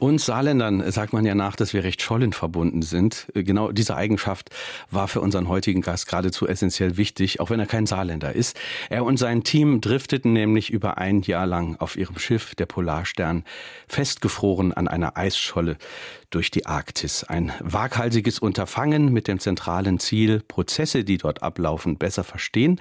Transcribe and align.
Uns 0.00 0.24
Saarländern 0.24 0.90
sagt 0.90 1.12
man 1.12 1.26
ja 1.26 1.34
nach, 1.34 1.56
dass 1.56 1.74
wir 1.74 1.84
recht 1.84 2.00
schollen 2.00 2.32
verbunden 2.32 2.80
sind. 2.80 3.26
Genau 3.34 3.70
diese 3.70 3.96
Eigenschaft 3.96 4.48
war 4.90 5.08
für 5.08 5.20
unseren 5.20 5.46
heutigen 5.46 5.82
Gast 5.82 6.06
geradezu 6.06 6.48
essentiell 6.48 6.96
wichtig, 6.96 7.38
auch 7.38 7.50
wenn 7.50 7.60
er 7.60 7.66
kein 7.66 7.84
Saarländer 7.84 8.34
ist. 8.34 8.58
Er 8.88 9.04
und 9.04 9.18
sein 9.18 9.44
Team 9.44 9.82
drifteten 9.82 10.32
nämlich 10.32 10.70
über 10.70 10.96
ein 10.96 11.20
Jahr 11.20 11.46
lang 11.46 11.76
auf 11.76 11.96
ihrem 11.96 12.18
Schiff, 12.18 12.54
der 12.54 12.64
Polarstern, 12.64 13.44
festgefroren 13.88 14.72
an 14.72 14.88
einer 14.88 15.18
Eisscholle 15.18 15.76
durch 16.30 16.50
die 16.50 16.64
Arktis. 16.64 17.24
Ein 17.24 17.52
waghalsiges 17.60 18.38
Unterfangen 18.38 19.12
mit 19.12 19.28
dem 19.28 19.40
zentralen 19.40 19.98
Ziel, 19.98 20.40
Prozesse, 20.46 21.04
die 21.04 21.18
dort 21.18 21.42
ablaufen, 21.42 21.98
besser 21.98 22.24
verstehen 22.24 22.80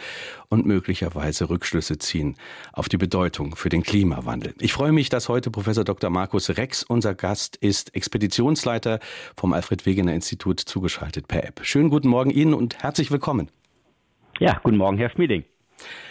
und 0.49 0.65
möglicherweise 0.65 1.49
Rückschlüsse 1.49 1.98
ziehen 1.98 2.38
auf 2.71 2.90
die 2.90 2.98
Bedeutung 2.98 3.55
für 3.55 3.70
den 3.70 3.84
Klimawandel. 3.84 4.54
Ich 4.59 4.71
freue 4.71 4.91
mich, 4.91 5.09
dass 5.09 5.29
heute 5.29 5.51
Professor 5.51 5.84
Dr. 5.84 6.09
Markus 6.09 6.49
Rex 6.57 6.84
unser 6.84 7.09
Gast 7.13 7.55
ist, 7.58 7.95
Expeditionsleiter 7.95 8.99
vom 9.36 9.54
Alfred 9.54 9.86
Wegener 9.86 10.13
Institut, 10.13 10.59
zugeschaltet 10.59 11.27
per 11.27 11.44
App. 11.44 11.62
Schönen 11.63 11.90
guten 11.90 12.08
Morgen 12.08 12.30
Ihnen 12.30 12.54
und 12.54 12.82
herzlich 12.82 13.12
willkommen. 13.12 13.49
Ja, 14.40 14.59
guten 14.63 14.77
Morgen, 14.77 14.98
Herr 14.98 15.09
Schmieding. 15.09 15.44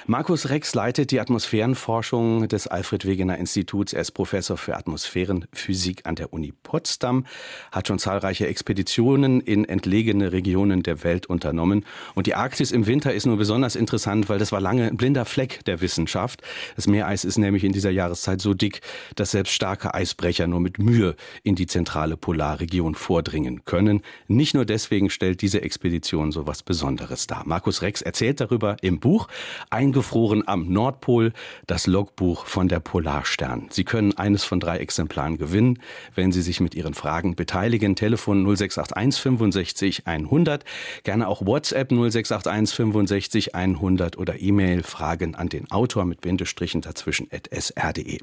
Markus 0.07 0.49
Rex 0.49 0.75
leitet 0.75 1.11
die 1.11 1.21
Atmosphärenforschung 1.21 2.49
des 2.49 2.67
Alfred 2.67 3.05
Wegener 3.07 3.37
Instituts. 3.37 3.93
Er 3.93 4.01
ist 4.01 4.13
Professor 4.13 4.57
für 4.57 4.77
Atmosphärenphysik 4.77 6.07
an 6.07 6.15
der 6.15 6.33
Uni 6.33 6.53
Potsdam, 6.63 7.27
hat 7.73 7.89
schon 7.89 7.99
zahlreiche 7.99 8.47
Expeditionen 8.47 9.41
in 9.41 9.67
entlegene 9.67 10.33
Regionen 10.33 10.83
der 10.83 11.05
Welt 11.05 11.27
unternommen. 11.27 11.85
Und 12.15 12.27
die 12.27 12.35
Arktis 12.35 12.73
im 12.73 12.87
Winter 12.87 13.13
ist 13.13 13.27
nur 13.27 13.37
besonders 13.37 13.77
interessant, 13.77 14.29
weil 14.29 14.39
das 14.39 14.51
war 14.51 14.61
lange 14.61 14.87
ein 14.87 14.97
blinder 14.97 15.25
Fleck 15.25 15.65
der 15.67 15.81
Wissenschaft. 15.81 16.43
Das 16.77 16.87
Meereis 16.87 17.25
ist 17.25 17.37
nämlich 17.37 17.65
in 17.65 17.73
dieser 17.73 17.91
Jahreszeit 17.91 18.41
so 18.41 18.55
dick, 18.55 18.81
dass 19.15 19.33
selbst 19.33 19.53
starke 19.53 19.95
Eisbrecher 19.95 20.47
nur 20.47 20.61
mit 20.61 20.79
Mühe 20.79 21.17
in 21.43 21.55
die 21.55 21.67
zentrale 21.67 22.17
Polarregion 22.17 22.95
vordringen 22.95 23.65
können. 23.67 24.03
Nicht 24.27 24.55
nur 24.55 24.65
deswegen 24.65 25.11
stellt 25.11 25.43
diese 25.43 25.61
Expedition 25.61 26.33
so 26.33 26.47
was 26.47 26.63
Besonderes 26.63 27.27
dar. 27.27 27.43
Markus 27.47 27.83
Rex 27.83 28.01
erzählt 28.01 28.41
darüber 28.41 28.77
im 28.81 29.01
Buch 29.01 29.29
Eingefroren 29.71 30.47
am 30.47 30.73
Nordpol, 30.73 31.33
das 31.67 31.87
Logbuch 31.87 32.47
von 32.47 32.69
der 32.69 32.81
Polarstern. 32.81 33.67
Sie 33.71 33.85
können 33.85 34.17
eines 34.17 34.45
von 34.45 34.61
drei 34.61 34.79
Exemplaren 34.79 35.39
gewinnen, 35.39 35.81
wenn 36.15 36.33
Sie 36.33 36.43
sich 36.43 36.61
mit 36.61 36.75
Ihren 36.75 36.95
Fragen 36.95 37.35
beteiligen. 37.35 37.97
Telefon 37.97 38.45
0681 38.45 39.23
65 39.23 40.07
100, 40.07 40.65
gerne 41.05 41.29
auch 41.29 41.45
WhatsApp 41.45 41.91
0681 41.91 42.77
65 42.77 43.55
100 43.55 44.19
oder 44.19 44.41
E-Mail 44.41 44.83
Fragen 44.83 45.35
an 45.35 45.49
den 45.49 45.71
Autor 45.71 46.05
mit 46.05 46.21
Bindestrichen 46.21 46.81
dazwischen 46.81 47.29
at 47.31 47.49
sr.de. 47.53 48.19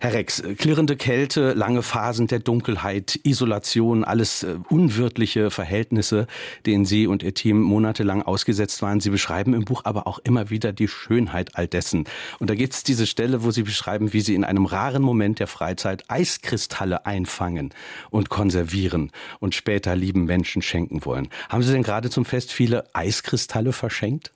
Herr 0.00 0.12
Rex, 0.12 0.42
klirrende 0.58 0.96
Kälte, 0.96 1.52
lange 1.52 1.82
Phasen 1.82 2.26
der 2.26 2.38
Dunkelheit, 2.40 3.18
Isolation, 3.22 4.04
alles 4.04 4.42
äh, 4.42 4.56
unwirtliche 4.68 5.50
Verhältnisse, 5.50 6.26
denen 6.66 6.84
Sie 6.84 7.06
und 7.06 7.22
Ihr 7.22 7.34
Team 7.34 7.60
monatelang 7.60 8.22
ausgesetzt 8.22 8.82
waren. 8.82 9.00
Sie 9.00 9.10
beschreiben 9.10 9.54
im 9.54 9.64
Buch 9.64 9.82
aber 9.84 10.06
auch 10.06 10.18
immer 10.20 10.50
wieder 10.50 10.57
wieder 10.58 10.72
die 10.72 10.88
Schönheit 10.88 11.54
all 11.54 11.68
dessen. 11.68 12.04
Und 12.40 12.50
da 12.50 12.56
gibt 12.56 12.74
es 12.74 12.82
diese 12.82 13.06
Stelle, 13.06 13.44
wo 13.44 13.52
Sie 13.52 13.62
beschreiben, 13.62 14.12
wie 14.12 14.20
Sie 14.20 14.34
in 14.34 14.42
einem 14.42 14.66
raren 14.66 15.02
Moment 15.02 15.38
der 15.38 15.46
Freizeit 15.46 16.02
Eiskristalle 16.08 17.06
einfangen 17.06 17.72
und 18.10 18.28
konservieren 18.28 19.12
und 19.38 19.54
später 19.54 19.94
lieben 19.94 20.24
Menschen 20.24 20.60
schenken 20.60 21.04
wollen. 21.04 21.28
Haben 21.48 21.62
Sie 21.62 21.72
denn 21.72 21.84
gerade 21.84 22.10
zum 22.10 22.24
Fest 22.24 22.52
viele 22.52 22.92
Eiskristalle 22.92 23.72
verschenkt? 23.72 24.32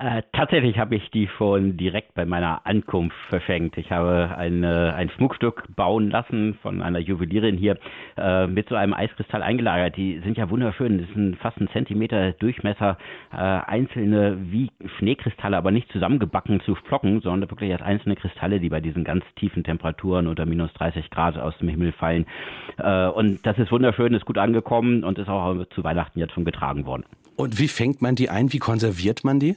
Äh, 0.00 0.22
tatsächlich 0.32 0.78
habe 0.78 0.96
ich 0.96 1.10
die 1.10 1.28
schon 1.36 1.76
direkt 1.76 2.14
bei 2.14 2.24
meiner 2.24 2.64
Ankunft 2.64 3.16
verschenkt. 3.28 3.76
Ich 3.76 3.90
habe 3.90 4.34
eine, 4.34 4.94
ein 4.94 5.10
Schmuckstück 5.10 5.64
bauen 5.76 6.08
lassen 6.08 6.58
von 6.62 6.80
einer 6.80 7.00
Juwelierin 7.00 7.58
hier 7.58 7.76
äh, 8.16 8.46
mit 8.46 8.70
so 8.70 8.76
einem 8.76 8.94
Eiskristall 8.94 9.42
eingelagert. 9.42 9.98
Die 9.98 10.18
sind 10.20 10.38
ja 10.38 10.48
wunderschön. 10.48 11.00
Das 11.00 11.08
sind 11.12 11.36
fast 11.36 11.60
ein 11.60 11.68
Zentimeter 11.68 12.32
Durchmesser, 12.32 12.96
äh, 13.30 13.36
einzelne 13.36 14.38
wie 14.50 14.70
Schneekristalle, 14.96 15.58
aber 15.58 15.70
nicht 15.70 15.92
zusammengebacken 15.92 16.62
zu 16.62 16.76
Flocken, 16.76 17.20
sondern 17.20 17.50
wirklich 17.50 17.70
als 17.70 17.82
einzelne 17.82 18.16
Kristalle, 18.16 18.58
die 18.58 18.70
bei 18.70 18.80
diesen 18.80 19.04
ganz 19.04 19.22
tiefen 19.36 19.64
Temperaturen 19.64 20.28
unter 20.28 20.46
minus 20.46 20.72
30 20.72 21.10
Grad 21.10 21.36
aus 21.36 21.58
dem 21.58 21.68
Himmel 21.68 21.92
fallen. 21.92 22.24
Äh, 22.78 23.08
und 23.08 23.44
das 23.44 23.58
ist 23.58 23.70
wunderschön, 23.70 24.14
ist 24.14 24.24
gut 24.24 24.38
angekommen 24.38 25.04
und 25.04 25.18
ist 25.18 25.28
auch 25.28 25.62
zu 25.74 25.84
Weihnachten 25.84 26.20
jetzt 26.20 26.32
schon 26.32 26.46
getragen 26.46 26.86
worden. 26.86 27.04
Und 27.36 27.58
wie 27.58 27.68
fängt 27.68 28.00
man 28.00 28.14
die 28.14 28.30
ein? 28.30 28.50
Wie 28.54 28.58
konserviert 28.58 29.24
man 29.24 29.40
die? 29.40 29.56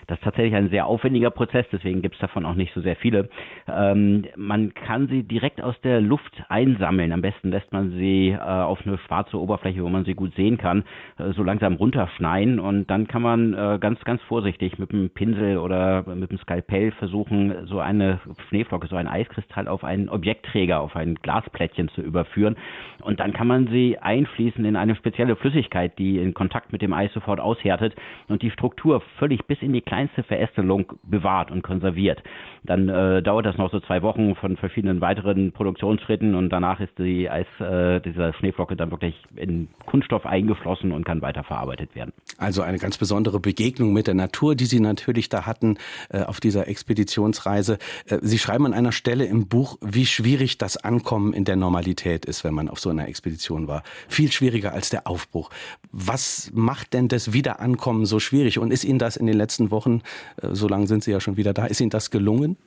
Das 0.11 0.19
ist 0.19 0.25
tatsächlich 0.25 0.55
ein 0.55 0.69
sehr 0.69 0.87
aufwendiger 0.87 1.29
Prozess, 1.29 1.65
deswegen 1.71 2.01
gibt 2.01 2.15
es 2.15 2.19
davon 2.19 2.45
auch 2.45 2.55
nicht 2.55 2.73
so 2.73 2.81
sehr 2.81 2.97
viele. 2.97 3.29
Ähm, 3.65 4.25
man 4.35 4.73
kann 4.73 5.07
sie 5.07 5.23
direkt 5.23 5.63
aus 5.63 5.79
der 5.85 6.01
Luft 6.01 6.33
einsammeln. 6.49 7.13
Am 7.13 7.21
besten 7.21 7.49
lässt 7.49 7.71
man 7.71 7.91
sie 7.91 8.31
äh, 8.31 8.37
auf 8.37 8.85
eine 8.85 8.97
schwarze 8.97 9.39
Oberfläche, 9.39 9.81
wo 9.81 9.87
man 9.87 10.03
sie 10.03 10.13
gut 10.13 10.35
sehen 10.35 10.57
kann, 10.57 10.83
äh, 11.17 11.31
so 11.31 11.43
langsam 11.43 11.75
runterschneien 11.75 12.59
und 12.59 12.89
dann 12.89 13.07
kann 13.07 13.21
man 13.21 13.53
äh, 13.53 13.77
ganz, 13.79 14.01
ganz 14.03 14.21
vorsichtig 14.23 14.77
mit 14.79 14.91
dem 14.91 15.11
Pinsel 15.11 15.57
oder 15.57 16.03
mit 16.13 16.29
dem 16.29 16.39
Skalpell 16.39 16.91
versuchen, 16.91 17.65
so 17.67 17.79
eine 17.79 18.19
Schneeflocke, 18.49 18.87
so 18.87 18.97
ein 18.97 19.07
Eiskristall 19.07 19.69
auf 19.69 19.85
einen 19.85 20.09
Objektträger, 20.09 20.81
auf 20.81 20.97
ein 20.97 21.15
Glasplättchen 21.15 21.87
zu 21.87 22.01
überführen. 22.01 22.57
Und 23.01 23.21
dann 23.21 23.31
kann 23.31 23.47
man 23.47 23.67
sie 23.67 23.97
einfließen 23.97 24.65
in 24.65 24.75
eine 24.75 24.97
spezielle 24.97 25.37
Flüssigkeit, 25.37 25.97
die 25.97 26.17
in 26.17 26.33
Kontakt 26.33 26.73
mit 26.73 26.81
dem 26.81 26.91
Eis 26.91 27.13
sofort 27.13 27.39
aushärtet 27.39 27.95
und 28.27 28.41
die 28.41 28.51
Struktur 28.51 29.01
völlig 29.17 29.45
bis 29.45 29.61
in 29.61 29.71
die 29.71 29.81
kleine 29.81 30.00
kleinste 30.01 30.23
Verästelung 30.23 30.93
bewahrt 31.03 31.51
und 31.51 31.61
konserviert. 31.61 32.23
Dann 32.63 32.89
äh, 32.89 33.21
dauert 33.21 33.45
das 33.45 33.57
noch 33.57 33.71
so 33.71 33.79
zwei 33.79 34.01
Wochen 34.01 34.35
von 34.35 34.57
verschiedenen 34.57 35.01
weiteren 35.01 35.51
Produktionsschritten 35.51 36.35
und 36.35 36.49
danach 36.49 36.79
ist 36.79 36.97
die 36.97 37.29
Eis, 37.29 37.45
äh, 37.59 37.99
dieser 38.01 38.33
Schneeflocke 38.33 38.75
dann 38.75 38.91
wirklich 38.91 39.15
in 39.35 39.67
Kunststoff 39.85 40.25
eingeflossen 40.25 40.91
und 40.91 41.05
kann 41.05 41.21
weiterverarbeitet 41.21 41.95
werden. 41.95 42.13
Also 42.37 42.61
eine 42.61 42.77
ganz 42.77 42.97
besondere 42.97 43.39
Begegnung 43.39 43.93
mit 43.93 44.07
der 44.07 44.13
Natur, 44.13 44.55
die 44.55 44.65
Sie 44.65 44.79
natürlich 44.79 45.29
da 45.29 45.45
hatten 45.45 45.77
äh, 46.09 46.23
auf 46.23 46.39
dieser 46.39 46.67
Expeditionsreise. 46.67 47.77
Äh, 48.07 48.19
Sie 48.21 48.39
schreiben 48.39 48.65
an 48.65 48.73
einer 48.73 48.91
Stelle 48.91 49.25
im 49.25 49.47
Buch, 49.47 49.77
wie 49.81 50.05
schwierig 50.05 50.57
das 50.57 50.77
Ankommen 50.77 51.33
in 51.33 51.45
der 51.45 51.55
Normalität 51.55 52.25
ist, 52.25 52.43
wenn 52.43 52.53
man 52.53 52.69
auf 52.69 52.79
so 52.79 52.89
einer 52.89 53.07
Expedition 53.07 53.67
war. 53.67 53.83
Viel 54.07 54.31
schwieriger 54.31 54.73
als 54.73 54.89
der 54.89 55.07
Aufbruch. 55.07 55.49
Was 55.91 56.51
macht 56.53 56.93
denn 56.93 57.07
das 57.07 57.33
Wiederankommen 57.33 58.05
so 58.05 58.19
schwierig? 58.19 58.59
Und 58.59 58.71
ist 58.71 58.83
Ihnen 58.83 58.99
das 58.99 59.15
in 59.15 59.25
den 59.25 59.37
letzten 59.37 59.71
Wochen 59.71 59.90
Wochen, 59.91 60.01
äh, 60.41 60.53
so 60.53 60.67
lange 60.67 60.87
sind 60.87 61.03
Sie 61.03 61.11
ja 61.11 61.19
schon 61.19 61.37
wieder 61.37 61.53
da. 61.53 61.65
Ist 61.65 61.81
Ihnen 61.81 61.89
das 61.89 62.11
gelungen? 62.11 62.57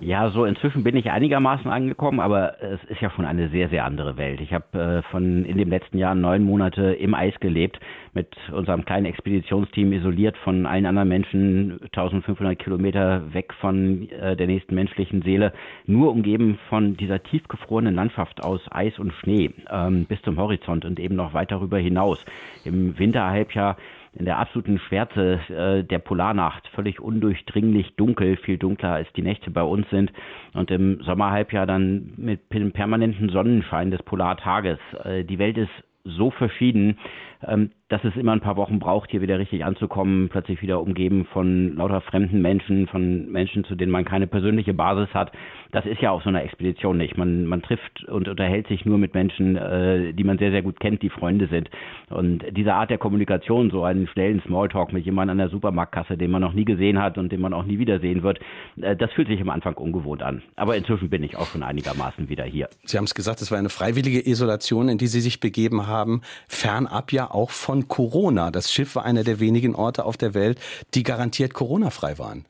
Ja, 0.00 0.28
so 0.30 0.44
inzwischen 0.44 0.82
bin 0.82 0.96
ich 0.96 1.12
einigermaßen 1.12 1.70
angekommen, 1.70 2.18
aber 2.18 2.60
es 2.60 2.82
ist 2.90 3.00
ja 3.00 3.10
schon 3.10 3.24
eine 3.24 3.48
sehr, 3.50 3.68
sehr 3.68 3.84
andere 3.84 4.16
Welt. 4.16 4.40
Ich 4.40 4.52
habe 4.52 4.76
äh, 4.76 5.10
von 5.10 5.44
in 5.44 5.56
den 5.56 5.70
letzten 5.70 5.98
Jahren 5.98 6.20
neun 6.20 6.42
Monate 6.42 6.94
im 6.94 7.14
Eis 7.14 7.32
gelebt, 7.38 7.78
mit 8.12 8.26
unserem 8.52 8.84
kleinen 8.84 9.06
Expeditionsteam 9.06 9.92
isoliert 9.92 10.36
von 10.38 10.66
allen 10.66 10.86
anderen 10.86 11.08
Menschen, 11.08 11.80
1500 11.84 12.58
Kilometer 12.58 13.32
weg 13.32 13.54
von 13.60 14.10
äh, 14.10 14.36
der 14.36 14.48
nächsten 14.48 14.74
menschlichen 14.74 15.22
Seele, 15.22 15.52
nur 15.86 16.10
umgeben 16.10 16.58
von 16.68 16.96
dieser 16.96 17.22
tiefgefrorenen 17.22 17.94
Landschaft 17.94 18.42
aus 18.42 18.60
Eis 18.72 18.98
und 18.98 19.12
Schnee 19.12 19.52
ähm, 19.70 20.06
bis 20.06 20.20
zum 20.22 20.38
Horizont 20.38 20.84
und 20.84 20.98
eben 20.98 21.14
noch 21.14 21.34
weiter 21.34 21.54
darüber 21.54 21.78
hinaus. 21.78 22.18
Im 22.64 22.98
Winterhalbjahr 22.98 23.76
in 24.16 24.24
der 24.24 24.38
absoluten 24.38 24.78
Schwärze 24.78 25.40
äh, 25.48 25.84
der 25.84 25.98
Polarnacht, 25.98 26.66
völlig 26.68 27.00
undurchdringlich 27.00 27.96
dunkel, 27.96 28.36
viel 28.36 28.58
dunkler 28.58 28.92
als 28.92 29.12
die 29.14 29.22
Nächte 29.22 29.50
bei 29.50 29.62
uns 29.62 29.88
sind. 29.90 30.12
Und 30.52 30.70
im 30.70 31.02
Sommerhalbjahr 31.02 31.66
dann 31.66 32.14
mit 32.16 32.52
dem 32.52 32.72
permanenten 32.72 33.28
Sonnenschein 33.28 33.90
des 33.90 34.02
Polartages. 34.02 34.78
Äh, 35.02 35.24
die 35.24 35.38
Welt 35.38 35.58
ist 35.58 35.70
so 36.04 36.30
verschieden, 36.30 36.98
ähm, 37.46 37.70
dass 37.94 38.02
es 38.02 38.16
immer 38.16 38.32
ein 38.32 38.40
paar 38.40 38.56
Wochen 38.56 38.80
braucht, 38.80 39.12
hier 39.12 39.20
wieder 39.20 39.38
richtig 39.38 39.64
anzukommen, 39.64 40.28
plötzlich 40.28 40.60
wieder 40.62 40.80
umgeben 40.80 41.26
von 41.32 41.76
lauter 41.76 42.00
fremden 42.00 42.42
Menschen, 42.42 42.88
von 42.88 43.30
Menschen, 43.30 43.62
zu 43.62 43.76
denen 43.76 43.92
man 43.92 44.04
keine 44.04 44.26
persönliche 44.26 44.74
Basis 44.74 45.14
hat. 45.14 45.30
Das 45.70 45.86
ist 45.86 46.00
ja 46.00 46.10
auf 46.10 46.24
so 46.24 46.28
einer 46.28 46.42
Expedition 46.42 46.96
nicht. 46.98 47.16
Man, 47.16 47.46
man 47.46 47.62
trifft 47.62 48.04
und 48.08 48.26
unterhält 48.26 48.66
sich 48.66 48.84
nur 48.84 48.98
mit 48.98 49.14
Menschen, 49.14 49.56
äh, 49.56 50.12
die 50.12 50.24
man 50.24 50.38
sehr, 50.38 50.50
sehr 50.50 50.62
gut 50.62 50.80
kennt, 50.80 51.02
die 51.02 51.08
Freunde 51.08 51.46
sind. 51.46 51.70
Und 52.10 52.44
diese 52.50 52.74
Art 52.74 52.90
der 52.90 52.98
Kommunikation, 52.98 53.70
so 53.70 53.84
einen 53.84 54.08
schnellen 54.08 54.42
Smalltalk 54.44 54.92
mit 54.92 55.04
jemandem 55.04 55.34
an 55.34 55.38
der 55.38 55.48
Supermarktkasse, 55.50 56.16
den 56.16 56.32
man 56.32 56.42
noch 56.42 56.52
nie 56.52 56.64
gesehen 56.64 57.00
hat 57.00 57.16
und 57.16 57.30
den 57.30 57.40
man 57.40 57.52
auch 57.52 57.64
nie 57.64 57.78
wiedersehen 57.78 58.24
wird, 58.24 58.40
äh, 58.80 58.96
das 58.96 59.12
fühlt 59.12 59.28
sich 59.28 59.40
am 59.40 59.50
Anfang 59.50 59.74
ungewohnt 59.74 60.22
an. 60.24 60.42
Aber 60.56 60.76
inzwischen 60.76 61.10
bin 61.10 61.22
ich 61.22 61.36
auch 61.36 61.46
schon 61.46 61.62
einigermaßen 61.62 62.28
wieder 62.28 62.44
hier. 62.44 62.68
Sie 62.82 62.96
haben 62.96 63.04
es 63.04 63.14
gesagt, 63.14 63.40
es 63.40 63.52
war 63.52 63.58
eine 63.58 63.68
freiwillige 63.68 64.28
Isolation, 64.28 64.88
in 64.88 64.98
die 64.98 65.06
Sie 65.06 65.20
sich 65.20 65.38
begeben 65.38 65.86
haben, 65.86 66.22
fernab 66.48 67.12
ja 67.12 67.30
auch 67.30 67.50
von 67.50 67.83
Corona. 67.88 68.50
Das 68.50 68.72
Schiff 68.72 68.96
war 68.96 69.04
einer 69.04 69.24
der 69.24 69.40
wenigen 69.40 69.74
Orte 69.74 70.04
auf 70.04 70.16
der 70.16 70.34
Welt, 70.34 70.60
die 70.94 71.02
garantiert 71.02 71.54
Corona-frei 71.54 72.18
waren. 72.18 72.44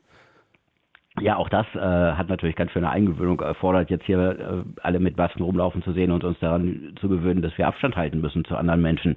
Ja, 1.20 1.36
auch 1.36 1.48
das 1.48 1.66
äh, 1.74 1.78
hat 1.78 2.28
natürlich 2.28 2.56
ganz 2.56 2.72
schöne 2.72 2.90
Eingewöhnung 2.90 3.40
erfordert, 3.40 3.88
jetzt 3.88 4.04
hier 4.04 4.18
äh, 4.18 4.80
alle 4.82 4.98
mit 4.98 5.16
Masken 5.16 5.44
rumlaufen 5.44 5.80
zu 5.84 5.92
sehen 5.92 6.10
und 6.10 6.24
uns 6.24 6.36
daran 6.40 6.94
zu 7.00 7.08
gewöhnen, 7.08 7.40
dass 7.40 7.56
wir 7.56 7.68
Abstand 7.68 7.94
halten 7.94 8.20
müssen 8.20 8.44
zu 8.44 8.56
anderen 8.56 8.82
Menschen. 8.82 9.14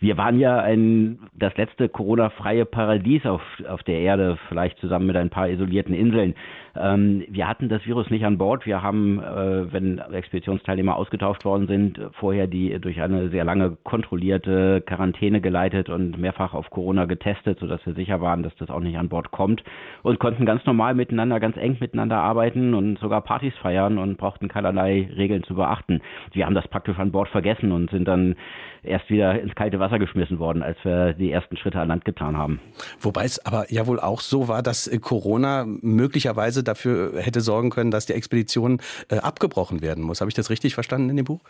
Wir 0.00 0.16
waren 0.16 0.38
ja 0.38 0.60
ein, 0.60 1.18
das 1.34 1.54
letzte 1.58 1.90
Corona-freie 1.90 2.64
Paradies 2.64 3.26
auf, 3.26 3.42
auf 3.68 3.82
der 3.82 3.98
Erde, 4.00 4.38
vielleicht 4.48 4.78
zusammen 4.78 5.06
mit 5.06 5.16
ein 5.16 5.28
paar 5.28 5.50
isolierten 5.50 5.94
Inseln. 5.94 6.34
Ähm, 6.76 7.24
wir 7.28 7.48
hatten 7.48 7.68
das 7.68 7.86
Virus 7.86 8.10
nicht 8.10 8.24
an 8.24 8.38
Bord. 8.38 8.66
Wir 8.66 8.82
haben, 8.82 9.20
äh, 9.20 9.72
wenn 9.72 9.98
Expeditionsteilnehmer 9.98 10.96
ausgetauscht 10.96 11.44
worden 11.44 11.66
sind, 11.66 12.00
vorher 12.12 12.46
die 12.46 12.78
durch 12.80 13.00
eine 13.00 13.28
sehr 13.30 13.44
lange 13.44 13.76
kontrollierte 13.84 14.80
Quarantäne 14.80 15.40
geleitet 15.40 15.88
und 15.88 16.18
mehrfach 16.18 16.54
auf 16.54 16.70
Corona 16.70 17.04
getestet, 17.04 17.58
sodass 17.60 17.84
wir 17.86 17.94
sicher 17.94 18.20
waren, 18.20 18.42
dass 18.42 18.54
das 18.56 18.70
auch 18.70 18.80
nicht 18.80 18.98
an 18.98 19.08
Bord 19.08 19.30
kommt 19.30 19.62
und 20.02 20.18
konnten 20.18 20.46
ganz 20.46 20.64
normal 20.66 20.94
miteinander, 20.94 21.40
ganz 21.40 21.56
eng 21.56 21.76
miteinander 21.80 22.18
arbeiten 22.18 22.74
und 22.74 22.98
sogar 22.98 23.22
Partys 23.22 23.54
feiern 23.62 23.98
und 23.98 24.18
brauchten 24.18 24.48
keinerlei 24.48 25.08
Regeln 25.16 25.44
zu 25.44 25.54
beachten. 25.54 26.00
Wir 26.32 26.46
haben 26.46 26.54
das 26.54 26.68
praktisch 26.68 26.98
an 26.98 27.12
Bord 27.12 27.28
vergessen 27.28 27.72
und 27.72 27.90
sind 27.90 28.06
dann 28.08 28.36
erst 28.84 29.08
wieder 29.10 29.40
ins 29.40 29.54
kalte 29.54 29.80
Wasser 29.80 29.98
geschmissen 29.98 30.38
worden, 30.38 30.62
als 30.62 30.76
wir 30.82 31.12
die 31.14 31.30
ersten 31.30 31.56
Schritte 31.56 31.80
an 31.80 31.88
Land 31.88 32.04
getan 32.04 32.36
haben. 32.36 32.60
Wobei 33.00 33.24
es 33.24 33.44
aber 33.44 33.66
ja 33.70 33.86
wohl 33.86 34.00
auch 34.00 34.20
so 34.20 34.48
war, 34.48 34.62
dass 34.62 34.86
äh, 34.86 34.98
Corona 34.98 35.64
möglicherweise 35.66 36.62
dafür 36.62 37.20
hätte 37.20 37.40
sorgen 37.40 37.70
können, 37.70 37.90
dass 37.90 38.06
die 38.06 38.14
Expedition 38.14 38.80
äh, 39.08 39.16
abgebrochen 39.16 39.82
werden 39.82 40.04
muss. 40.04 40.20
Habe 40.20 40.30
ich 40.30 40.34
das 40.34 40.50
richtig 40.50 40.74
verstanden 40.74 41.10
in 41.10 41.16
dem 41.16 41.24
Buch? 41.26 41.40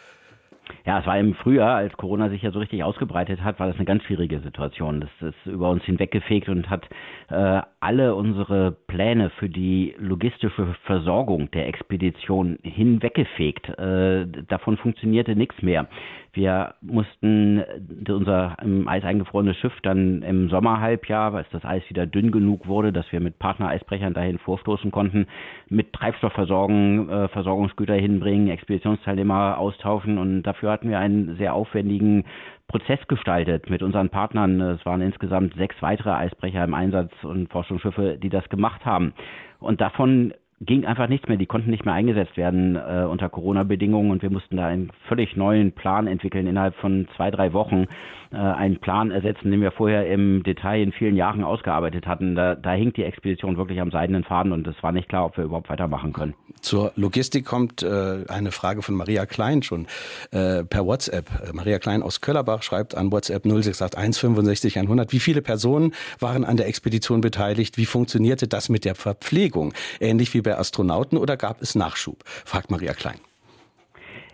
Ja, 0.87 1.01
es 1.01 1.07
war 1.07 1.19
im 1.19 1.35
Frühjahr, 1.35 1.77
als 1.77 1.97
Corona 1.97 2.29
sich 2.29 2.43
ja 2.43 2.51
so 2.51 2.59
richtig 2.59 2.83
ausgebreitet 2.85 3.43
hat, 3.43 3.59
war 3.59 3.67
das 3.67 3.77
eine 3.77 3.85
ganz 3.85 4.03
schwierige 4.05 4.41
Situation. 4.41 5.01
Das 5.01 5.31
ist 5.31 5.47
über 5.47 5.71
uns 5.71 5.83
hinweggefegt 5.85 6.49
und 6.49 6.69
hat 6.71 6.89
äh, 7.29 7.61
alle 7.81 8.15
unsere 8.15 8.73
Pläne 8.73 9.31
für 9.39 9.49
die 9.49 9.95
logistische 9.99 10.75
Versorgung 10.85 11.51
der 11.51 11.69
Expedition 11.69 12.59
hinweggefegt. 12.63 13.69
Äh, 13.79 14.27
davon 14.49 14.77
funktionierte 14.77 15.37
nichts 15.37 15.61
mehr. 15.63 15.87
Wir 16.35 16.75
mussten 16.83 17.63
unser 18.09 18.57
im 18.61 18.89
Eis 18.89 19.05
eingefrorenes 19.05 19.57
Schiff 19.57 19.73
dann 19.83 20.23
im 20.23 20.49
Sommerhalbjahr, 20.49 21.33
als 21.33 21.49
das 21.51 21.65
Eis 21.65 21.83
wieder 21.89 22.07
dünn 22.07 22.33
genug 22.33 22.67
wurde, 22.67 22.93
dass 22.93 23.11
wir 23.13 23.21
mit 23.21 23.39
Partnereisbrechern 23.39 24.15
dahin 24.15 24.39
vorstoßen 24.39 24.91
konnten, 24.91 25.27
mit 25.69 25.93
Treibstoff 25.93 26.33
versorgen, 26.33 27.09
äh, 27.09 27.29
Versorgungsgüter 27.29 27.95
hinbringen, 27.95 28.49
Expeditionsteilnehmer 28.49 29.59
austauschen 29.59 30.19
und 30.19 30.43
dafür 30.43 30.73
hatten 30.73 30.91
wir 30.91 30.99
einen 30.99 31.37
sehr 31.37 31.55
aufwendigen 31.55 32.25
Prozess 32.67 33.07
gestaltet 33.07 33.71
mit 33.71 33.83
unseren 33.83 34.09
Partnern. 34.09 34.61
Es 34.61 34.85
waren 34.85 35.03
insgesamt 35.03 35.55
sechs 35.55 35.77
weitere 35.81 36.11
Eisbrecher 36.11 36.65
im 36.65 36.75
Einsatz 36.75 37.13
und 37.23 37.51
Forschungsschiffe, 37.53 38.19
die 38.21 38.31
das 38.31 38.49
gemacht 38.49 38.85
haben. 38.85 39.13
Und 39.61 39.81
davon 39.81 40.35
ging 40.65 40.85
einfach 40.85 41.09
nichts 41.09 41.29
mehr. 41.29 41.37
Die 41.37 41.47
konnten 41.47 41.71
nicht 41.71 41.85
mehr 41.85 41.95
eingesetzt 41.95 42.37
werden 42.37 42.77
äh, 42.77 43.05
unter 43.09 43.29
Corona-Bedingungen 43.29 44.11
und 44.11 44.23
wir 44.23 44.31
mussten 44.31 44.57
da 44.57 44.67
einen 44.67 44.91
völlig 45.09 45.37
neuen 45.37 45.73
Plan 45.73 46.07
entwickeln 46.07 46.47
innerhalb 46.47 46.75
von 46.77 47.09
zwei, 47.17 47.31
drei 47.31 47.53
Wochen. 47.53 47.87
Äh, 48.35 48.39
einen 48.39 48.81
Plan 48.81 49.13
ersetzen, 49.13 49.53
den 49.53 49.61
wir 49.61 49.71
vorher 49.71 50.11
im 50.11 50.43
Detail 50.43 50.83
in 50.83 50.93
vielen 50.93 51.15
Jahren 51.15 51.45
ausgearbeitet 51.45 52.07
hatten. 52.07 52.35
Da, 52.35 52.57
da 52.57 52.73
hinkt 52.73 52.97
die 52.97 53.05
Expedition 53.05 53.57
wirklich 53.57 53.81
am 53.81 53.93
seidenen 53.93 54.25
Faden 54.25 54.51
und 54.51 54.67
es 54.67 54.75
war 54.83 54.91
nicht 54.91 55.09
klar, 55.09 55.27
ob 55.27 55.37
wir 55.37 55.45
überhaupt 55.45 55.69
weitermachen 55.69 56.13
können. 56.13 56.35
Zur 56.61 56.93
Logistik 56.97 57.45
kommt 57.45 57.85
äh, 57.85 58.25
eine 58.29 58.51
Frage 58.51 58.83
von 58.83 58.97
Maria 58.97 59.27
Klein 59.27 59.63
schon 59.63 59.87
äh, 60.33 60.65
per 60.65 60.85
WhatsApp. 60.85 61.53
Maria 61.53 61.79
Klein 61.79 62.03
aus 62.03 62.21
Köllerbach 62.21 62.65
schreibt 62.65 62.97
an 62.97 63.13
WhatsApp 63.13 63.45
0681 63.45 64.21
65 64.21 64.79
100. 64.79 65.13
Wie 65.13 65.21
viele 65.21 65.41
Personen 65.41 65.93
waren 66.19 66.45
an 66.45 66.57
der 66.57 66.67
Expedition 66.67 67.21
beteiligt? 67.21 67.77
Wie 67.77 67.87
funktionierte 67.87 68.49
das 68.49 68.69
mit 68.69 68.85
der 68.85 68.97
Verpflegung? 68.97 69.75
Ähnlich 70.01 70.35
wie 70.35 70.41
bei 70.41 70.59
Astronauten 70.59 71.19
oder 71.19 71.37
gab 71.37 71.63
es 71.63 71.77
Nachschub? 71.77 72.25
fragt 72.25 72.71
Maria 72.73 72.95
Klein. 72.95 73.19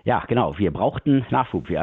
Ja, 0.05 0.23
genau. 0.27 0.57
Wir 0.59 0.73
brauchten 0.73 1.27
Nachschub. 1.31 1.69
Wir 1.69 1.81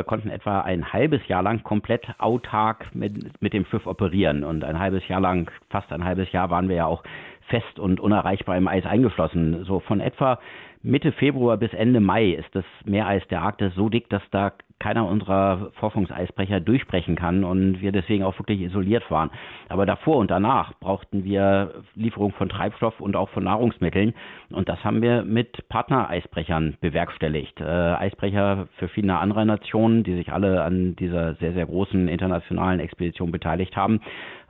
äh, 0.00 0.04
konnten 0.04 0.28
etwa 0.28 0.60
ein 0.60 0.92
halbes 0.92 1.26
Jahr 1.28 1.42
lang 1.42 1.62
komplett 1.62 2.06
autark 2.18 2.94
mit, 2.94 3.40
mit 3.40 3.52
dem 3.54 3.64
Schiff 3.66 3.86
operieren. 3.86 4.44
Und 4.44 4.64
ein 4.64 4.78
halbes 4.78 5.06
Jahr 5.08 5.20
lang, 5.20 5.50
fast 5.70 5.90
ein 5.92 6.04
halbes 6.04 6.30
Jahr, 6.32 6.50
waren 6.50 6.68
wir 6.68 6.76
ja 6.76 6.86
auch 6.86 7.02
fest 7.48 7.78
und 7.78 8.00
unerreichbar 8.00 8.56
im 8.56 8.68
Eis 8.68 8.84
eingeschlossen. 8.84 9.64
So 9.64 9.80
von 9.80 10.00
etwa 10.00 10.38
Mitte 10.82 11.12
Februar 11.12 11.56
bis 11.56 11.72
Ende 11.72 12.00
Mai 12.00 12.32
ist 12.32 12.54
das 12.54 12.64
Meereis 12.84 13.26
der 13.28 13.40
Arktis 13.40 13.74
so 13.74 13.88
dick, 13.88 14.10
dass 14.10 14.22
da 14.30 14.52
keiner 14.78 15.06
unserer 15.06 15.70
Forschungseisbrecher 15.74 16.60
durchbrechen 16.60 17.16
kann 17.16 17.44
und 17.44 17.80
wir 17.80 17.92
deswegen 17.92 18.24
auch 18.24 18.38
wirklich 18.38 18.60
isoliert 18.60 19.10
waren. 19.10 19.30
Aber 19.68 19.86
davor 19.86 20.18
und 20.18 20.30
danach 20.30 20.74
brauchten 20.80 21.24
wir 21.24 21.82
Lieferung 21.94 22.32
von 22.32 22.48
Treibstoff 22.48 23.00
und 23.00 23.16
auch 23.16 23.28
von 23.30 23.44
Nahrungsmitteln 23.44 24.14
und 24.50 24.68
das 24.68 24.84
haben 24.84 25.00
wir 25.00 25.22
mit 25.22 25.68
Partnereisbrechern 25.68 26.76
bewerkstelligt. 26.80 27.60
Äh, 27.60 27.64
Eisbrecher 27.64 28.68
verschiedener 28.76 29.20
anderer 29.20 29.44
Nationen, 29.44 30.04
die 30.04 30.14
sich 30.14 30.32
alle 30.32 30.62
an 30.62 30.96
dieser 30.96 31.34
sehr, 31.36 31.52
sehr 31.52 31.66
großen 31.66 32.08
internationalen 32.08 32.80
Expedition 32.80 33.32
beteiligt 33.32 33.76
haben, 33.76 34.00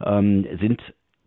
ähm, 0.05 0.47
sind 0.59 0.83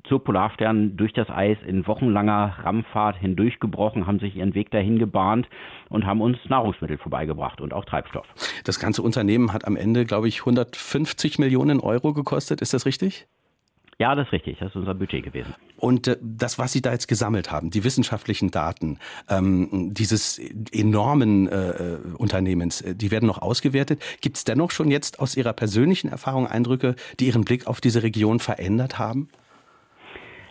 zur 0.08 0.24
Polarstern 0.24 0.98
durch 0.98 1.14
das 1.14 1.30
Eis 1.30 1.58
in 1.66 1.86
wochenlanger 1.88 2.58
Rammfahrt 2.64 3.18
hindurchgebrochen, 3.18 4.08
haben 4.08 4.20
sich 4.20 4.36
ihren 4.36 4.56
Weg 4.56 4.72
dahin 4.72 5.00
gebahnt 5.00 5.48
und 5.90 6.06
haben 6.06 6.22
uns 6.22 6.38
Nahrungsmittel 6.48 6.98
vorbeigebracht 6.98 7.62
und 7.62 7.74
auch 7.74 7.86
Treibstoff. 7.86 8.26
Das 8.64 8.80
ganze 8.80 9.02
Unternehmen 9.02 9.54
hat 9.54 9.66
am 9.66 9.76
Ende, 9.76 10.06
glaube 10.06 10.28
ich, 10.28 10.42
150 10.42 11.40
Millionen 11.40 11.80
Euro 11.80 12.14
gekostet. 12.14 12.62
Ist 12.62 12.74
das 12.74 12.86
richtig? 12.86 13.28
Ja, 14.00 14.14
das 14.14 14.28
ist 14.28 14.34
richtig. 14.34 14.60
Das 14.60 14.70
ist 14.70 14.76
unser 14.76 14.94
Budget 14.94 15.24
gewesen. 15.24 15.56
Und 15.78 16.08
äh, 16.08 16.18
das, 16.22 16.60
was 16.60 16.72
Sie 16.72 16.82
da 16.82 16.92
jetzt 16.92 17.08
gesammelt 17.08 17.52
haben, 17.52 17.72
die 17.72 17.84
wissenschaftlichen 17.84 18.52
Daten 18.52 19.00
ähm, 19.28 19.92
dieses 19.94 20.40
enormen 20.72 21.48
äh, 21.48 21.70
äh 21.70 21.98
Unternehmens, 22.18 22.82
äh, 22.82 22.96
die 22.96 23.10
werden 23.10 23.26
noch 23.26 23.42
ausgewertet. 23.42 24.02
Gibt 24.22 24.38
es 24.38 24.44
dennoch 24.44 24.70
schon 24.70 24.92
jetzt 24.92 25.20
aus 25.20 25.36
Ihrer 25.36 25.54
persönlichen 25.54 26.10
Erfahrung 26.10 26.46
Eindrücke, 26.46 26.96
die 27.20 27.28
Ihren 27.28 27.44
Blick 27.44 27.66
auf 27.66 27.82
diese 27.82 28.04
Region 28.04 28.40
verändert 28.40 29.00
haben? 29.00 29.30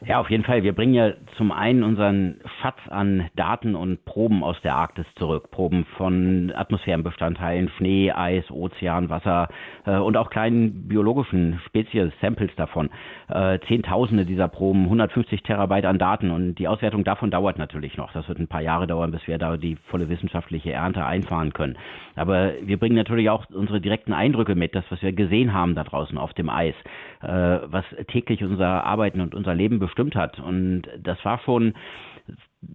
Ja, 0.05 0.21
auf 0.21 0.29
jeden 0.29 0.45
Fall. 0.45 0.63
Wir 0.63 0.75
bringen 0.75 0.93
ja 0.93 1.13
zum 1.39 1.51
einen 1.51 1.83
unseren 1.83 2.37
Schatz 2.61 2.79
an 2.91 3.31
Daten 3.35 3.75
und 3.75 4.05
Proben 4.05 4.45
aus 4.45 4.61
der 4.63 4.77
Arktis 4.77 5.07
zurück. 5.17 5.51
Proben 5.51 5.87
von 5.97 6.53
Atmosphärenbestandteilen, 6.55 7.71
Schnee, 7.79 8.13
Eis, 8.13 8.51
Ozean, 8.51 9.09
Wasser 9.09 9.49
äh, 9.87 9.97
und 9.97 10.19
auch 10.19 10.29
kleinen 10.29 10.87
biologischen 10.87 11.61
Spezies, 11.65 12.13
Samples 12.21 12.51
davon. 12.57 12.91
Äh, 13.29 13.59
Zehntausende 13.69 14.27
dieser 14.27 14.49
Proben, 14.49 14.85
150 14.85 15.43
Terabyte 15.43 15.87
an 15.87 15.99
Daten 15.99 16.31
und 16.31 16.57
die 16.57 16.69
Auswertung 16.69 17.03
davon 17.03 17.31
dauert 17.31 17.59
natürlich 17.59 17.97
noch. 17.97 18.13
Das 18.13 18.29
wird 18.29 18.39
ein 18.39 18.49
paar 18.49 18.63
Jahre 18.63 18.87
dauern, 18.87 19.13
bis 19.13 19.27
wir 19.27 19.39
da 19.39 19.57
die 19.57 19.77
volle 19.89 20.11
wissenschaftliche 20.11 20.73
Ernte 20.73 21.07
einfahren 21.07 21.55
können. 21.55 21.79
Aber 22.17 22.53
wir 22.63 22.79
bringen 22.79 22.97
natürlich 22.97 23.31
auch 23.31 23.47
unsere 23.51 23.81
direkten 23.81 24.13
Eindrücke 24.13 24.57
mit, 24.57 24.75
das, 24.75 24.85
was 24.91 25.01
wir 25.01 25.13
gesehen 25.13 25.55
haben 25.55 25.75
da 25.75 25.85
draußen 25.85 26.19
auf 26.19 26.35
dem 26.35 26.51
Eis, 26.51 26.75
äh, 27.23 27.29
was 27.29 27.85
täglich 28.09 28.45
unser 28.45 28.85
Arbeiten 28.85 29.23
und 29.23 29.35
unser 29.35 29.55
Leben 29.55 29.86
bestimmt 29.87 30.15
hat. 30.15 30.39
Und 30.39 30.83
das 31.03 31.25
war 31.25 31.39
schon 31.41 31.75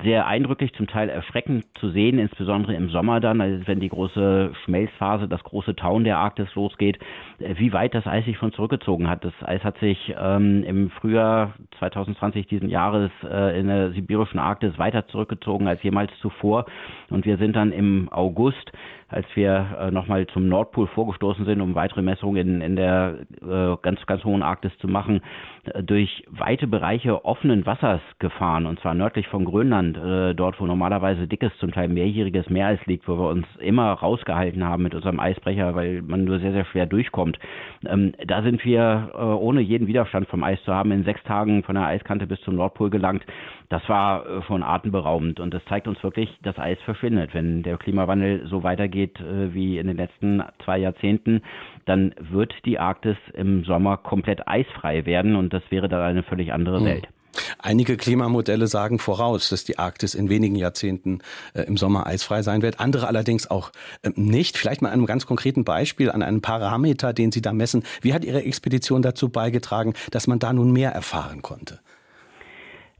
sehr 0.03 0.25
eindrücklich, 0.25 0.73
zum 0.73 0.87
Teil 0.87 1.09
erschreckend 1.09 1.65
zu 1.79 1.89
sehen, 1.89 2.17
insbesondere 2.17 2.75
im 2.75 2.89
Sommer 2.89 3.19
dann, 3.19 3.41
also 3.41 3.67
wenn 3.67 3.79
die 3.79 3.89
große 3.89 4.51
Schmelzphase, 4.63 5.27
das 5.27 5.43
große 5.43 5.75
Tauen 5.75 6.03
der 6.03 6.17
Arktis 6.17 6.53
losgeht, 6.55 6.97
äh, 7.39 7.55
wie 7.57 7.73
weit 7.73 7.93
das 7.93 8.07
Eis 8.07 8.25
sich 8.25 8.37
schon 8.37 8.53
zurückgezogen 8.53 9.09
hat. 9.09 9.25
Das 9.25 9.33
Eis 9.41 9.63
hat 9.63 9.77
sich 9.79 10.13
ähm, 10.17 10.63
im 10.63 10.91
Frühjahr 10.91 11.55
2020 11.79 12.47
diesen 12.47 12.69
Jahres 12.69 13.11
äh, 13.23 13.59
in 13.59 13.67
der 13.67 13.91
sibirischen 13.91 14.39
Arktis 14.39 14.77
weiter 14.77 15.07
zurückgezogen 15.07 15.67
als 15.67 15.83
jemals 15.83 16.11
zuvor. 16.21 16.65
Und 17.09 17.25
wir 17.25 17.37
sind 17.37 17.55
dann 17.55 17.71
im 17.71 18.09
August 18.11 18.71
als 19.11 19.25
wir 19.35 19.77
äh, 19.79 19.91
nochmal 19.91 20.25
zum 20.27 20.47
Nordpol 20.47 20.87
vorgestoßen 20.87 21.45
sind, 21.45 21.61
um 21.61 21.75
weitere 21.75 22.01
Messungen 22.01 22.37
in, 22.37 22.61
in 22.61 22.75
der 22.77 23.17
äh, 23.41 23.75
ganz, 23.81 24.05
ganz 24.05 24.23
hohen 24.23 24.41
Arktis 24.41 24.71
zu 24.79 24.87
machen, 24.87 25.21
äh, 25.60 25.60
durch 25.83 26.23
weite 26.27 26.67
Bereiche 26.67 27.23
offenen 27.23 27.65
Wassers 27.65 28.01
gefahren, 28.19 28.65
und 28.65 28.79
zwar 28.79 28.93
nördlich 28.93 29.27
von 29.27 29.45
Grönland, 29.45 29.97
äh, 29.97 30.33
dort 30.33 30.59
wo 30.59 30.65
normalerweise 30.65 31.27
dickes, 31.27 31.51
zum 31.59 31.71
Teil 31.71 31.87
mehrjähriges 31.87 32.49
Meereis 32.49 32.79
liegt, 32.85 33.07
wo 33.07 33.17
wir 33.17 33.29
uns 33.29 33.45
immer 33.59 33.91
rausgehalten 33.91 34.63
haben 34.63 34.83
mit 34.83 34.95
unserem 34.95 35.19
Eisbrecher, 35.19 35.75
weil 35.75 36.01
man 36.01 36.23
nur 36.23 36.39
sehr, 36.39 36.51
sehr 36.51 36.65
schwer 36.65 36.87
durchkommt. 36.87 37.37
Ähm, 37.85 38.13
da 38.25 38.41
sind 38.41 38.63
wir, 38.65 39.11
äh, 39.13 39.17
ohne 39.17 39.61
jeden 39.61 39.87
Widerstand 39.87 40.27
vom 40.29 40.43
Eis 40.43 40.61
zu 40.63 40.73
haben, 40.73 40.91
in 40.91 41.03
sechs 41.03 41.21
Tagen 41.23 41.63
von 41.63 41.75
der 41.75 41.85
Eiskante 41.85 42.25
bis 42.25 42.41
zum 42.41 42.55
Nordpol 42.55 42.89
gelangt. 42.89 43.23
Das 43.69 43.87
war 43.87 44.25
äh, 44.25 44.41
schon 44.43 44.63
atemberaubend 44.63 45.39
und 45.39 45.53
das 45.53 45.63
zeigt 45.65 45.87
uns 45.87 46.01
wirklich, 46.03 46.29
das 46.43 46.57
Eis 46.57 46.77
verschwindet. 46.81 47.33
Wenn 47.33 47.63
der 47.63 47.77
Klimawandel 47.77 48.47
so 48.47 48.63
weitergeht, 48.63 49.19
äh, 49.19 49.53
wie 49.53 49.77
in 49.77 49.87
den 49.87 49.97
letzten 49.97 50.43
zwei 50.65 50.79
Jahrzehnten, 50.79 51.41
dann 51.85 52.13
wird 52.19 52.53
die 52.65 52.79
Arktis 52.79 53.17
im 53.33 53.63
Sommer 53.63 53.97
komplett 53.97 54.47
eisfrei 54.47 55.05
werden 55.05 55.35
und 55.35 55.53
das 55.53 55.63
wäre 55.69 55.89
dann 55.89 56.01
eine 56.01 56.23
völlig 56.23 56.53
andere 56.53 56.79
hm. 56.79 56.85
Welt. 56.85 57.07
Einige 57.59 57.97
Klimamodelle 57.97 58.67
sagen 58.67 58.99
voraus, 58.99 59.49
dass 59.49 59.63
die 59.63 59.79
Arktis 59.79 60.15
in 60.15 60.29
wenigen 60.29 60.55
Jahrzehnten 60.55 61.19
äh, 61.53 61.61
im 61.63 61.77
Sommer 61.77 62.05
eisfrei 62.05 62.41
sein 62.41 62.61
wird, 62.61 62.79
andere 62.79 63.07
allerdings 63.07 63.49
auch 63.49 63.71
äh, 64.01 64.11
nicht. 64.15 64.57
Vielleicht 64.57 64.81
mal 64.81 64.89
einem 64.89 65.05
ganz 65.05 65.25
konkreten 65.25 65.63
Beispiel 65.63 66.11
an 66.11 66.23
einem 66.23 66.41
Parameter, 66.41 67.13
den 67.13 67.31
Sie 67.31 67.41
da 67.41 67.53
messen. 67.53 67.83
Wie 68.01 68.13
hat 68.13 68.25
Ihre 68.25 68.43
Expedition 68.43 69.01
dazu 69.01 69.29
beigetragen, 69.29 69.93
dass 70.11 70.27
man 70.27 70.39
da 70.39 70.51
nun 70.53 70.71
mehr 70.71 70.91
erfahren 70.91 71.41
konnte? 71.41 71.79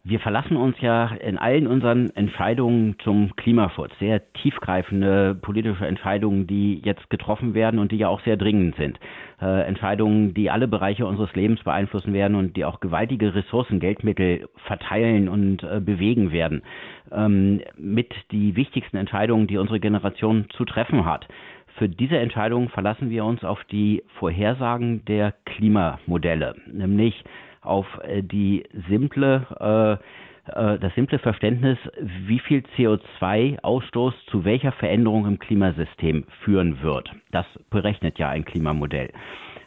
Wir 0.04 0.20
verlassen 0.20 0.58
uns 0.58 0.82
ja 0.82 1.10
in 1.10 1.38
allen 1.38 1.68
unseren 1.68 2.10
Entscheidungen 2.16 2.96
zum 3.04 3.36
Klimaschutz, 3.36 3.92
sehr 4.00 4.34
tiefgreifende 4.34 5.36
politische 5.36 5.86
Entscheidungen, 5.86 6.48
die 6.48 6.82
jetzt 6.84 7.08
getroffen 7.12 7.54
werden 7.54 7.80
und 7.80 7.92
die 7.92 7.98
ja 7.98 8.08
auch 8.08 8.22
sehr 8.22 8.36
dringend 8.36 8.76
sind. 8.78 9.00
Äh, 9.40 9.62
Entscheidungen, 9.68 10.34
die 10.34 10.50
alle 10.50 10.68
Bereiche 10.68 11.06
unseres 11.06 11.36
Lebens 11.36 11.64
beeinflussen 11.64 12.14
werden 12.14 12.36
und 12.36 12.58
die 12.58 12.66
auch 12.66 12.80
gewaltige 12.80 13.36
Ressourcen, 13.36 13.80
Geldmittel 13.80 14.50
verteilen 14.66 15.30
und 15.30 15.62
äh, 15.62 15.80
bewegen 15.80 16.32
werden. 16.32 16.64
Ähm, 17.12 17.62
mit 17.78 18.12
die 18.32 18.56
wichtigsten 18.56 18.98
Entscheidungen, 18.98 19.46
die 19.46 19.58
unsere 19.58 19.80
Generation 19.80 20.48
zu 20.58 20.66
treffen 20.66 21.06
hat. 21.06 21.28
Für 21.78 21.88
diese 21.88 22.18
Entscheidungen 22.18 22.70
verlassen 22.70 23.12
wir 23.12 23.24
uns 23.24 23.44
auf 23.44 23.64
die 23.66 24.04
Vorhersagen 24.18 25.06
der 25.06 25.34
Klimamodelle, 25.46 26.56
nämlich 26.72 27.24
auf 27.62 27.86
äh, 28.04 28.22
die 28.24 28.64
simple 28.90 30.00
äh, 30.00 30.04
äh, 30.48 30.80
das 30.80 30.94
simple 30.96 31.20
Verständnis, 31.20 31.78
wie 32.26 32.40
viel 32.40 32.64
CO2-Ausstoß 32.78 34.14
zu 34.28 34.44
welcher 34.44 34.72
Veränderung 34.72 35.26
im 35.26 35.40
Klimasystem 35.40 36.26
führen 36.44 36.82
wird. 36.82 37.12
Das 37.32 37.46
berechnet 37.70 38.18
ja 38.20 38.30
ein 38.30 38.46
Klimamodell. 38.46 39.12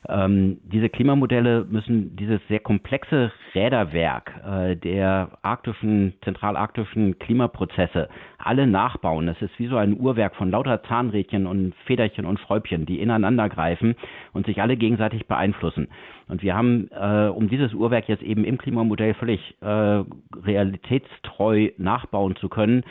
Ähm, 0.08 0.58
diese 0.64 0.88
Klimamodelle 0.88 1.66
müssen 1.68 2.14
dieses 2.16 2.40
sehr 2.48 2.60
komplexe 2.60 3.32
Räderwerk 3.54 4.32
äh, 4.46 4.76
der 4.76 5.30
arktischen, 5.42 6.14
zentralarktischen 6.22 7.18
Klimaprozesse 7.18 8.08
alle 8.38 8.66
nachbauen. 8.66 9.26
Das 9.26 9.40
ist 9.40 9.58
wie 9.58 9.68
so 9.68 9.76
ein 9.76 9.98
Uhrwerk 9.98 10.36
von 10.36 10.50
lauter 10.50 10.82
Zahnrädchen 10.82 11.46
und 11.46 11.74
Federchen 11.86 12.26
und 12.26 12.38
Schräubchen, 12.40 12.84
die 12.84 13.00
ineinander 13.00 13.48
greifen 13.48 13.94
und 14.32 14.46
sich 14.46 14.60
alle 14.60 14.76
gegenseitig 14.76 15.26
beeinflussen. 15.26 15.88
Und 16.28 16.42
wir 16.42 16.54
haben, 16.54 16.88
äh, 16.90 17.28
um 17.28 17.48
dieses 17.48 17.72
Uhrwerk 17.72 18.08
jetzt 18.08 18.22
eben 18.22 18.44
im 18.44 18.58
Klimamodell 18.58 19.14
völlig 19.14 19.56
äh, 19.62 20.04
realitätstreu 20.44 21.70
nachbauen 21.78 22.36
zu 22.36 22.48
können, 22.48 22.84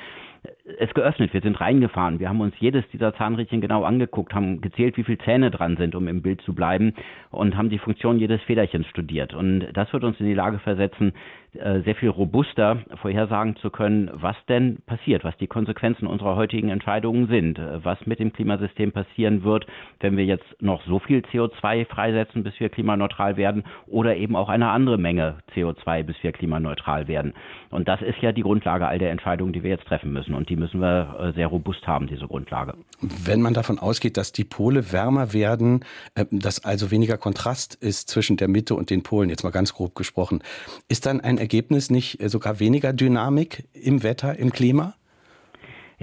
es 0.65 0.93
geöffnet. 0.93 1.34
Wir 1.34 1.41
sind 1.41 1.60
reingefahren. 1.60 2.20
Wir 2.20 2.29
haben 2.29 2.39
uns 2.39 2.55
jedes 2.58 2.88
dieser 2.89 3.13
Zahnrädchen 3.15 3.60
genau 3.60 3.84
angeguckt, 3.84 4.34
haben 4.34 4.62
gezählt, 4.62 4.96
wie 4.96 5.03
viele 5.03 5.17
Zähne 5.20 5.51
dran 5.51 5.75
sind, 5.75 5.93
um 5.93 6.08
im 6.08 6.22
Bild 6.22 6.41
zu 6.41 6.55
bleiben 6.55 6.93
und 7.32 7.58
haben 7.58 7.70
die 7.70 7.79
Funktion 7.79 8.17
jedes 8.17 8.41
Federchens 8.43 8.88
studiert. 8.88 9.34
Und 9.34 9.67
das 9.74 9.91
wird 9.91 10.05
uns 10.05 10.20
in 10.20 10.25
die 10.25 10.34
Lage 10.34 10.60
versetzen, 10.60 11.13
äh, 11.55 11.82
sehr 11.82 11.96
viel 11.96 12.10
robuster 12.10 12.79
vorhersagen 13.01 13.55
zu 13.58 13.70
können, 13.70 14.10
was 14.13 14.36
denn 14.48 14.77
passiert, 14.88 15.24
was 15.24 15.38
die 15.38 15.46
Konsequenzen 15.46 16.08
unserer 16.08 16.36
heutigen 16.36 16.70
Entscheidungen 16.70 17.27
sind, 17.27 17.60
äh, 17.60 17.84
was 17.84 18.03
mit 18.08 18.20
dem 18.20 18.34
Klimasystem 18.34 18.91
passieren 18.91 19.43
wird, 19.43 19.67
wenn 20.00 20.17
wir 20.17 20.25
jetzt 20.25 20.46
noch 20.62 20.82
so 20.86 20.98
viel 20.98 21.20
CO2 21.20 21.86
freisetzen, 21.86 22.43
bis 22.43 22.60
wir 22.60 22.70
klimaneutral 22.70 23.38
werden, 23.38 23.65
oder 23.86 24.15
eben 24.15 24.36
auch 24.36 24.50
eine 24.50 24.70
andere 24.70 24.98
Menge 24.98 25.36
CO2, 25.53 26.03
bis 26.03 26.15
wir 26.24 26.32
klimaneutral 26.32 27.08
werden. 27.08 27.34
Und 27.70 27.88
das 27.88 28.01
ist 28.01 28.20
ja 28.22 28.32
die 28.32 28.41
Grundlage 28.41 28.88
all 28.88 28.98
der 28.98 29.12
Entscheidungen, 29.12 29.53
die 29.53 29.62
wir 29.62 29.70
jetzt 29.70 29.86
treffen 29.86 30.12
müssen. 30.12 30.34
Und 30.34 30.50
die 30.53 30.60
müssen 30.60 30.81
wir 30.81 31.15
äh, 31.19 31.33
sehr 31.33 31.48
robust 31.48 31.88
haben, 31.88 32.05
diese 32.05 32.27
Grundlage. 32.27 32.75
Wenn 33.01 33.41
man 33.41 33.55
davon 33.55 33.79
ausgeht, 33.79 34.17
dass 34.17 34.33
die 34.33 34.43
Pole 34.43 34.91
wärmer 34.91 35.33
werden, 35.33 35.83
dass 36.29 36.63
also 36.63 36.91
weniger 36.91 37.17
Kontrast 37.17 37.74
ist 37.74 38.07
zwischen 38.07 38.38
der 38.38 38.48
Mitte 38.48 38.75
und 38.75 38.91
den 38.91 39.01
Polen, 39.01 39.31
jetzt 39.31 39.43
mal 39.43 39.50
ganz 39.50 39.74
grob 39.74 39.95
gesprochen, 39.95 40.43
ist 40.89 41.07
dann 41.07 41.22
ein 41.22 41.39
Ergebnis 41.39 41.89
nicht 41.89 42.22
äh, 42.22 42.29
sogar 42.29 42.60
weniger 42.60 42.93
Dynamik 42.93 43.63
im 43.74 44.03
Wetter, 44.03 44.38
im 44.38 44.51
Klima? 44.51 44.93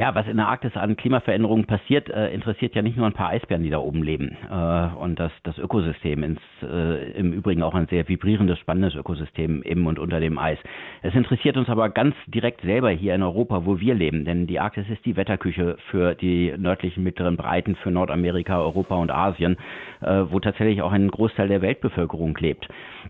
Ja, 0.00 0.14
was 0.14 0.26
in 0.26 0.38
der 0.38 0.49
Arktis 0.49 0.75
an 0.78 0.97
Klimaveränderungen 0.97 1.66
passiert, 1.66 2.09
äh, 2.09 2.33
interessiert 2.33 2.75
ja 2.75 2.80
nicht 2.80 2.97
nur 2.97 3.04
ein 3.04 3.12
paar 3.12 3.28
Eisbären, 3.28 3.62
die 3.62 3.69
da 3.69 3.80
oben 3.80 4.02
leben. 4.02 4.35
Äh, 4.50 4.97
und 4.97 5.21
das, 5.21 5.30
das 5.42 5.59
Ökosystem, 5.59 6.23
ins, 6.23 6.40
äh, 6.62 7.11
im 7.19 7.35
Übrigen 7.35 7.62
auch 7.62 7.75
ein 7.75 7.87
sehr 7.88 8.09
vibrierendes, 8.09 8.59
spannendes 8.61 8.95
Ökosystem 8.95 9.61
im 9.61 9.87
und 9.87 9.99
unter 9.99 10.19
dem 10.19 10.38
Eis. 10.38 10.57
Es 11.02 11.14
interessiert 11.14 11.59
uns 11.59 11.69
aber 11.69 11.90
ganz 11.90 12.14
direkt 12.28 12.62
selber 12.62 12.88
hier 12.88 13.14
in 13.14 13.23
Europa, 13.23 13.66
wo 13.66 13.78
wir 13.78 13.95
leben. 13.95 14.25
Denn 14.25 14.47
die 14.47 14.59
Arktis 14.59 14.88
ist 14.88 15.04
die 15.04 15.16
Wetterküche 15.16 15.76
für 15.90 16.14
die 16.14 16.54
nördlichen 16.57 17.04
mittleren 17.04 17.37
Breiten, 17.37 17.76
für 17.76 17.90
Nordamerika, 17.90 18.59
Europa 18.59 18.95
und 18.95 19.11
Asien, 19.11 19.59
äh, 20.00 20.23
wo 20.30 20.40
tatsächlich 20.40 20.80
auch 20.80 20.92
ein 20.92 21.11
Großteil 21.11 21.49
der 21.49 21.61
Weltbevölkerung 21.61 22.35
lebt. 22.38 22.66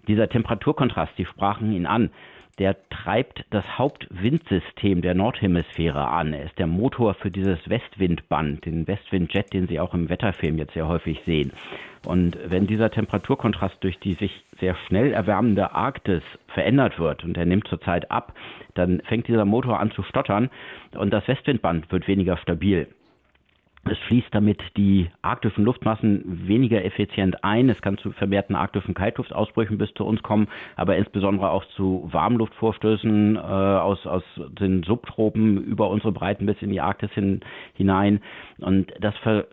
Dieser 0.08 0.28
Temperaturkontrast, 0.28 1.12
die 1.16 1.26
sprachen 1.26 1.72
ihn 1.72 1.86
an, 1.86 2.10
der 2.60 2.76
treibt 2.90 3.46
das 3.48 3.64
Hauptwindsystem 3.78 5.00
der 5.00 5.14
Nordhemisphäre 5.14 6.06
an. 6.08 6.34
Er 6.34 6.44
ist 6.44 6.58
der 6.58 6.66
Motor 6.66 7.14
für 7.14 7.30
dieses 7.30 7.58
Westwindband, 7.70 8.66
den 8.66 8.86
Westwindjet, 8.86 9.54
den 9.54 9.66
Sie 9.66 9.80
auch 9.80 9.94
im 9.94 10.10
Wetterfilm 10.10 10.58
jetzt 10.58 10.74
sehr 10.74 10.86
häufig 10.86 11.22
sehen. 11.24 11.52
Und 12.06 12.38
wenn 12.44 12.66
dieser 12.66 12.90
Temperaturkontrast 12.90 13.76
durch 13.80 13.98
die 13.98 14.12
sich 14.12 14.44
sehr 14.58 14.76
schnell 14.86 15.12
erwärmende 15.12 15.74
Arktis 15.74 16.22
verändert 16.48 16.98
wird 16.98 17.24
und 17.24 17.38
er 17.38 17.46
nimmt 17.46 17.66
zurzeit 17.66 18.10
ab, 18.10 18.34
dann 18.74 19.00
fängt 19.06 19.26
dieser 19.26 19.46
Motor 19.46 19.80
an 19.80 19.90
zu 19.90 20.02
stottern 20.02 20.50
und 20.92 21.14
das 21.14 21.26
Westwindband 21.28 21.90
wird 21.90 22.08
weniger 22.08 22.36
stabil. 22.36 22.88
Es 23.84 23.98
fließt 24.06 24.28
damit 24.32 24.60
die 24.76 25.08
arktischen 25.22 25.64
Luftmassen 25.64 26.46
weniger 26.46 26.84
effizient 26.84 27.42
ein. 27.42 27.70
Es 27.70 27.80
kann 27.80 27.96
zu 27.96 28.12
vermehrten 28.12 28.54
arktischen 28.54 28.94
Kaltluftausbrüchen 28.94 29.78
bis 29.78 29.92
zu 29.94 30.04
uns 30.04 30.22
kommen, 30.22 30.48
aber 30.76 30.96
insbesondere 30.96 31.50
auch 31.50 31.64
zu 31.76 32.06
Warmluftvorstößen 32.12 33.36
äh, 33.36 33.38
aus, 33.38 34.06
aus 34.06 34.22
den 34.60 34.82
Subtropen 34.82 35.64
über 35.64 35.88
unsere 35.88 36.12
Breiten 36.12 36.44
bis 36.44 36.60
in 36.60 36.70
die 36.70 36.80
Arktis 36.80 37.10
hin, 37.12 37.40
hinein. 37.74 38.20
Und 38.58 38.92
das 39.00 39.16
ver 39.18 39.46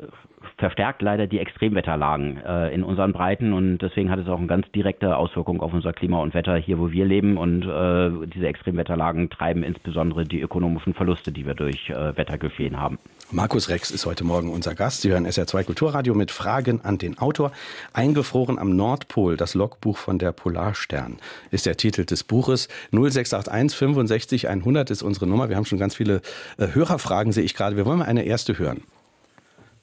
verstärkt 0.58 1.02
leider 1.02 1.28
die 1.28 1.40
Extremwetterlagen 1.40 2.38
äh, 2.38 2.74
in 2.74 2.84
unseren 2.84 3.14
Breiten 3.14 3.54
und 3.54 3.80
deswegen 3.80 4.10
hat 4.10 4.20
es 4.20 4.28
auch 4.28 4.38
eine 4.38 4.48
ganz 4.48 4.70
direkte 4.72 5.18
Auswirkung 5.18 5.62
auf 5.62 5.74
unser 5.74 5.94
Klima 5.94 6.22
und 6.22 6.34
Wetter 6.34 6.56
hier, 6.56 6.80
wo 6.80 6.92
wir 6.92 7.06
leben 7.06 7.38
und 7.38 7.64
äh, 7.64 8.28
diese 8.28 8.48
Extremwetterlagen 8.48 9.30
treiben 9.30 9.64
insbesondere 9.64 10.24
die 10.24 10.42
ökonomischen 10.42 10.94
Verluste, 10.94 11.32
die 11.32 11.46
wir 11.46 11.54
durch 11.54 11.90
äh, 11.90 12.16
Wettergeschehen 12.18 12.80
haben. 12.80 13.00
Markus 13.30 13.70
Rex 13.70 13.92
ist 13.92 14.06
heute 14.06 14.24
Morgen 14.24 14.50
unser 14.50 14.74
Gast. 14.74 15.02
Sie 15.02 15.12
hören 15.12 15.28
SR2 15.28 15.66
Kulturradio 15.66 16.14
mit 16.14 16.32
Fragen 16.32 16.80
an 16.82 16.98
den 16.98 17.18
Autor. 17.18 17.52
Eingefroren 17.92 18.58
am 18.58 18.76
Nordpol, 18.76 19.36
das 19.36 19.54
Logbuch 19.54 19.98
von 19.98 20.18
der 20.18 20.32
Polarstern 20.32 21.18
ist 21.52 21.66
der 21.66 21.76
Titel 21.76 22.06
des 22.06 22.24
Buches. 22.24 22.70
0681 22.92 23.78
65 23.78 24.48
100 24.48 24.90
ist 24.92 25.04
unsere 25.04 25.28
Nummer. 25.28 25.50
Wir 25.50 25.58
haben 25.58 25.66
schon 25.66 25.80
ganz 25.80 25.96
viele 25.96 26.22
äh, 26.58 26.68
Hörerfragen, 26.74 27.34
sehe 27.34 27.44
ich 27.44 27.54
gerade. 27.54 27.76
Wir 27.76 27.86
wollen 27.86 28.00
mal 28.00 28.06
eine 28.06 28.24
erste 28.24 28.58
hören. 28.58 28.84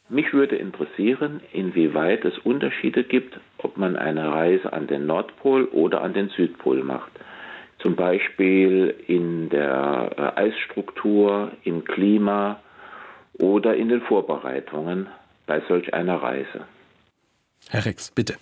Mich 0.09 0.33
würde 0.33 0.57
interessieren, 0.57 1.41
inwieweit 1.53 2.25
es 2.25 2.37
Unterschiede 2.39 3.05
gibt, 3.05 3.41
ob 3.59 3.79
man 3.79 3.97
eine 3.97 4.31
Reise 4.31 4.73
an 4.73 4.87
den 4.87 5.07
Nordpol 5.07 5.65
oder 5.67 6.03
an 6.03 6.13
den 6.13 6.29
Südpol 6.29 6.83
macht. 6.85 7.11
Zum 7.79 7.97
Beispiel 7.97 8.95
in 9.07 9.49
der 9.49 10.11
äh, 10.37 10.41
Eisstruktur, 10.41 11.53
im 11.65 11.85
Klima 11.85 12.61
oder 13.39 13.75
in 13.77 13.89
den 13.89 14.03
Vorbereitungen 14.03 15.09
bei 15.47 15.63
solch 15.69 15.93
einer 15.95 16.17
Reise. 16.17 16.67
Herr 17.71 17.85
Rex, 17.85 18.11
bitte. 18.11 18.35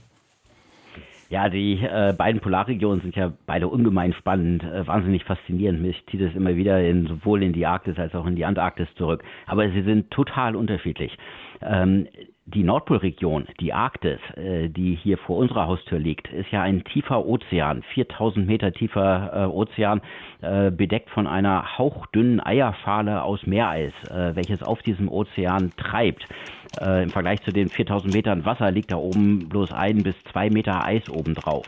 Ja, 1.32 1.48
die 1.48 1.80
äh, 1.80 2.12
beiden 2.12 2.42
Polarregionen 2.42 3.00
sind 3.00 3.16
ja 3.16 3.32
beide 3.46 3.66
ungemein 3.66 4.12
spannend, 4.12 4.62
äh, 4.64 4.86
wahnsinnig 4.86 5.24
faszinierend. 5.24 5.80
Mich 5.80 6.04
zieht 6.10 6.20
es 6.20 6.34
immer 6.34 6.56
wieder 6.56 6.84
in, 6.84 7.06
sowohl 7.06 7.42
in 7.42 7.54
die 7.54 7.64
Arktis 7.64 7.98
als 7.98 8.14
auch 8.14 8.26
in 8.26 8.36
die 8.36 8.44
Antarktis 8.44 8.86
zurück. 8.96 9.24
Aber 9.46 9.66
sie 9.70 9.80
sind 9.80 10.10
total 10.10 10.54
unterschiedlich. 10.54 11.16
Ähm, 11.64 12.08
die 12.44 12.64
Nordpolregion, 12.64 13.46
die 13.60 13.72
Arktis, 13.72 14.18
äh, 14.36 14.68
die 14.68 14.96
hier 14.96 15.16
vor 15.16 15.36
unserer 15.36 15.68
Haustür 15.68 15.98
liegt, 15.98 16.28
ist 16.32 16.50
ja 16.50 16.62
ein 16.62 16.82
tiefer 16.84 17.24
Ozean, 17.24 17.82
4000 17.94 18.46
Meter 18.46 18.72
tiefer 18.72 19.30
äh, 19.32 19.46
Ozean, 19.46 20.00
äh, 20.40 20.70
bedeckt 20.70 21.08
von 21.10 21.26
einer 21.26 21.78
hauchdünnen 21.78 22.44
Eierschale 22.44 23.22
aus 23.22 23.46
Meereis, 23.46 23.92
äh, 24.10 24.34
welches 24.34 24.62
auf 24.62 24.82
diesem 24.82 25.08
Ozean 25.08 25.72
treibt. 25.76 26.26
Äh, 26.80 27.04
Im 27.04 27.10
Vergleich 27.10 27.40
zu 27.42 27.52
den 27.52 27.68
4000 27.68 28.12
Metern 28.12 28.44
Wasser 28.44 28.70
liegt 28.70 28.90
da 28.90 28.96
oben 28.96 29.48
bloß 29.48 29.72
ein 29.72 30.02
bis 30.02 30.16
zwei 30.24 30.50
Meter 30.50 30.84
Eis 30.84 31.08
obendrauf. 31.08 31.66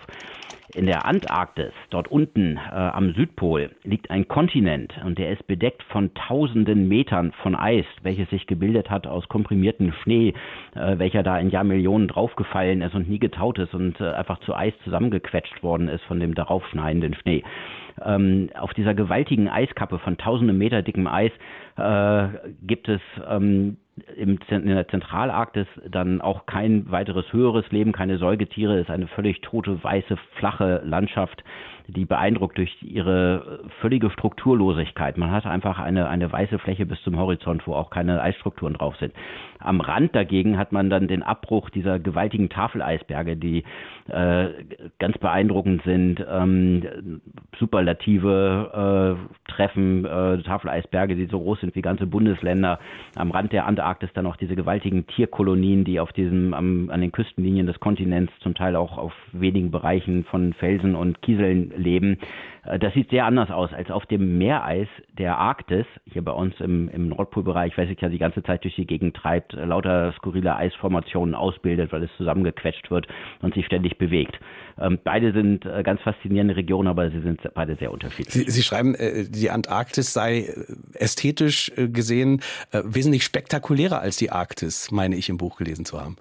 In 0.74 0.86
der 0.86 1.06
Antarktis, 1.06 1.72
dort 1.90 2.08
unten 2.08 2.56
äh, 2.56 2.74
am 2.74 3.14
Südpol, 3.14 3.70
liegt 3.84 4.10
ein 4.10 4.26
Kontinent 4.26 4.92
und 5.04 5.18
der 5.18 5.30
ist 5.30 5.46
bedeckt 5.46 5.84
von 5.84 6.12
tausenden 6.14 6.88
Metern 6.88 7.30
von 7.42 7.54
Eis, 7.54 7.84
welches 8.02 8.28
sich 8.30 8.48
gebildet 8.48 8.90
hat 8.90 9.06
aus 9.06 9.28
komprimiertem 9.28 9.92
Schnee, 10.02 10.34
äh, 10.74 10.98
welcher 10.98 11.22
da 11.22 11.38
in 11.38 11.50
Jahrmillionen 11.50 12.08
draufgefallen 12.08 12.82
ist 12.82 12.96
und 12.96 13.08
nie 13.08 13.20
getaut 13.20 13.60
ist 13.60 13.72
und 13.72 14.00
äh, 14.00 14.10
einfach 14.14 14.40
zu 14.40 14.52
Eis 14.52 14.74
zusammengequetscht 14.82 15.62
worden 15.62 15.86
ist 15.86 16.02
von 16.06 16.18
dem 16.18 16.34
darauf 16.34 16.66
schneidenden 16.66 17.14
Schnee. 17.14 17.44
Ähm, 18.04 18.50
auf 18.58 18.74
dieser 18.74 18.94
gewaltigen 18.94 19.48
Eiskappe 19.48 20.00
von 20.00 20.18
tausenden 20.18 20.58
Meter 20.58 20.82
dickem 20.82 21.06
Eis 21.06 21.30
äh, 21.76 22.28
gibt 22.66 22.88
es 22.88 23.00
ähm, 23.28 23.76
im, 24.16 24.38
in 24.48 24.66
der 24.66 24.88
Zentralarktis 24.88 25.66
dann 25.88 26.20
auch 26.20 26.46
kein 26.46 26.90
weiteres 26.90 27.32
höheres 27.32 27.70
Leben, 27.70 27.92
keine 27.92 28.18
Säugetiere, 28.18 28.78
ist 28.80 28.90
eine 28.90 29.06
völlig 29.06 29.40
tote, 29.40 29.82
weiße, 29.82 30.16
flache 30.36 30.82
Landschaft 30.84 31.44
die 31.86 32.06
beeindruckt 32.06 32.56
durch 32.56 32.74
ihre 32.82 33.60
völlige 33.80 34.10
Strukturlosigkeit. 34.10 35.18
Man 35.18 35.30
hat 35.30 35.46
einfach 35.46 35.78
eine, 35.78 36.08
eine 36.08 36.32
weiße 36.32 36.58
Fläche 36.58 36.86
bis 36.86 37.00
zum 37.02 37.18
Horizont, 37.18 37.66
wo 37.66 37.74
auch 37.74 37.90
keine 37.90 38.22
Eisstrukturen 38.22 38.74
drauf 38.74 38.96
sind. 38.96 39.12
Am 39.58 39.80
Rand 39.80 40.14
dagegen 40.14 40.58
hat 40.58 40.72
man 40.72 40.90
dann 40.90 41.08
den 41.08 41.22
Abbruch 41.22 41.70
dieser 41.70 41.98
gewaltigen 41.98 42.48
Tafeleisberge, 42.50 43.36
die 43.36 43.64
äh, 44.08 44.48
ganz 44.98 45.16
beeindruckend 45.18 45.82
sind. 45.84 46.24
Ähm, 46.28 47.20
superlative 47.58 49.16
äh, 49.16 49.50
Treffen, 49.50 50.04
äh, 50.04 50.42
Tafeleisberge, 50.42 51.16
die 51.16 51.26
so 51.26 51.40
groß 51.40 51.60
sind 51.60 51.74
wie 51.74 51.82
ganze 51.82 52.06
Bundesländer. 52.06 52.78
Am 53.14 53.30
Rand 53.30 53.52
der 53.52 53.66
Antarktis 53.66 54.10
dann 54.14 54.26
auch 54.26 54.36
diese 54.36 54.56
gewaltigen 54.56 55.06
Tierkolonien, 55.06 55.84
die 55.84 56.00
auf 56.00 56.12
diesem, 56.12 56.52
am, 56.54 56.90
an 56.90 57.00
den 57.00 57.12
Küstenlinien 57.12 57.66
des 57.66 57.80
Kontinents 57.80 58.32
zum 58.40 58.54
Teil 58.54 58.76
auch 58.76 58.98
auf 58.98 59.12
wenigen 59.32 59.70
Bereichen 59.70 60.24
von 60.24 60.52
Felsen 60.54 60.94
und 60.94 61.22
Kieseln 61.22 61.72
leben. 61.76 62.18
Äh, 62.64 62.78
das 62.78 62.94
sieht 62.94 63.10
sehr 63.10 63.24
anders 63.24 63.50
aus 63.50 63.72
als 63.72 63.90
auf 63.90 64.06
dem 64.06 64.38
Meereis 64.38 64.88
der 65.18 65.38
Arktis, 65.38 65.86
hier 66.10 66.22
bei 66.22 66.32
uns 66.32 66.54
im, 66.60 66.88
im 66.88 67.08
Nordpolbereich, 67.08 67.76
weil 67.76 67.88
sich 67.88 68.00
ja 68.00 68.08
die 68.08 68.18
ganze 68.18 68.42
Zeit 68.42 68.64
durch 68.64 68.74
die 68.76 68.86
Gegend 68.86 69.16
treibt, 69.16 69.54
äh, 69.54 69.64
lauter 69.64 70.12
skurrile 70.12 70.56
Eisformationen 70.56 71.34
ausbildet, 71.34 71.92
weil 71.92 72.02
es 72.02 72.10
zusammengequetscht 72.16 72.90
wird 72.90 73.06
und 73.40 73.54
sich 73.54 73.66
ständig 73.66 73.98
bewegt. 73.98 74.38
Ähm, 74.78 74.98
beide 75.02 75.32
sind 75.32 75.64
äh, 75.66 75.82
ganz 75.82 76.00
faszinierende 76.02 76.56
Regionen, 76.56 76.88
aber 76.88 77.10
sie 77.10 77.20
sind 77.20 77.40
beide 77.54 77.76
sehr 77.76 77.92
unterschiedlich. 77.92 78.34
Sie, 78.34 78.50
sie 78.50 78.62
schreiben, 78.62 78.96
die 79.28 79.50
Antarktis 79.50 80.12
sei 80.12 80.48
ästhetisch 80.94 81.72
gesehen 81.76 82.40
wesentlich 82.72 83.24
spektakulärer 83.24 84.00
als 84.00 84.16
die 84.16 84.30
Arktis, 84.30 84.90
meine 84.90 85.16
ich 85.16 85.28
im 85.28 85.36
Buch 85.36 85.56
gelesen 85.56 85.84
zu 85.84 86.00
haben. 86.00 86.16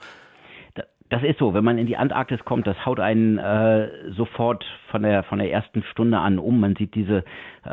Das 1.13 1.21
ist 1.21 1.37
so, 1.37 1.53
wenn 1.53 1.63
man 1.63 1.77
in 1.77 1.85
die 1.85 1.95
Antarktis 1.95 2.43
kommt, 2.43 2.65
das 2.65 2.87
haut 2.87 2.99
einen 2.99 3.37
äh, 3.37 3.87
sofort 4.13 4.65
von 4.89 5.03
der 5.03 5.21
von 5.21 5.37
der 5.37 5.51
ersten 5.51 5.83
Stunde 5.83 6.17
an 6.17 6.39
um. 6.39 6.59
Man 6.59 6.75
sieht 6.75 6.95
diese 6.95 7.23
äh, 7.65 7.69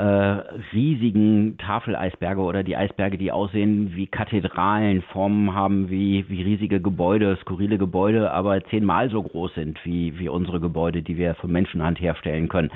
riesigen 0.75 1.57
Tafeleisberge 1.57 2.43
oder 2.43 2.63
die 2.63 2.77
Eisberge, 2.77 3.17
die 3.17 3.33
aussehen 3.33 3.97
wie 3.97 4.09
Kathedralen, 4.09 5.01
Formen 5.01 5.55
haben 5.55 5.89
wie 5.89 6.27
wie 6.29 6.43
riesige 6.43 6.83
Gebäude, 6.83 7.39
skurrile 7.41 7.79
Gebäude, 7.79 8.31
aber 8.31 8.63
zehnmal 8.65 9.09
so 9.09 9.23
groß 9.23 9.55
sind 9.55 9.83
wie 9.87 10.19
wie 10.19 10.29
unsere 10.29 10.61
Gebäude, 10.61 11.01
die 11.01 11.17
wir 11.17 11.35
von 11.37 11.51
Menschenhand 11.51 11.99
herstellen 11.99 12.51
können 12.51 12.71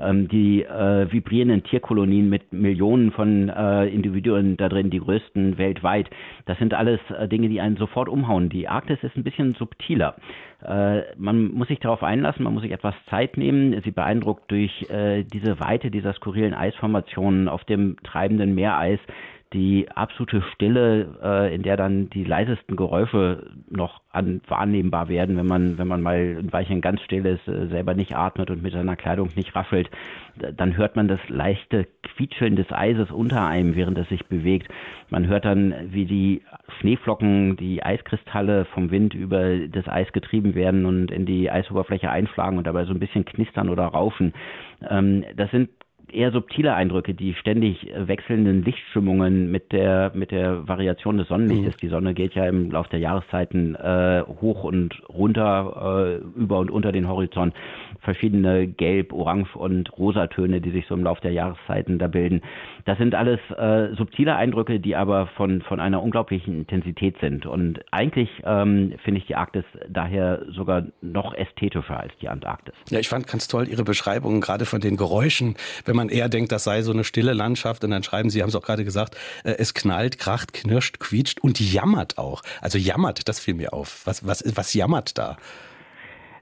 ähm, 0.00 0.28
die 0.28 0.62
äh, 0.62 1.10
vibrierenden 1.10 1.62
Tierkolonien 1.64 2.28
mit 2.28 2.52
Millionen 2.52 3.12
von 3.12 3.48
äh, 3.48 3.86
Individuen 3.86 4.56
da 4.56 4.68
drin, 4.68 4.90
die 4.90 5.00
größten 5.00 5.58
weltweit. 5.58 6.08
Das 6.46 6.58
sind 6.58 6.74
alles 6.74 7.00
äh, 7.10 7.28
Dinge, 7.28 7.48
die 7.48 7.60
einen 7.60 7.76
sofort 7.76 8.08
umhauen. 8.08 8.48
Die 8.48 8.68
Arktis 8.68 8.98
ist 9.02 9.16
ein 9.16 9.24
bisschen 9.24 9.54
subtiler. 9.54 10.16
Äh, 10.64 11.02
man 11.16 11.52
muss 11.52 11.68
sich 11.68 11.80
darauf 11.80 12.02
einlassen, 12.02 12.44
man 12.44 12.54
muss 12.54 12.62
sich 12.62 12.72
etwas 12.72 12.94
Zeit 13.10 13.36
nehmen. 13.36 13.80
Sie 13.84 13.90
beeindruckt 13.90 14.50
durch 14.50 14.88
äh, 14.90 15.24
diese 15.24 15.60
Weite 15.60 15.90
dieser 15.90 16.12
skurrilen 16.14 16.54
Eisformationen 16.54 17.48
auf 17.48 17.64
dem 17.64 17.96
treibenden 18.02 18.54
Meereis 18.54 19.00
die 19.52 19.88
absolute 19.90 20.42
Stille, 20.52 21.18
äh, 21.22 21.54
in 21.54 21.62
der 21.62 21.76
dann 21.76 22.10
die 22.10 22.24
leisesten 22.24 22.76
Geräusche 22.76 23.50
noch 23.70 24.02
an, 24.10 24.42
wahrnehmbar 24.46 25.08
werden, 25.08 25.36
wenn 25.36 25.46
man, 25.46 25.78
wenn 25.78 25.88
man 25.88 26.02
mal 26.02 26.36
ein 26.38 26.52
Weilchen 26.52 26.80
ganz 26.80 27.00
still 27.02 27.24
ist, 27.24 27.48
äh, 27.48 27.68
selber 27.68 27.94
nicht 27.94 28.14
atmet 28.14 28.50
und 28.50 28.62
mit 28.62 28.74
seiner 28.74 28.96
Kleidung 28.96 29.30
nicht 29.36 29.54
raschelt, 29.54 29.90
dann 30.56 30.76
hört 30.76 30.96
man 30.96 31.08
das 31.08 31.20
leichte 31.28 31.86
Quietscheln 32.02 32.56
des 32.56 32.70
Eises 32.72 33.10
unter 33.10 33.46
einem, 33.46 33.74
während 33.74 33.96
es 33.98 34.08
sich 34.08 34.26
bewegt. 34.26 34.68
Man 35.08 35.26
hört 35.26 35.46
dann, 35.46 35.74
wie 35.92 36.04
die 36.04 36.42
Schneeflocken, 36.80 37.56
die 37.56 37.82
Eiskristalle 37.82 38.66
vom 38.66 38.90
Wind 38.90 39.14
über 39.14 39.66
das 39.66 39.88
Eis 39.88 40.12
getrieben 40.12 40.54
werden 40.54 40.84
und 40.84 41.10
in 41.10 41.24
die 41.24 41.50
Eisoberfläche 41.50 42.10
einschlagen 42.10 42.58
und 42.58 42.66
dabei 42.66 42.84
so 42.84 42.92
ein 42.92 43.00
bisschen 43.00 43.24
knistern 43.24 43.70
oder 43.70 43.86
rauschen. 43.86 44.34
Ähm, 44.88 45.24
das 45.36 45.50
sind 45.50 45.70
eher 46.12 46.32
subtile 46.32 46.74
Eindrücke, 46.74 47.14
die 47.14 47.34
ständig 47.34 47.86
wechselnden 47.96 48.62
Lichtstimmungen 48.64 49.50
mit 49.50 49.72
der 49.72 50.12
mit 50.14 50.30
der 50.30 50.66
Variation 50.68 51.18
des 51.18 51.28
Sonnenlichtes. 51.28 51.74
Mhm. 51.74 51.80
Die 51.80 51.88
Sonne 51.88 52.14
geht 52.14 52.34
ja 52.34 52.46
im 52.46 52.70
Laufe 52.70 52.90
der 52.90 53.00
Jahreszeiten 53.00 53.74
äh, 53.74 54.22
hoch 54.40 54.64
und 54.64 55.00
runter 55.08 56.20
äh, 56.36 56.40
über 56.40 56.58
und 56.58 56.70
unter 56.70 56.92
den 56.92 57.08
Horizont. 57.08 57.54
Verschiedene 58.00 58.66
Gelb, 58.66 59.12
Orange 59.12 59.56
und 59.56 59.96
Rosatöne, 59.98 60.60
die 60.60 60.70
sich 60.70 60.86
so 60.86 60.94
im 60.94 61.04
Laufe 61.04 61.20
der 61.20 61.32
Jahreszeiten 61.32 61.98
da 61.98 62.06
bilden. 62.08 62.42
Das 62.84 62.98
sind 62.98 63.14
alles 63.14 63.40
äh, 63.56 63.94
subtile 63.96 64.36
Eindrücke, 64.36 64.80
die 64.80 64.96
aber 64.96 65.28
von 65.36 65.62
von 65.62 65.80
einer 65.80 66.02
unglaublichen 66.02 66.58
Intensität 66.58 67.16
sind. 67.20 67.46
Und 67.46 67.80
eigentlich 67.90 68.28
ähm, 68.44 68.94
finde 69.04 69.20
ich 69.20 69.26
die 69.26 69.34
Arktis 69.34 69.64
daher 69.88 70.42
sogar 70.50 70.84
noch 71.00 71.34
ästhetischer 71.34 71.98
als 71.98 72.12
die 72.20 72.28
Antarktis. 72.28 72.74
Ja, 72.90 72.98
ich 72.98 73.08
fand 73.08 73.26
ganz 73.26 73.48
toll 73.48 73.68
Ihre 73.68 73.84
Beschreibung 73.84 74.40
gerade 74.40 74.64
von 74.64 74.80
den 74.80 74.96
Geräuschen, 74.96 75.56
wenn 75.84 75.96
man 75.96 76.08
eher 76.08 76.28
denkt, 76.28 76.52
das 76.52 76.64
sei 76.64 76.82
so 76.82 76.92
eine 76.92 77.04
stille 77.04 77.32
Landschaft 77.32 77.84
und 77.84 77.90
dann 77.90 78.02
schreiben 78.02 78.30
Sie, 78.30 78.42
haben 78.42 78.48
es 78.48 78.56
auch 78.56 78.62
gerade 78.62 78.84
gesagt, 78.84 79.16
äh, 79.44 79.54
es 79.58 79.74
knallt, 79.74 80.18
kracht, 80.18 80.52
knirscht, 80.52 81.00
quietscht 81.00 81.40
und 81.40 81.60
jammert 81.60 82.18
auch. 82.18 82.42
Also 82.60 82.78
jammert, 82.78 83.28
das 83.28 83.40
fiel 83.40 83.54
mir 83.54 83.72
auf. 83.72 84.06
Was, 84.06 84.26
was, 84.26 84.44
was 84.56 84.74
jammert 84.74 85.18
da? 85.18 85.36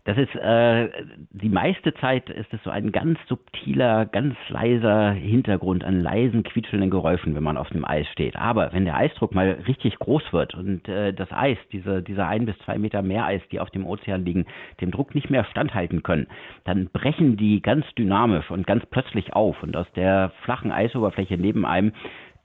Das 0.07 0.17
ist 0.19 0.33
äh, 0.37 0.89
die 1.33 1.49
meiste 1.49 1.93
Zeit 1.95 2.31
ist 2.31 2.55
es 2.55 2.63
so 2.63 2.71
ein 2.71 2.93
ganz 2.93 3.19
subtiler, 3.27 4.07
ganz 4.07 4.37
leiser 4.49 5.11
Hintergrund 5.11 5.83
an 5.83 6.01
leisen, 6.01 6.45
quietschenden 6.45 6.91
Geräuschen, 6.91 7.35
wenn 7.35 7.43
man 7.43 7.57
auf 7.57 7.69
dem 7.71 7.85
Eis 7.85 8.07
steht. 8.13 8.37
Aber 8.37 8.73
wenn 8.73 8.85
der 8.85 8.95
Eisdruck 8.95 9.35
mal 9.35 9.59
richtig 9.67 9.99
groß 9.99 10.33
wird 10.33 10.55
und 10.55 10.89
äh, 10.89 11.13
das 11.13 11.33
Eis, 11.33 11.59
diese, 11.73 12.05
diese 12.05 12.25
ein 12.25 12.47
bis 12.47 12.57
zwei 12.59 12.79
Meter 12.79 13.03
Meereis, 13.03 13.43
die 13.51 13.59
auf 13.59 13.71
dem 13.71 13.85
Ozean 13.85 14.25
liegen, 14.25 14.47
dem 14.81 14.93
Druck 14.93 15.13
nicht 15.17 15.29
mehr 15.29 15.45
standhalten 15.45 16.05
können, 16.05 16.29
dann 16.63 16.89
brechen 16.93 17.37
die 17.37 17.61
ganz 17.61 17.85
dynamisch 17.99 18.49
und 18.53 18.65
ganz 18.65 18.87
plötzlich 18.87 19.33
auf 19.33 19.61
und 19.65 19.77
aus 19.77 19.91
der 19.97 20.31
flachen 20.45 20.71
Eisoberfläche 20.71 21.37
neben 21.37 21.67
einem 21.67 21.91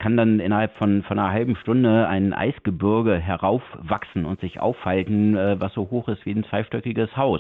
kann 0.02 0.18
dann 0.18 0.40
innerhalb 0.40 0.76
von, 0.78 1.04
von 1.04 1.20
einer 1.20 1.32
halben 1.32 1.56
Stunde 1.58 2.08
ein 2.08 2.34
Eisgebirge 2.34 3.20
heraufwachsen 3.20 4.26
und 4.26 4.40
sich 4.42 4.60
aufhalten, 4.60 5.38
äh, 5.38 5.60
was 5.60 5.74
so 5.76 5.92
hoch 5.92 6.08
ist 6.08 6.26
wie 6.26 6.32
ein 6.32 6.44
zweistöckiges 6.44 7.16
Haus. 7.16 7.40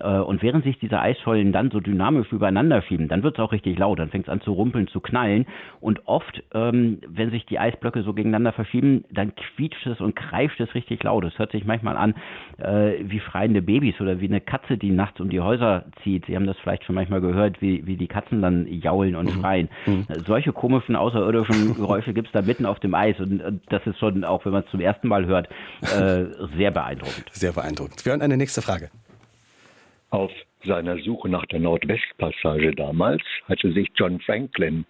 Äh, 0.00 0.18
und 0.18 0.42
während 0.42 0.64
sich 0.64 0.80
diese 0.80 0.98
Eisschollen 0.98 1.52
dann 1.52 1.70
so 1.70 1.78
dynamisch 1.78 2.32
übereinander 2.32 2.82
schieben, 2.82 3.06
dann 3.06 3.22
wird 3.22 3.38
es 3.38 3.44
auch 3.44 3.52
richtig 3.52 3.78
laut, 3.78 4.00
dann 4.00 4.08
fängt 4.08 4.26
es 4.26 4.32
an 4.32 4.40
zu 4.40 4.52
rumpeln, 4.52 4.88
zu 4.88 4.98
knallen. 4.98 5.46
Und 5.80 6.00
oft, 6.06 6.42
ähm, 6.52 6.98
wenn 7.06 7.30
sich 7.30 7.46
die 7.46 7.60
Eisblöcke 7.60 8.02
so 8.02 8.14
gegeneinander 8.14 8.52
verschieben, 8.52 9.04
dann 9.12 9.32
quietscht 9.36 9.86
es 9.86 10.00
und 10.00 10.16
kreischt 10.16 10.60
es 10.60 10.74
richtig 10.74 11.04
laut. 11.04 11.24
Es 11.24 11.38
hört 11.38 11.52
sich 11.52 11.64
manchmal 11.64 11.96
an 11.96 12.14
äh, 12.58 12.94
wie 13.04 13.20
schreiende 13.20 13.62
Babys 13.62 14.00
oder 14.00 14.20
wie 14.20 14.26
eine 14.26 14.40
Katze, 14.40 14.76
die 14.76 14.90
nachts 14.90 15.20
um 15.20 15.30
die 15.30 15.40
Häuser 15.40 15.84
zieht. 16.02 16.26
Sie 16.26 16.34
haben 16.34 16.48
das 16.48 16.58
vielleicht 16.58 16.82
schon 16.84 16.96
manchmal 16.96 17.20
gehört, 17.20 17.62
wie, 17.62 17.86
wie 17.86 17.96
die 17.96 18.08
Katzen 18.08 18.42
dann 18.42 18.66
jaulen 18.66 19.14
und 19.14 19.26
mhm. 19.26 19.40
schreien. 19.40 19.68
Mhm. 19.86 20.06
Solche 20.26 20.52
komischen 20.52 20.96
außerirdischen 20.96 21.76
Geräusche 21.76 21.91
gibt 22.00 22.28
es 22.28 22.32
da 22.32 22.42
mitten 22.42 22.66
auf 22.66 22.80
dem 22.80 22.94
Eis 22.94 23.18
und, 23.18 23.42
und 23.42 23.62
das 23.70 23.86
ist 23.86 23.98
schon, 23.98 24.24
auch 24.24 24.44
wenn 24.44 24.52
man 24.52 24.64
es 24.64 24.70
zum 24.70 24.80
ersten 24.80 25.08
Mal 25.08 25.26
hört, 25.26 25.48
äh, 25.82 26.24
sehr 26.56 26.70
beeindruckend. 26.70 27.26
Sehr 27.32 27.52
beeindruckend. 27.52 28.04
Wir 28.04 28.12
hören 28.12 28.22
eine 28.22 28.36
nächste 28.36 28.62
Frage. 28.62 28.90
Auf 30.10 30.30
seiner 30.64 30.98
Suche 30.98 31.28
nach 31.28 31.46
der 31.46 31.60
Nordwestpassage 31.60 32.72
damals 32.72 33.22
hatte 33.48 33.72
sich 33.72 33.88
John 33.96 34.20
Franklin 34.20 34.84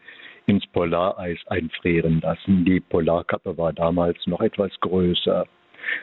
ins 0.46 0.66
Polareis 0.66 1.38
einfrieren 1.46 2.20
lassen. 2.20 2.64
Die 2.64 2.80
Polarkappe 2.80 3.56
war 3.56 3.72
damals 3.72 4.18
noch 4.26 4.40
etwas 4.40 4.72
größer. 4.80 5.46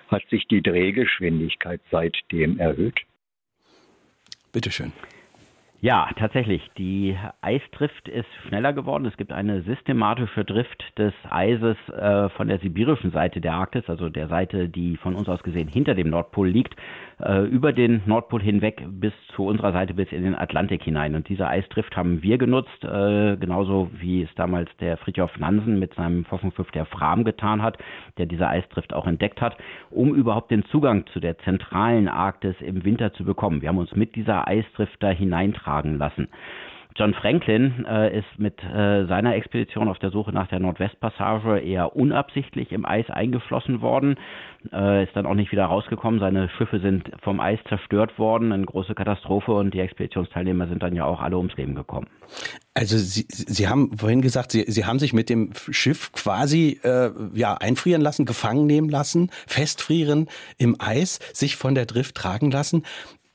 Hat 0.08 0.24
sich 0.30 0.48
die 0.48 0.62
Drehgeschwindigkeit 0.62 1.82
seitdem 1.92 2.60
erhöht? 2.60 3.00
Bitte 4.52 4.72
schön. 4.72 4.94
Ja, 5.82 6.10
tatsächlich. 6.18 6.62
Die 6.78 7.16
Eisdrift 7.40 8.10
ist 8.10 8.28
schneller 8.46 8.74
geworden. 8.74 9.06
Es 9.06 9.16
gibt 9.16 9.32
eine 9.32 9.62
systematische 9.62 10.44
Drift 10.44 10.84
des 10.98 11.14
Eises 11.30 11.78
äh, 11.88 12.28
von 12.30 12.50
der 12.50 12.60
sibirischen 12.60 13.12
Seite 13.12 13.40
der 13.40 13.54
Arktis, 13.54 13.86
also 13.88 14.10
der 14.10 14.28
Seite, 14.28 14.68
die 14.68 14.98
von 14.98 15.16
uns 15.16 15.30
aus 15.30 15.42
gesehen 15.42 15.70
hinter 15.70 15.96
dem 15.96 16.10
Nordpol 16.10 16.50
liegt, 16.50 16.76
äh, 17.24 17.46
über 17.46 17.72
den 17.72 18.02
Nordpol 18.06 18.42
hinweg 18.42 18.84
bis 18.90 19.14
zu 19.34 19.46
unserer 19.46 19.72
Seite 19.72 19.94
bis 19.94 20.12
in 20.12 20.24
den 20.24 20.36
Atlantik 20.36 20.84
hinein. 20.84 21.16
Und 21.16 21.30
diese 21.30 21.48
Eisdrift 21.48 21.96
haben 21.96 22.22
wir 22.24 22.38
genutzt, 22.38 22.84
äh, 22.84 23.38
genauso 23.38 23.90
wie 23.94 24.24
es 24.24 24.36
damals 24.36 24.70
der 24.82 24.98
Fritjof 24.98 25.38
Nansen 25.38 25.80
mit 25.80 25.94
seinem 25.94 26.26
Forschungsschiff 26.26 26.72
der 26.72 26.88
Fram 26.88 27.24
getan 27.24 27.62
hat, 27.62 27.78
der 28.18 28.26
diese 28.26 28.50
Eisdrift 28.50 28.94
auch 28.94 29.08
entdeckt 29.08 29.40
hat, 29.40 29.56
um 29.92 30.14
überhaupt 30.14 30.52
den 30.52 30.66
Zugang 30.66 31.06
zu 31.14 31.22
der 31.22 31.38
zentralen 31.40 32.10
Arktis 32.10 32.56
im 32.60 32.84
Winter 32.84 33.14
zu 33.14 33.24
bekommen. 33.24 33.62
Wir 33.62 33.70
haben 33.70 33.78
uns 33.78 33.96
mit 33.96 34.18
dieser 34.18 34.46
Eisdrift 34.46 35.02
da 35.02 35.12
hineintragen 35.12 35.69
tragen 35.70 35.98
lassen. 35.98 36.28
John 36.96 37.14
Franklin 37.14 37.86
äh, 37.88 38.18
ist 38.18 38.28
mit 38.38 38.62
äh, 38.62 39.06
seiner 39.06 39.36
Expedition 39.36 39.88
auf 39.88 40.00
der 40.00 40.10
Suche 40.10 40.34
nach 40.34 40.48
der 40.48 40.60
Nordwestpassage 40.60 41.60
eher 41.60 41.96
unabsichtlich 41.96 42.74
im 42.74 42.86
Eis 42.86 43.10
eingeflossen 43.10 43.80
worden, 43.82 44.18
äh, 44.74 45.06
ist 45.06 45.16
dann 45.16 45.26
auch 45.26 45.36
nicht 45.36 45.52
wieder 45.54 45.66
rausgekommen. 45.66 46.20
Seine 46.20 46.50
Schiffe 46.58 46.80
sind 46.82 47.10
vom 47.22 47.40
Eis 47.40 47.60
zerstört 47.70 48.20
worden, 48.20 48.52
eine 48.52 48.66
große 48.66 48.96
Katastrophe 48.96 49.54
und 49.54 49.74
die 49.74 49.80
Expeditionsteilnehmer 49.80 50.68
sind 50.68 50.84
dann 50.84 50.94
ja 50.94 51.06
auch 51.06 51.22
alle 51.22 51.38
ums 51.38 51.56
Leben 51.56 51.74
gekommen. 51.74 52.08
Also 52.74 52.98
Sie, 52.98 53.26
Sie 53.30 53.70
haben 53.70 53.96
vorhin 53.98 54.22
gesagt, 54.22 54.52
Sie, 54.52 54.64
Sie 54.68 54.84
haben 54.84 55.00
sich 55.00 55.14
mit 55.14 55.30
dem 55.30 55.52
Schiff 55.70 56.12
quasi 56.12 56.82
äh, 56.84 57.12
ja 57.34 57.56
einfrieren 57.56 58.02
lassen, 58.02 58.26
gefangen 58.26 58.66
nehmen 58.66 58.90
lassen, 58.90 59.30
festfrieren 59.48 60.28
im 60.58 60.76
Eis, 60.80 61.20
sich 61.34 61.56
von 61.56 61.76
der 61.76 61.86
Drift 61.86 62.16
tragen 62.16 62.52
lassen. 62.52 62.84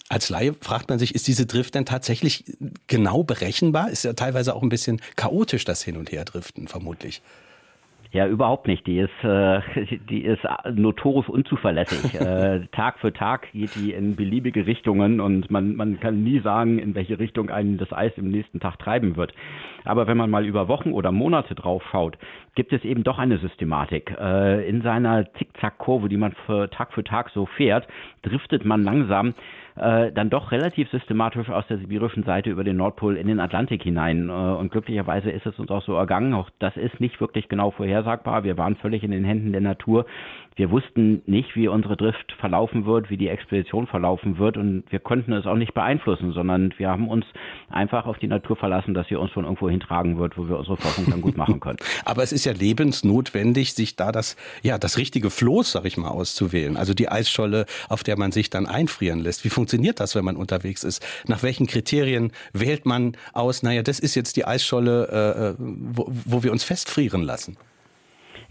Als 0.09 0.29
Laie 0.29 0.55
fragt 0.61 0.91
man 0.91 0.99
sich, 0.99 1.15
ist 1.15 1.27
diese 1.27 1.47
Drift 1.47 1.75
denn 1.75 1.87
tatsächlich 1.87 2.45
genau 2.87 3.23
berechenbar? 3.25 3.91
Ist 3.91 4.05
ja 4.05 4.13
teilweise 4.13 4.55
auch 4.55 4.63
ein 4.63 4.69
bisschen 4.69 5.01
chaotisch, 5.17 5.65
das 5.65 5.83
Hin- 5.83 5.97
und 5.97 6.13
Herdriften, 6.13 6.69
vermutlich. 6.69 7.23
Ja, 8.15 8.29
überhaupt 8.29 8.69
nicht. 8.69 8.87
Die 8.87 9.01
ist, 9.01 9.25
äh, 9.25 9.61
die 10.09 10.23
ist 10.23 10.43
notorisch 10.73 11.29
unzuverlässig. 11.29 12.15
äh, 12.21 12.61
Tag 12.71 13.01
für 13.01 13.13
Tag 13.13 13.51
geht 13.51 13.75
die 13.75 13.93
in 13.93 14.15
beliebige 14.15 14.67
Richtungen 14.67 15.21
und 15.21 15.51
man, 15.51 15.75
man 15.75 15.99
kann 15.99 16.23
nie 16.23 16.39
sagen, 16.39 16.79
in 16.79 16.95
welche 16.95 17.19
Richtung 17.19 17.51
einen 17.51 17.77
das 17.77 17.93
Eis 17.93 18.13
im 18.17 18.31
nächsten 18.31 18.61
Tag 18.61 18.79
treiben 18.79 19.17
wird. 19.17 19.35
Aber 19.83 20.07
wenn 20.07 20.17
man 20.17 20.31
mal 20.31 20.47
über 20.47 20.69
Wochen 20.69 20.93
oder 20.93 21.11
Monate 21.11 21.57
drauf 21.57 21.83
schaut, 21.91 22.17
gibt 22.55 22.73
es 22.73 22.85
eben 22.85 23.03
doch 23.03 23.19
eine 23.19 23.39
Systematik. 23.39 24.15
Äh, 24.17 24.69
in 24.69 24.83
seiner 24.83 25.33
Zickzack-Kurve, 25.35 26.09
die 26.09 26.17
man 26.17 26.37
für 26.47 26.71
Tag 26.71 26.93
für 26.93 27.03
Tag 27.03 27.31
so 27.35 27.47
fährt, 27.47 27.89
driftet 28.23 28.65
man 28.65 28.85
langsam 28.85 29.35
äh, 29.77 30.13
dann 30.13 30.31
doch 30.31 30.53
relativ 30.53 30.89
systematisch 30.91 31.51
aus 31.51 31.67
der 31.67 31.79
sibirischen 31.79 32.23
Seite 32.23 32.51
über 32.51 32.63
den 32.63 32.77
Nordpol 32.77 33.17
in 33.17 33.27
den 33.27 33.41
Atlantik 33.41 33.83
hinein. 33.83 34.29
Äh, 34.29 34.33
und 34.33 34.71
glücklicherweise 34.71 35.31
ist 35.31 35.47
es 35.47 35.59
uns 35.59 35.71
auch 35.71 35.83
so 35.83 35.95
ergangen. 35.95 36.35
Auch 36.35 36.51
das 36.61 36.77
ist 36.77 37.01
nicht 37.01 37.21
wirklich 37.21 37.49
genau 37.49 37.71
vorhersagbar. 37.73 38.45
Wir 38.45 38.57
waren 38.57 38.77
völlig 38.77 39.03
in 39.03 39.11
den 39.11 39.25
Händen 39.25 39.53
der 39.53 39.61
Natur. 39.61 40.07
Wir 40.57 40.71
wussten 40.71 41.23
nicht, 41.27 41.57
wie 41.57 41.67
unsere 41.67 41.97
Drift 41.97 42.33
verlaufen 42.39 42.87
wird, 42.87 43.11
wie 43.11 43.17
die 43.17 43.27
Expedition 43.27 43.89
verlaufen 43.89 44.39
wird 44.39 44.57
und 44.57 44.85
wir 44.89 45.01
konnten 45.01 45.33
es 45.33 45.47
auch 45.47 45.57
nicht 45.57 45.75
beeinflussen, 45.75 46.33
sondern 46.33 46.73
wir 46.77 46.89
haben 46.89 47.09
uns 47.09 47.27
einfach 47.69 48.07
auf 48.07 48.19
die 48.19 48.29
Natur 48.29 48.55
verlassen, 48.55 48.95
dass 48.95 49.09
sie 49.09 49.17
uns 49.17 49.33
schon 49.33 49.45
irgendwo 49.45 49.69
hintragen 49.69 50.17
wird, 50.17 50.39
wo 50.39 50.49
wir 50.49 50.57
unsere 50.57 50.77
Forschung 50.77 51.07
dann 51.11 51.23
gut 51.23 51.37
machen 51.37 51.59
können. 51.59 51.79
Aber 52.05 52.23
es 52.23 52.31
ist 52.31 52.45
ja 52.45 52.53
lebensnotwendig, 52.53 53.75
sich 53.75 53.97
da 53.97 54.13
das, 54.13 54.37
ja, 54.63 54.79
das 54.79 54.97
richtige 54.97 55.31
Floß, 55.31 55.73
sag 55.73 55.87
ich 55.87 55.97
mal, 55.97 56.09
auszuwählen. 56.09 56.77
Also 56.77 56.95
die 56.95 57.09
Eisscholle, 57.09 57.67
auf 57.89 58.05
der 58.05 58.17
man 58.17 58.31
sich 58.31 58.49
dann 58.49 58.67
einfrieren 58.67 59.19
lässt. 59.19 59.45
Wie 59.45 59.51
funktioniert 59.51 59.99
das, 59.99 60.15
wenn 60.15 60.25
man 60.25 60.37
unterwegs 60.37 60.85
ist? 60.85 61.05
Nach 61.27 61.43
welchen 61.43 61.67
Kriterien 61.67 62.31
wählt 62.53 62.87
man 62.87 63.17
aus, 63.33 63.65
naja, 63.65 63.83
das 63.83 63.99
ist 63.99 64.15
jetzt 64.15 64.37
die 64.37 64.45
Eisscholle, 64.45 65.09
äh, 65.11 65.49
äh 65.49 65.55
wo, 65.59 66.07
wo 66.09 66.45
wir 66.45 66.53
uns 66.53 66.63
festfrieren 66.63 67.23
lassen? 67.23 67.57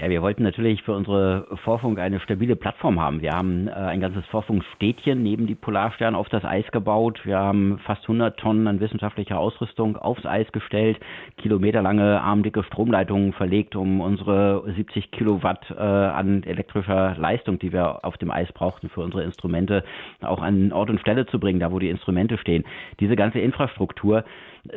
Ja, 0.03 0.09
wir 0.09 0.21
wollten 0.21 0.43
natürlich 0.43 0.83
für 0.83 0.91
unsere 0.91 1.47
Forschung 1.63 1.97
eine 1.97 2.19
stabile 2.19 2.57
Plattform 2.57 2.99
haben. 2.99 3.21
Wir 3.21 3.31
haben 3.31 3.69
äh, 3.69 3.71
ein 3.71 4.01
ganzes 4.01 4.25
Forschungsstädtchen 4.25 5.23
neben 5.23 5.47
die 5.47 5.55
Polarstern 5.55 6.13
auf 6.13 6.27
das 6.27 6.43
Eis 6.43 6.69
gebaut. 6.73 7.21
Wir 7.23 7.37
haben 7.37 7.79
fast 7.85 8.01
100 8.01 8.37
Tonnen 8.37 8.67
an 8.67 8.81
wissenschaftlicher 8.81 9.39
Ausrüstung 9.39 9.95
aufs 9.95 10.25
Eis 10.25 10.51
gestellt, 10.51 10.99
kilometerlange 11.37 12.19
armdicke 12.19 12.63
Stromleitungen 12.63 13.31
verlegt, 13.31 13.77
um 13.77 14.01
unsere 14.01 14.69
70 14.75 15.11
Kilowatt 15.11 15.71
äh, 15.71 15.81
an 15.81 16.43
elektrischer 16.43 17.15
Leistung, 17.17 17.57
die 17.59 17.71
wir 17.71 18.03
auf 18.03 18.17
dem 18.17 18.29
Eis 18.29 18.51
brauchten 18.51 18.89
für 18.89 18.99
unsere 18.99 19.23
Instrumente, 19.23 19.85
auch 20.19 20.41
an 20.41 20.73
Ort 20.73 20.89
und 20.89 20.99
Stelle 20.99 21.27
zu 21.27 21.39
bringen, 21.39 21.61
da 21.61 21.71
wo 21.71 21.79
die 21.79 21.89
Instrumente 21.89 22.37
stehen. 22.37 22.65
Diese 22.99 23.15
ganze 23.15 23.39
Infrastruktur 23.39 24.25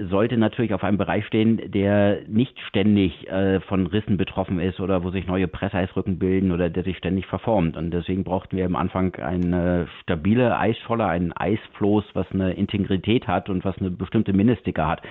sollte 0.01 0.37
natürlich 0.37 0.75
auf 0.75 0.83
einem 0.83 0.99
Bereich 0.99 1.27
stehen, 1.27 1.71
der 1.71 2.21
nicht 2.27 2.59
ständig 2.69 3.29
äh, 3.29 3.61
von 3.61 3.87
Rissen 3.87 4.17
betroffen 4.17 4.59
ist 4.59 4.81
oder 4.81 5.05
wo 5.05 5.11
sich 5.17 5.27
neue 5.27 5.49
Presseisrücken 5.49 6.19
bilden 6.19 6.53
oder 6.53 6.69
der 6.69 6.85
sich 6.85 6.99
ständig 6.99 7.27
verformt. 7.27 7.77
Und 7.77 7.91
deswegen 7.91 8.25
brauchten 8.25 8.57
wir 8.57 8.67
am 8.67 8.77
Anfang 8.77 9.15
eine 9.17 9.89
stabile 10.03 10.57
Eisscholle, 10.59 11.07
einen 11.07 11.33
Eisfloß, 11.33 12.05
was 12.15 12.31
eine 12.33 12.53
Integrität 12.53 13.27
hat 13.27 13.49
und 13.49 13.65
was 13.65 13.79
eine 13.79 13.91
bestimmte 13.91 14.33
Mindestdicke 14.33 14.87
hat. 14.87 15.03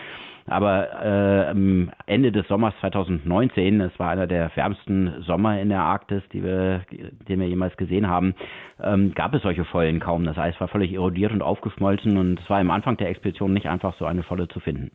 Aber 0.48 1.02
äh, 1.04 1.88
Ende 2.06 2.32
des 2.32 2.48
Sommers 2.48 2.76
2019, 2.80 3.82
es 3.82 3.98
war 3.98 4.12
einer 4.12 4.28
der 4.28 4.56
wärmsten 4.56 5.24
Sommer 5.24 5.60
in 5.60 5.70
der 5.70 5.82
Arktis, 5.82 6.22
die 6.32 6.44
wir, 6.44 6.82
den 7.28 7.40
wir 7.40 7.48
jemals 7.48 7.76
gesehen 7.78 8.08
haben, 8.08 8.36
ähm, 8.80 9.14
gab 9.16 9.34
es 9.34 9.42
solche 9.42 9.66
Schollen 9.66 10.00
kaum. 10.00 10.24
Das 10.26 10.38
Eis 10.38 10.60
war 10.60 10.68
völlig 10.68 10.94
erodiert 10.94 11.32
und 11.32 11.42
aufgeschmolzen 11.42 12.18
und 12.18 12.40
es 12.40 12.50
war 12.50 12.60
am 12.60 12.70
Anfang 12.70 12.96
der 12.98 13.10
Expedition 13.10 13.54
nicht 13.54 13.68
einfach, 13.68 13.96
so 13.98 14.06
eine 14.06 14.22
Scholle 14.22 14.48
zu 14.48 14.60
finden. 14.60 14.92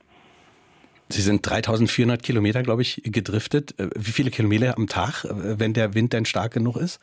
Sie 1.12 1.22
sind 1.22 1.48
3400 1.48 2.22
Kilometer, 2.22 2.62
glaube 2.62 2.82
ich, 2.82 3.02
gedriftet. 3.04 3.78
Äh, 3.78 3.88
wie 3.96 4.12
viele 4.12 4.30
Kilometer 4.30 4.76
am 4.76 4.86
Tag, 4.86 5.24
äh, 5.24 5.58
wenn 5.58 5.72
der 5.72 5.94
Wind 5.94 6.12
denn 6.12 6.24
stark 6.24 6.52
genug 6.52 6.76
ist? 6.76 7.00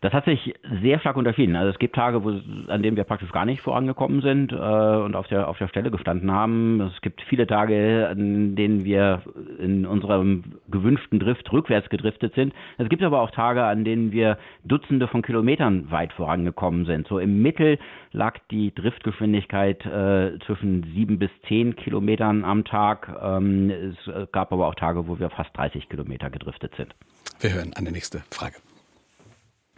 Das 0.00 0.12
hat 0.12 0.26
sich 0.26 0.54
sehr 0.82 1.00
stark 1.00 1.16
unterschieden. 1.16 1.56
Also 1.56 1.70
es 1.70 1.78
gibt 1.78 1.96
Tage, 1.96 2.22
wo, 2.22 2.30
an 2.70 2.82
denen 2.82 2.96
wir 2.96 3.04
praktisch 3.04 3.32
gar 3.32 3.44
nicht 3.44 3.60
vorangekommen 3.62 4.22
sind 4.22 4.52
äh, 4.52 4.56
und 4.56 5.16
auf 5.16 5.26
der, 5.26 5.48
auf 5.48 5.58
der 5.58 5.68
Stelle 5.68 5.90
gestanden 5.90 6.30
haben. 6.30 6.80
Es 6.80 7.00
gibt 7.00 7.20
viele 7.22 7.46
Tage, 7.46 8.08
an 8.08 8.54
denen 8.54 8.84
wir 8.84 9.22
in 9.58 9.86
unserem 9.86 10.44
gewünschten 10.68 11.18
Drift 11.18 11.52
rückwärts 11.52 11.88
gedriftet 11.88 12.34
sind. 12.34 12.54
Es 12.76 12.88
gibt 12.88 13.02
aber 13.02 13.20
auch 13.20 13.30
Tage, 13.32 13.64
an 13.64 13.84
denen 13.84 14.12
wir 14.12 14.38
Dutzende 14.64 15.08
von 15.08 15.22
Kilometern 15.22 15.90
weit 15.90 16.12
vorangekommen 16.12 16.86
sind. 16.86 17.08
So 17.08 17.18
im 17.18 17.42
Mittel 17.42 17.78
lag 18.12 18.38
die 18.50 18.72
Driftgeschwindigkeit 18.74 19.84
äh, 19.84 20.38
zwischen 20.46 20.84
sieben 20.94 21.18
bis 21.18 21.30
zehn 21.48 21.74
Kilometern 21.74 22.44
am 22.44 22.64
Tag. 22.64 23.08
Ähm, 23.20 23.70
es 23.70 24.30
gab 24.32 24.52
aber 24.52 24.68
auch 24.68 24.74
Tage, 24.76 25.08
wo 25.08 25.18
wir 25.18 25.30
fast 25.30 25.56
30 25.56 25.88
Kilometer 25.88 26.30
gedriftet 26.30 26.72
sind. 26.76 26.94
Wir 27.40 27.54
hören 27.54 27.72
an 27.74 27.84
die 27.84 27.92
nächste 27.92 28.22
Frage. 28.30 28.56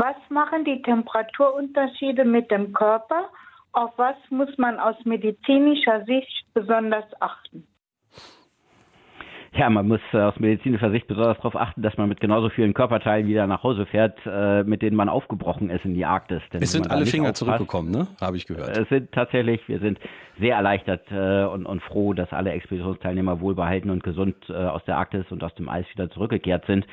Was 0.00 0.16
machen 0.30 0.64
die 0.64 0.80
Temperaturunterschiede 0.80 2.24
mit 2.24 2.50
dem 2.50 2.72
Körper? 2.72 3.28
Auf 3.72 3.90
was 3.98 4.16
muss 4.30 4.48
man 4.56 4.80
aus 4.80 4.96
medizinischer 5.04 6.06
Sicht 6.06 6.46
besonders 6.54 7.04
achten? 7.20 7.66
Ja, 9.52 9.68
man 9.68 9.88
muss 9.88 10.00
äh, 10.12 10.18
aus 10.18 10.38
medizinischer 10.38 10.90
Sicht 10.90 11.06
besonders 11.06 11.36
darauf 11.36 11.54
achten, 11.54 11.82
dass 11.82 11.98
man 11.98 12.08
mit 12.08 12.18
genauso 12.18 12.48
vielen 12.48 12.72
Körperteilen 12.72 13.26
wieder 13.26 13.46
nach 13.46 13.62
Hause 13.62 13.84
fährt, 13.84 14.18
äh, 14.24 14.62
mit 14.62 14.80
denen 14.80 14.96
man 14.96 15.10
aufgebrochen 15.10 15.68
ist 15.68 15.84
in 15.84 15.92
die 15.92 16.06
Arktis. 16.06 16.40
Denn 16.50 16.62
es 16.62 16.72
sind 16.72 16.90
alle 16.90 17.04
Finger 17.04 17.24
aufpasst, 17.24 17.38
zurückgekommen, 17.38 17.90
ne? 17.90 18.06
Habe 18.22 18.38
ich 18.38 18.46
gehört. 18.46 18.78
Es 18.78 18.88
sind 18.88 19.12
tatsächlich, 19.12 19.60
wir 19.68 19.80
sind 19.80 19.98
sehr 20.38 20.56
erleichtert 20.56 21.02
äh, 21.10 21.44
und, 21.44 21.66
und 21.66 21.82
froh, 21.82 22.14
dass 22.14 22.32
alle 22.32 22.52
Expeditionsteilnehmer 22.52 23.40
wohlbehalten 23.40 23.90
und 23.90 24.02
gesund 24.02 24.36
äh, 24.48 24.54
aus 24.54 24.82
der 24.86 24.96
Arktis 24.96 25.26
und 25.30 25.44
aus 25.44 25.54
dem 25.56 25.68
Eis 25.68 25.84
wieder 25.92 26.08
zurückgekehrt 26.08 26.64
sind. 26.66 26.86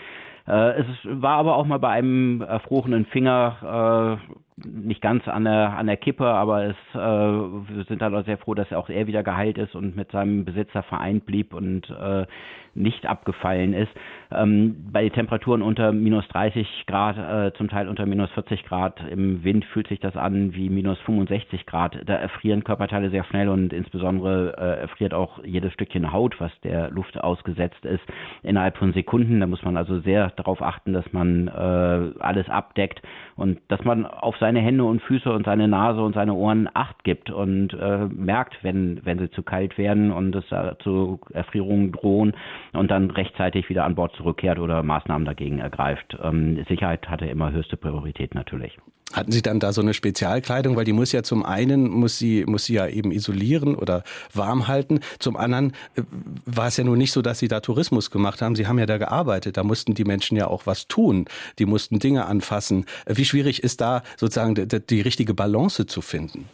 Äh, 0.47 0.81
es 0.81 0.87
war 1.03 1.37
aber 1.37 1.55
auch 1.55 1.65
mal 1.65 1.79
bei 1.79 1.89
einem 1.89 2.41
erfrorenen 2.41 3.05
Finger 3.07 4.19
äh, 4.19 4.33
nicht 4.65 5.01
ganz 5.01 5.27
an 5.27 5.43
der, 5.43 5.77
an 5.77 5.85
der 5.85 5.97
Kippe, 5.97 6.25
aber 6.25 6.65
es, 6.65 6.75
äh, 6.93 6.97
wir 6.97 7.83
sind 7.87 8.01
halt 8.01 8.13
auch 8.15 8.25
sehr 8.25 8.37
froh, 8.39 8.55
dass 8.55 8.71
auch 8.73 8.89
er 8.89 9.05
wieder 9.05 9.21
geheilt 9.21 9.57
ist 9.57 9.75
und 9.75 9.95
mit 9.95 10.11
seinem 10.11 10.45
Besitzer 10.45 10.81
vereint 10.83 11.25
blieb 11.25 11.53
und 11.53 11.89
äh, 11.89 12.25
nicht 12.73 13.05
abgefallen 13.05 13.73
ist. 13.73 13.91
Ähm, 14.31 14.87
bei 14.91 15.07
Temperaturen 15.09 15.61
unter 15.61 15.91
minus 15.91 16.27
30 16.29 16.85
Grad, 16.85 17.17
äh, 17.17 17.53
zum 17.57 17.69
Teil 17.69 17.87
unter 17.87 18.05
minus 18.05 18.29
40 18.31 18.63
Grad 18.65 18.99
im 19.09 19.43
Wind 19.43 19.63
fühlt 19.65 19.87
sich 19.87 19.99
das 19.99 20.17
an 20.17 20.53
wie 20.53 20.69
minus 20.69 20.99
65 21.01 21.65
Grad. 21.65 21.97
Da 22.05 22.15
erfrieren 22.15 22.63
Körperteile 22.63 23.09
sehr 23.09 23.23
schnell 23.23 23.47
und 23.49 23.71
insbesondere 23.71 24.57
äh, 24.57 24.81
erfriert 24.81 25.13
auch 25.13 25.43
jedes 25.45 25.71
Stückchen 25.73 26.11
Haut, 26.11 26.39
was 26.39 26.51
der 26.61 26.89
Luft 26.91 27.19
ausgesetzt 27.19 27.85
ist, 27.85 28.03
innerhalb 28.43 28.77
von 28.77 28.91
Sekunden. 28.93 29.39
Da 29.39 29.47
muss 29.47 29.63
man 29.63 29.77
also 29.77 29.99
sehr 29.99 30.31
darauf 30.31 30.61
achten, 30.61 30.91
dass 30.91 31.11
man 31.13 31.47
äh, 31.47 32.19
alles 32.19 32.49
abdeckt 32.49 33.01
und 33.37 33.59
dass 33.69 33.83
man 33.85 34.05
auf 34.05 34.35
seine 34.37 34.59
Hände 34.59 34.83
und 34.83 35.01
Füße 35.01 35.31
und 35.31 35.45
seine 35.45 35.67
Nase 35.67 36.01
und 36.01 36.13
seine 36.13 36.33
Ohren 36.33 36.69
Acht 36.73 37.03
gibt 37.03 37.29
und 37.29 37.73
äh, 37.73 38.07
merkt, 38.07 38.61
wenn, 38.63 38.99
wenn 39.05 39.19
sie 39.19 39.29
zu 39.31 39.43
kalt 39.43 39.77
werden 39.77 40.11
und 40.11 40.35
es 40.35 40.45
zu 40.79 41.19
Erfrierungen 41.33 41.91
drohen 41.91 42.33
und 42.73 42.91
dann 42.91 43.09
rechtzeitig 43.11 43.69
wieder 43.69 43.85
an 43.85 43.95
Bord 43.95 44.16
zurückkehrt 44.17 44.59
oder 44.59 44.83
Maßnahmen 44.83 45.25
dagegen 45.25 45.59
ergreift. 45.59 46.17
Ähm, 46.21 46.63
Sicherheit 46.67 47.07
hatte 47.07 47.25
immer 47.25 47.51
höchste 47.51 47.77
Priorität 47.77 48.35
natürlich. 48.35 48.77
Hatten 49.13 49.31
Sie 49.31 49.41
dann 49.41 49.61
da 49.61 49.71
so 49.71 49.81
eine 49.81 49.93
Spezialkleidung, 49.93 50.75
weil 50.75 50.83
die 50.83 50.91
muss 50.91 51.13
ja 51.13 51.23
zum 51.23 51.45
einen 51.45 51.89
muss 51.89 52.17
sie 52.17 52.43
muss 52.45 52.65
sie 52.65 52.73
ja 52.73 52.87
eben 52.87 53.11
isolieren 53.11 53.75
oder 53.75 54.03
warm 54.33 54.67
halten, 54.67 54.99
zum 55.19 55.37
anderen 55.37 55.71
äh, 55.95 56.01
war 56.45 56.67
es 56.67 56.75
ja 56.75 56.83
nun 56.83 56.97
nicht 56.97 57.13
so, 57.13 57.21
dass 57.21 57.39
Sie 57.39 57.47
da 57.47 57.61
Tourismus 57.61 58.11
gemacht 58.11 58.41
haben. 58.41 58.55
Sie 58.55 58.67
haben 58.67 58.79
ja 58.79 58.85
da 58.85 58.97
gearbeitet, 58.97 59.55
da 59.55 59.63
mussten 59.63 59.93
die 59.93 60.03
Menschen 60.03 60.35
ja 60.35 60.47
auch 60.47 60.65
was 60.65 60.89
tun, 60.89 61.25
die 61.57 61.65
mussten 61.65 61.99
Dinge 61.99 62.25
anfassen. 62.25 62.85
Wie 63.05 63.23
schwierig 63.23 63.63
ist 63.63 63.79
da 63.79 64.03
sozusagen 64.17 64.55
die, 64.55 64.67
die 64.67 65.01
richtige 65.01 65.33
Balance 65.33 65.85
zu 65.85 66.01
finden? 66.01 66.49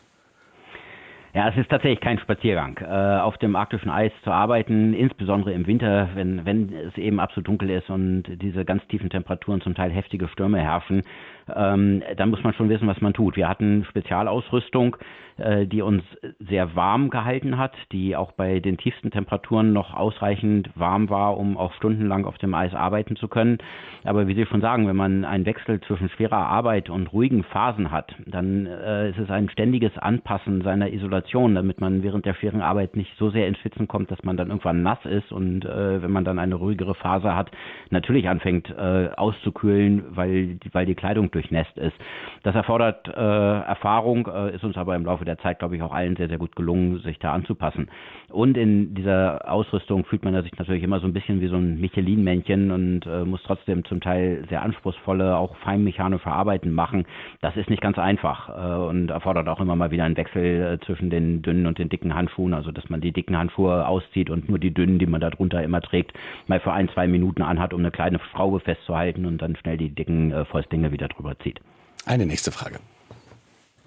Ja, 1.36 1.50
es 1.50 1.58
ist 1.58 1.70
tatsächlich 1.70 2.00
kein 2.00 2.20
Spaziergang. 2.20 2.78
Äh, 2.78 3.20
auf 3.20 3.40
dem 3.40 3.56
arktischen 3.56 3.90
Eis 3.90 4.12
zu 4.24 4.30
arbeiten, 4.30 4.94
insbesondere 4.94 5.52
im 5.52 5.66
Winter, 5.66 6.10
wenn, 6.14 6.46
wenn 6.46 6.72
es 6.72 6.96
eben 6.96 7.20
absolut 7.20 7.48
dunkel 7.48 7.72
ist 7.72 7.90
und 7.90 8.24
diese 8.40 8.64
ganz 8.66 8.86
tiefen 8.86 9.10
Temperaturen, 9.10 9.60
zum 9.60 9.74
Teil 9.74 9.90
heftige 9.90 10.28
Stürme 10.28 10.60
herrschen, 10.60 11.02
ähm, 11.54 12.04
dann 12.18 12.30
muss 12.30 12.44
man 12.44 12.54
schon 12.54 12.70
wissen, 12.70 12.88
was 12.88 13.02
man 13.02 13.14
tut. 13.14 13.36
Wir 13.36 13.50
hatten 13.50 13.86
Spezialausrüstung, 13.90 14.98
äh, 15.38 15.66
die 15.66 15.82
uns 15.82 16.04
sehr 16.40 16.76
warm 16.76 17.10
gehalten 17.10 17.58
hat, 17.58 17.74
die 17.92 18.16
auch 18.16 18.34
bei 18.34 18.60
den 18.60 18.78
tiefsten 18.78 19.12
Temperaturen 19.12 19.74
noch 19.74 19.94
ausreichend 19.94 20.70
warm 20.76 21.10
war, 21.10 21.38
um 21.38 21.58
auch 21.58 21.74
stundenlang 21.74 22.26
auf 22.26 22.38
dem 22.38 22.54
Eis 22.54 22.74
arbeiten 22.74 23.16
zu 23.16 23.28
können. 23.28 23.58
Aber 24.04 24.28
wie 24.28 24.36
Sie 24.36 24.46
schon 24.46 24.62
sagen, 24.62 24.88
wenn 24.88 24.96
man 24.96 25.26
einen 25.26 25.46
Wechsel 25.46 25.82
zwischen 25.82 26.10
schwerer 26.10 26.38
Arbeit 26.38 26.90
und 26.90 27.12
ruhigen 27.14 27.44
Phasen 27.44 27.92
hat, 27.92 28.14
dann 28.26 28.68
äh, 28.68 29.10
ist 29.10 29.18
es 29.18 29.30
ein 29.30 29.50
ständiges 29.50 29.98
Anpassen 29.98 30.62
seiner 30.62 30.92
Isolation, 30.92 31.56
damit 31.56 31.82
man 31.82 32.04
während 32.04 32.26
der 32.26 32.36
schweren 32.36 32.62
Arbeit 32.62 32.96
nicht 32.96 33.12
so 33.18 33.30
sehr 33.30 33.48
ins 33.48 33.58
Schwitzen 33.60 33.88
kommt, 33.88 34.12
dass 34.12 34.24
man 34.24 34.38
dann 34.38 34.50
irgendwann 34.50 34.84
nass 34.84 35.04
ist 35.06 35.32
und 35.32 35.66
äh, 35.66 36.02
wenn 36.02 36.12
man 36.12 36.26
dann 36.26 36.40
eine 36.40 36.56
ruhigere 36.56 36.96
Phase 36.96 37.36
hat, 37.36 37.52
natürlich 37.90 38.30
anfängt 38.30 38.70
äh, 38.70 39.10
auszukühlen, 39.16 40.04
weil, 40.10 40.58
weil 40.72 40.86
die 40.86 40.96
Kleidung 40.96 41.30
durchnässt 41.34 41.78
ist. 41.78 41.96
Das 42.44 42.56
erfordert 42.56 43.08
äh, 43.08 43.12
Erfahrung, 43.12 44.28
äh, 44.28 44.56
ist 44.56 44.64
uns 44.64 44.78
aber 44.78 44.96
im 44.96 45.06
Laufe 45.06 45.26
der 45.26 45.38
Zeit, 45.40 45.60
glaube 45.60 45.76
ich, 45.76 45.82
auch 45.82 45.94
allen 45.94 46.16
sehr, 46.16 46.30
sehr 46.30 46.38
gut 46.38 46.56
gelungen, 46.56 47.00
sich 47.00 47.20
da 47.20 47.34
anzupassen. 47.34 47.90
Und 48.30 48.58
in 48.58 48.96
dieser 48.96 49.50
Ausrüstung 49.50 50.06
fühlt 50.06 50.26
man 50.26 50.42
sich 50.42 50.58
natürlich 50.58 50.84
immer 50.84 51.00
so 51.00 51.08
ein 51.08 51.14
bisschen 51.14 51.42
wie 51.42 51.48
so 51.48 51.56
ein 51.56 51.80
Michelin-Männchen 51.80 52.72
und 52.72 53.06
äh, 53.06 53.24
muss 53.26 53.44
trotzdem 53.44 53.86
zum 53.86 54.02
Teil 54.02 54.46
sehr 54.50 54.62
anspruchsvolle, 54.64 55.38
auch 55.38 55.56
feinmechanische 55.58 56.30
Arbeiten 56.30 56.72
machen. 56.72 57.06
Das 57.42 57.56
ist 57.56 57.70
nicht 57.70 57.82
ganz 57.82 57.98
einfach 57.98 58.50
äh, 58.50 58.90
und 58.90 59.10
erfordert 59.10 59.48
auch 59.48 59.60
immer 59.60 59.76
mal 59.76 59.92
wieder 59.92 60.04
einen 60.04 60.18
Wechsel 60.18 60.80
äh, 60.82 60.86
zwischen 60.86 61.10
den 61.10 61.42
dünnen 61.42 61.68
und 61.68 61.78
den 61.78 61.90
dicken 61.90 62.16
Handschuhen, 62.16 62.54
also 62.54 62.72
dass 62.72 62.90
man 62.90 63.02
die 63.02 63.12
dicken 63.12 63.38
Handschuhe 63.38 63.88
auszieht 63.88 64.30
und 64.30 64.50
nur 64.50 64.60
die 64.60 64.74
dünnen, 64.74 65.00
die 65.00 65.06
man 65.06 65.22
darunter 65.22 65.64
immer 65.64 65.82
trägt, 65.82 66.14
mal 66.48 66.60
für 66.60 66.74
ein, 66.74 66.90
zwei 66.90 67.08
Minuten 67.08 67.42
anhat, 67.42 67.74
um 67.74 67.80
eine 67.80 67.92
kleine 67.92 68.20
Schraube 68.32 68.60
festzuhalten 68.60 69.26
und 69.26 69.42
dann 69.42 69.56
schnell 69.56 69.78
die 69.78 69.90
dicken 69.90 70.32
äh, 70.32 70.46
Fäustlinge 70.46 70.92
wieder 70.92 71.08
drüber 71.08 71.23
zieht. 71.40 71.60
Eine 72.06 72.26
nächste 72.26 72.52
Frage. 72.52 72.80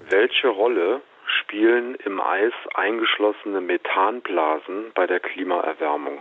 Welche 0.08 0.48
Rolle 0.48 1.00
spielen 1.40 1.96
im 1.96 2.20
Eis 2.20 2.52
eingeschlossene 2.74 3.60
Methanblasen 3.60 4.92
bei 4.94 5.06
der 5.06 5.20
Klimaerwärmung? 5.20 6.18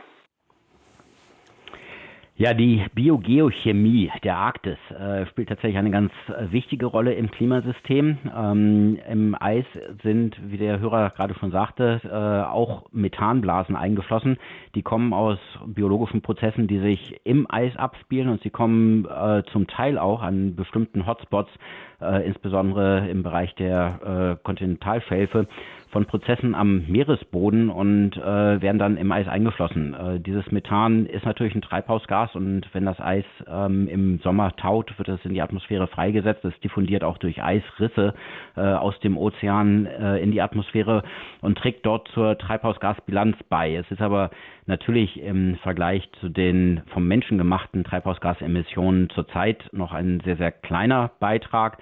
Ja, 2.37 2.53
die 2.53 2.83
Biogeochemie 2.93 4.11
der 4.25 4.35
Arktis 4.35 4.77
äh, 4.91 5.25
spielt 5.27 5.47
tatsächlich 5.47 5.77
eine 5.77 5.89
ganz 5.89 6.11
äh, 6.27 6.51
wichtige 6.51 6.85
Rolle 6.85 7.13
im 7.13 7.31
Klimasystem. 7.31 8.17
Ähm, 8.35 8.99
Im 9.09 9.37
Eis 9.39 9.63
sind, 10.03 10.35
wie 10.45 10.57
der 10.57 10.81
Hörer 10.81 11.11
gerade 11.11 11.33
schon 11.35 11.51
sagte, 11.51 12.01
äh, 12.03 12.51
auch 12.51 12.91
Methanblasen 12.91 13.77
eingeschlossen. 13.77 14.35
Die 14.75 14.81
kommen 14.81 15.13
aus 15.13 15.39
biologischen 15.65 16.21
Prozessen, 16.21 16.67
die 16.67 16.79
sich 16.79 17.21
im 17.23 17.49
Eis 17.49 17.77
abspielen 17.77 18.27
und 18.27 18.43
sie 18.43 18.49
kommen 18.49 19.05
äh, 19.05 19.43
zum 19.53 19.67
Teil 19.67 19.97
auch 19.97 20.21
an 20.21 20.57
bestimmten 20.57 21.05
Hotspots, 21.05 21.51
äh, 22.01 22.25
insbesondere 22.25 23.07
im 23.09 23.23
Bereich 23.23 23.53
der 23.55 24.37
äh, 24.39 24.43
Kontinentalschelfe, 24.43 25.47
von 25.95 26.05
Prozessen 26.05 26.55
am 26.55 26.83
Meeresboden 26.87 27.69
und 27.69 28.17
äh, 28.17 28.61
werden 28.61 28.79
dann 28.79 28.97
im 28.97 29.13
Eis 29.13 29.29
eingeschlossen. 29.29 29.93
Äh, 29.93 30.19
dieses 30.19 30.51
Methan 30.51 31.05
ist 31.05 31.25
natürlich 31.25 31.55
ein 31.55 31.61
Treibhausgas 31.61 32.35
und 32.35 32.67
wenn 32.73 32.83
das 32.83 32.99
Eis 32.99 33.23
ähm, 33.47 33.87
im 33.87 34.19
Sommer 34.19 34.53
taut, 34.57 34.91
wird 34.97 35.07
es 35.07 35.23
in 35.23 35.33
die 35.33 35.41
Atmosphäre 35.41 35.87
freigesetzt. 35.87 36.43
Es 36.43 36.59
diffundiert 36.59 37.05
auch 37.05 37.17
durch 37.17 37.41
Eisrisse 37.41 38.13
äh, 38.57 38.59
aus 38.59 38.99
dem 38.99 39.17
Ozean 39.17 39.85
äh, 39.85 40.17
in 40.17 40.31
die 40.31 40.41
Atmosphäre 40.41 41.03
und 41.39 41.57
trägt 41.57 41.85
dort 41.85 42.09
zur 42.09 42.37
Treibhausgasbilanz 42.37 43.37
bei. 43.47 43.75
Es 43.75 43.89
ist 43.89 44.01
aber 44.01 44.31
natürlich 44.65 45.17
im 45.21 45.55
Vergleich 45.63 46.09
zu 46.19 46.27
den 46.27 46.81
vom 46.87 47.07
Menschen 47.07 47.37
gemachten 47.37 47.85
Treibhausgasemissionen 47.85 49.09
zurzeit 49.11 49.63
noch 49.71 49.93
ein 49.93 50.21
sehr, 50.25 50.35
sehr 50.35 50.51
kleiner 50.51 51.11
Beitrag. 51.21 51.77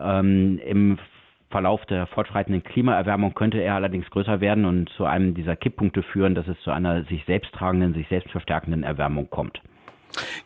Ähm, 0.00 0.58
Im 0.64 0.98
Verlauf 1.50 1.84
der 1.86 2.06
fortschreitenden 2.08 2.64
Klimaerwärmung 2.64 3.34
könnte 3.34 3.58
er 3.58 3.76
allerdings 3.76 4.10
größer 4.10 4.40
werden 4.40 4.64
und 4.64 4.90
zu 4.96 5.04
einem 5.04 5.34
dieser 5.34 5.56
Kipppunkte 5.56 6.02
führen, 6.02 6.34
dass 6.34 6.48
es 6.48 6.60
zu 6.62 6.70
einer 6.70 7.04
sich 7.04 7.24
selbst 7.26 7.52
tragenden, 7.52 7.94
sich 7.94 8.08
selbst 8.08 8.30
verstärkenden 8.30 8.82
Erwärmung 8.82 9.30
kommt. 9.30 9.60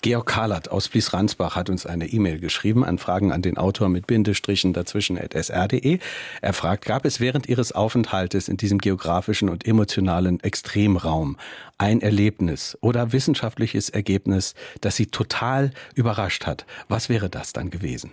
Georg 0.03 0.27
Karlert 0.27 0.71
aus 0.71 0.89
Blies-Ransbach 0.89 1.55
hat 1.55 1.71
uns 1.71 1.87
eine 1.87 2.07
E-Mail 2.07 2.41
geschrieben 2.41 2.85
an 2.85 2.99
Fragen 2.99 3.33
an 3.33 3.43
den 3.43 3.57
Autor 3.57 3.89
mit 3.89 4.07
Bindestrichen 4.07 4.73
dazwischen 4.73 5.19
at 5.19 5.35
sr.de. 5.35 5.99
Er 6.41 6.53
fragt, 6.53 6.85
gab 6.85 7.05
es 7.05 7.21
während 7.21 7.49
Ihres 7.49 7.73
Aufenthaltes 7.73 8.49
in 8.49 8.57
diesem 8.57 8.79
geografischen 8.79 9.49
und 9.49 9.67
emotionalen 9.67 10.41
Extremraum 10.41 11.37
ein 11.79 12.01
Erlebnis 12.01 12.77
oder 12.81 13.13
wissenschaftliches 13.13 13.91
Ergebnis, 13.91 14.55
das 14.81 14.97
Sie 14.97 15.07
total 15.07 15.71
überrascht 15.95 16.47
hat? 16.47 16.67
Was 16.89 17.09
wäre 17.09 17.31
das 17.31 17.53
dann 17.53 17.71
gewesen? 17.71 18.13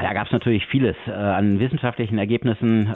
Da 0.00 0.12
gab 0.12 0.26
es 0.26 0.32
natürlich 0.32 0.64
vieles. 0.66 0.96
Äh, 1.06 1.10
an 1.10 1.58
wissenschaftlichen 1.58 2.18
Ergebnissen 2.18 2.86
äh, 2.86 2.94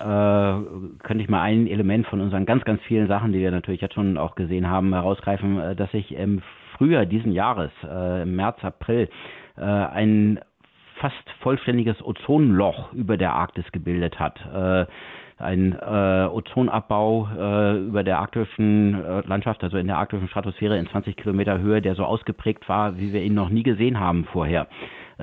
könnte 1.02 1.22
ich 1.22 1.28
mal 1.28 1.42
ein 1.42 1.66
Element 1.66 2.06
von 2.06 2.20
unseren 2.20 2.46
ganz, 2.46 2.64
ganz 2.64 2.80
vielen 2.82 3.08
Sachen, 3.08 3.32
die 3.32 3.40
wir 3.40 3.50
natürlich 3.50 3.80
jetzt 3.80 3.94
schon 3.94 4.16
auch 4.18 4.36
gesehen 4.36 4.68
haben, 4.68 4.92
herausgreifen, 4.94 5.58
äh, 5.58 5.76
dass 5.76 5.90
sich 5.90 6.14
im 6.14 6.42
Frühjahr 6.76 7.04
diesen 7.04 7.32
Jahres, 7.32 7.72
äh, 7.84 8.22
im 8.22 8.36
März, 8.36 8.62
April, 8.62 9.08
äh, 9.56 9.62
ein 9.62 10.38
fast 11.00 11.30
vollständiges 11.40 12.00
Ozonloch 12.04 12.92
über 12.92 13.16
der 13.16 13.32
Arktis 13.32 13.64
gebildet 13.72 14.20
hat. 14.20 14.38
Äh, 14.54 14.86
ein 15.38 15.72
äh, 15.72 16.28
Ozonabbau 16.30 17.28
äh, 17.36 17.78
über 17.78 18.04
der 18.04 18.20
arktischen 18.20 18.94
äh, 18.94 19.26
Landschaft, 19.26 19.64
also 19.64 19.76
in 19.76 19.88
der 19.88 19.98
arktischen 19.98 20.28
Stratosphäre 20.28 20.78
in 20.78 20.86
20 20.86 21.16
Kilometer 21.16 21.58
Höhe, 21.58 21.82
der 21.82 21.96
so 21.96 22.04
ausgeprägt 22.04 22.68
war, 22.68 22.96
wie 22.98 23.12
wir 23.12 23.22
ihn 23.22 23.34
noch 23.34 23.48
nie 23.48 23.64
gesehen 23.64 23.98
haben 23.98 24.24
vorher. 24.26 24.68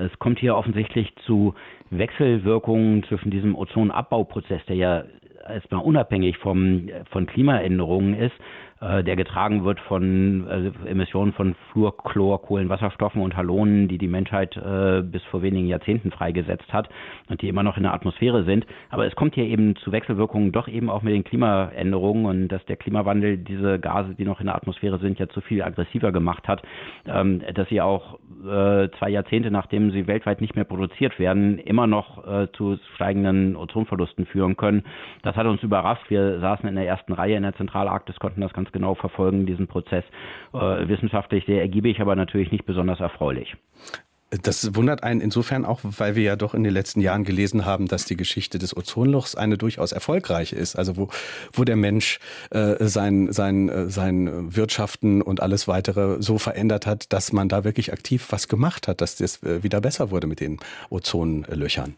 Es 0.00 0.18
kommt 0.18 0.38
hier 0.38 0.56
offensichtlich 0.56 1.12
zu 1.26 1.54
Wechselwirkungen 1.90 3.02
zwischen 3.04 3.30
diesem 3.30 3.54
Ozonabbauprozess, 3.54 4.64
der 4.66 4.76
ja 4.76 5.04
erstmal 5.48 5.82
unabhängig 5.82 6.38
vom, 6.38 6.88
von 7.10 7.26
Klimaänderungen 7.26 8.14
ist, 8.14 8.34
äh, 8.80 9.04
der 9.04 9.16
getragen 9.16 9.64
wird 9.64 9.78
von 9.80 10.46
äh, 10.48 10.88
Emissionen 10.88 11.32
von 11.32 11.54
Fluor, 11.70 11.96
Chlor, 11.96 12.40
Kohlenwasserstoffen 12.42 13.20
und 13.20 13.36
Halonen, 13.36 13.88
die 13.88 13.98
die 13.98 14.08
Menschheit 14.08 14.56
äh, 14.56 15.02
bis 15.02 15.22
vor 15.24 15.42
wenigen 15.42 15.66
Jahrzehnten 15.66 16.10
freigesetzt 16.10 16.72
hat 16.72 16.88
und 17.28 17.42
die 17.42 17.48
immer 17.48 17.62
noch 17.62 17.76
in 17.76 17.82
der 17.82 17.92
Atmosphäre 17.92 18.44
sind. 18.44 18.66
Aber 18.88 19.06
es 19.06 19.14
kommt 19.16 19.34
hier 19.34 19.44
eben 19.44 19.76
zu 19.76 19.92
Wechselwirkungen 19.92 20.52
doch 20.52 20.66
eben 20.66 20.88
auch 20.88 21.02
mit 21.02 21.12
den 21.12 21.24
Klimaänderungen 21.24 22.24
und 22.24 22.48
dass 22.48 22.64
der 22.66 22.76
Klimawandel 22.76 23.36
diese 23.36 23.78
Gase, 23.78 24.14
die 24.14 24.24
noch 24.24 24.40
in 24.40 24.46
der 24.46 24.56
Atmosphäre 24.56 24.98
sind, 24.98 25.18
ja 25.18 25.28
zu 25.28 25.40
viel 25.42 25.62
aggressiver 25.62 26.10
gemacht 26.10 26.48
hat, 26.48 26.62
ähm, 27.06 27.42
dass 27.54 27.68
sie 27.68 27.80
auch 27.80 28.18
äh, 28.40 28.88
zwei 28.98 29.10
Jahrzehnte 29.10 29.50
nachdem 29.50 29.90
sie 29.90 30.06
weltweit 30.06 30.40
nicht 30.40 30.54
mehr 30.54 30.64
produziert 30.64 31.18
werden, 31.18 31.58
immer 31.58 31.86
noch 31.86 32.26
äh, 32.26 32.48
zu 32.52 32.78
steigenden 32.94 33.56
Ozonverlusten 33.56 34.26
führen 34.26 34.56
können. 34.56 34.84
Das 35.22 35.36
hat 35.36 35.46
uns 35.46 35.62
überrascht. 35.62 36.08
Wir 36.08 36.40
saßen 36.40 36.68
in 36.68 36.76
der 36.76 36.86
ersten 36.86 37.12
Reihe 37.12 37.36
in 37.36 37.42
der 37.42 37.54
Zentralarktis, 37.54 38.18
konnten 38.18 38.40
das 38.40 38.52
ganz 38.52 38.69
genau 38.72 38.94
verfolgen, 38.94 39.46
diesen 39.46 39.66
Prozess. 39.66 40.04
Äh, 40.52 40.88
wissenschaftlich 40.88 41.44
sehr 41.46 41.60
ergiebig, 41.60 42.00
aber 42.00 42.16
natürlich 42.16 42.52
nicht 42.52 42.66
besonders 42.66 43.00
erfreulich. 43.00 43.56
Das 44.30 44.76
wundert 44.76 45.02
einen 45.02 45.20
insofern 45.20 45.64
auch, 45.64 45.80
weil 45.82 46.14
wir 46.14 46.22
ja 46.22 46.36
doch 46.36 46.54
in 46.54 46.62
den 46.62 46.72
letzten 46.72 47.00
Jahren 47.00 47.24
gelesen 47.24 47.64
haben, 47.64 47.88
dass 47.88 48.04
die 48.04 48.16
Geschichte 48.16 48.58
des 48.58 48.76
Ozonlochs 48.76 49.34
eine 49.34 49.58
durchaus 49.58 49.90
erfolgreiche 49.90 50.54
ist. 50.54 50.76
Also 50.76 50.96
wo, 50.96 51.08
wo 51.52 51.64
der 51.64 51.74
Mensch 51.74 52.20
äh, 52.50 52.76
sein, 52.78 53.32
sein, 53.32 53.68
äh, 53.68 53.88
sein 53.88 54.54
Wirtschaften 54.54 55.20
und 55.20 55.42
alles 55.42 55.66
weitere 55.66 56.22
so 56.22 56.38
verändert 56.38 56.86
hat, 56.86 57.12
dass 57.12 57.32
man 57.32 57.48
da 57.48 57.64
wirklich 57.64 57.92
aktiv 57.92 58.28
was 58.30 58.46
gemacht 58.46 58.86
hat, 58.86 59.00
dass 59.00 59.16
das 59.16 59.42
äh, 59.42 59.64
wieder 59.64 59.80
besser 59.80 60.12
wurde 60.12 60.28
mit 60.28 60.38
den 60.38 60.60
Ozonlöchern. 60.90 61.96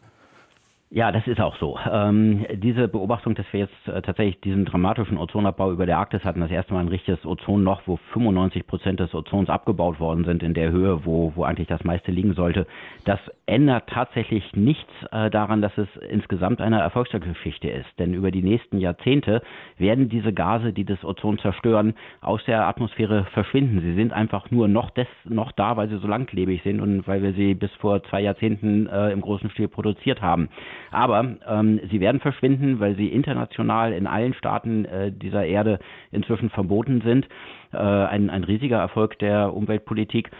Ja, 0.94 1.10
das 1.10 1.26
ist 1.26 1.40
auch 1.40 1.56
so. 1.56 1.78
Ähm, 1.90 2.44
diese 2.52 2.86
Beobachtung, 2.86 3.34
dass 3.34 3.46
wir 3.50 3.60
jetzt 3.60 3.88
äh, 3.88 4.02
tatsächlich 4.02 4.42
diesen 4.42 4.66
dramatischen 4.66 5.16
Ozonabbau 5.16 5.72
über 5.72 5.86
der 5.86 5.96
Arktis 5.96 6.22
hatten, 6.22 6.40
das 6.40 6.50
erste 6.50 6.74
Mal 6.74 6.80
ein 6.80 6.88
richtiges 6.88 7.24
Ozonloch, 7.24 7.80
wo 7.86 7.96
95 8.12 8.66
Prozent 8.66 9.00
des 9.00 9.14
Ozons 9.14 9.48
abgebaut 9.48 10.00
worden 10.00 10.26
sind 10.26 10.42
in 10.42 10.52
der 10.52 10.70
Höhe, 10.70 11.06
wo, 11.06 11.32
wo 11.34 11.44
eigentlich 11.44 11.68
das 11.68 11.82
meiste 11.82 12.12
liegen 12.12 12.34
sollte, 12.34 12.66
das 13.06 13.18
ändert 13.46 13.88
tatsächlich 13.88 14.54
nichts 14.54 14.92
äh, 15.12 15.30
daran, 15.30 15.62
dass 15.62 15.72
es 15.78 15.88
insgesamt 16.10 16.60
eine 16.60 16.80
Erfolgsgeschichte 16.80 17.70
ist. 17.70 17.88
Denn 17.98 18.12
über 18.12 18.30
die 18.30 18.42
nächsten 18.42 18.76
Jahrzehnte 18.76 19.40
werden 19.78 20.10
diese 20.10 20.34
Gase, 20.34 20.74
die 20.74 20.84
das 20.84 21.02
Ozon 21.06 21.38
zerstören, 21.38 21.94
aus 22.20 22.44
der 22.44 22.66
Atmosphäre 22.66 23.24
verschwinden. 23.32 23.80
Sie 23.80 23.94
sind 23.94 24.12
einfach 24.12 24.50
nur 24.50 24.68
noch, 24.68 24.90
des, 24.90 25.08
noch 25.24 25.52
da, 25.52 25.78
weil 25.78 25.88
sie 25.88 25.96
so 25.96 26.06
langlebig 26.06 26.62
sind 26.64 26.82
und 26.82 27.08
weil 27.08 27.22
wir 27.22 27.32
sie 27.32 27.54
bis 27.54 27.72
vor 27.80 28.02
zwei 28.10 28.20
Jahrzehnten 28.20 28.88
äh, 28.88 29.10
im 29.10 29.22
großen 29.22 29.48
Stil 29.52 29.68
produziert 29.68 30.20
haben. 30.20 30.50
Aber 30.92 31.36
ähm, 31.48 31.80
sie 31.90 32.00
werden 32.00 32.20
verschwinden, 32.20 32.78
weil 32.78 32.94
sie 32.96 33.08
international 33.08 33.92
in 33.92 34.06
allen 34.06 34.34
Staaten 34.34 34.84
äh, 34.84 35.10
dieser 35.10 35.44
Erde 35.46 35.78
inzwischen 36.10 36.50
verboten 36.50 37.00
sind. 37.00 37.26
Äh, 37.72 37.78
ein, 37.78 38.30
ein 38.30 38.44
riesiger 38.44 38.78
Erfolg 38.78 39.18
der 39.18 39.54
Umweltpolitik. 39.54 40.30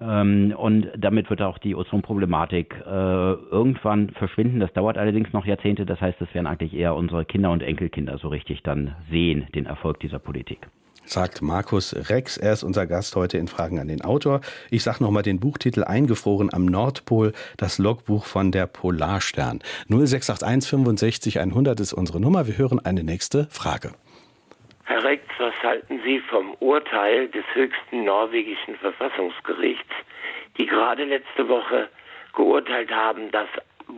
Ähm, 0.00 0.54
und 0.56 0.88
damit 0.96 1.30
wird 1.30 1.42
auch 1.42 1.58
die 1.58 1.74
Ozonproblematik 1.74 2.74
äh, 2.86 2.90
irgendwann 2.90 4.10
verschwinden. 4.10 4.60
Das 4.60 4.72
dauert 4.74 4.98
allerdings 4.98 5.32
noch 5.32 5.46
Jahrzehnte. 5.46 5.86
Das 5.86 6.00
heißt, 6.00 6.20
es 6.20 6.32
werden 6.34 6.46
eigentlich 6.46 6.74
eher 6.74 6.94
unsere 6.94 7.24
Kinder 7.24 7.50
und 7.50 7.62
Enkelkinder 7.62 8.18
so 8.18 8.28
richtig 8.28 8.62
dann 8.62 8.94
sehen, 9.10 9.46
den 9.54 9.66
Erfolg 9.66 10.00
dieser 10.00 10.18
Politik 10.18 10.68
sagt 11.04 11.42
Markus 11.42 11.94
Rex. 12.10 12.36
Er 12.36 12.52
ist 12.52 12.62
unser 12.62 12.86
Gast 12.86 13.16
heute 13.16 13.38
in 13.38 13.48
Fragen 13.48 13.78
an 13.78 13.88
den 13.88 14.02
Autor. 14.02 14.40
Ich 14.70 14.82
sage 14.82 15.02
nochmal 15.02 15.22
den 15.22 15.40
Buchtitel 15.40 15.84
Eingefroren 15.84 16.52
am 16.52 16.64
Nordpol, 16.66 17.32
das 17.56 17.78
Logbuch 17.78 18.26
von 18.26 18.52
der 18.52 18.66
Polarstern. 18.66 19.60
0681 19.88 20.70
65 20.70 21.40
100 21.40 21.80
ist 21.80 21.92
unsere 21.92 22.20
Nummer. 22.20 22.46
Wir 22.46 22.58
hören 22.58 22.80
eine 22.84 23.04
nächste 23.04 23.46
Frage. 23.50 23.92
Herr 24.84 25.04
Rex, 25.04 25.24
was 25.38 25.54
halten 25.62 26.00
Sie 26.04 26.20
vom 26.20 26.54
Urteil 26.60 27.28
des 27.28 27.44
höchsten 27.54 28.04
norwegischen 28.04 28.76
Verfassungsgerichts, 28.76 29.92
die 30.58 30.66
gerade 30.66 31.04
letzte 31.04 31.48
Woche 31.48 31.88
geurteilt 32.34 32.90
haben, 32.90 33.30
dass 33.30 33.48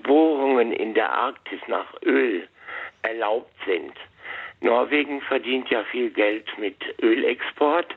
Bohrungen 0.02 0.72
in 0.72 0.94
der 0.94 1.12
Arktis 1.12 1.60
nach 1.68 1.86
Öl 2.04 2.46
erlaubt 3.02 3.52
sind? 3.66 3.94
Norwegen 4.64 5.20
verdient 5.20 5.68
ja 5.68 5.84
viel 5.84 6.10
Geld 6.10 6.46
mit 6.58 6.76
Ölexport. 7.02 7.94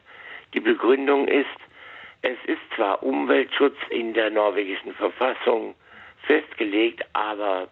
Die 0.54 0.60
Begründung 0.60 1.28
ist, 1.30 1.48
es 2.22 2.38
ist 2.46 2.62
zwar 2.76 3.02
Umweltschutz 3.04 3.78
in 3.90 4.14
der 4.14 4.30
norwegischen 4.30 4.94
Verfassung 4.94 5.76
festgelegt, 6.24 7.06
aber 7.14 7.70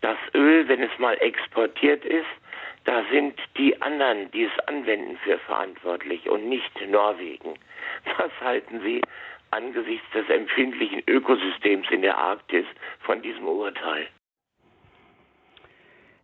das 0.00 0.18
Öl, 0.34 0.66
wenn 0.66 0.82
es 0.82 0.90
mal 0.98 1.14
exportiert 1.20 2.04
ist, 2.04 2.26
da 2.84 3.04
sind 3.12 3.38
die 3.56 3.80
anderen, 3.80 4.28
die 4.32 4.44
es 4.44 4.58
anwenden, 4.66 5.16
für 5.18 5.38
verantwortlich 5.38 6.28
und 6.28 6.48
nicht 6.48 6.72
Norwegen. 6.88 7.54
Was 8.18 8.32
halten 8.40 8.80
Sie 8.80 9.02
angesichts 9.52 10.10
des 10.12 10.28
empfindlichen 10.28 11.04
Ökosystems 11.06 11.88
in 11.92 12.02
der 12.02 12.18
Arktis 12.18 12.66
von 13.02 13.22
diesem 13.22 13.46
Urteil? 13.46 14.08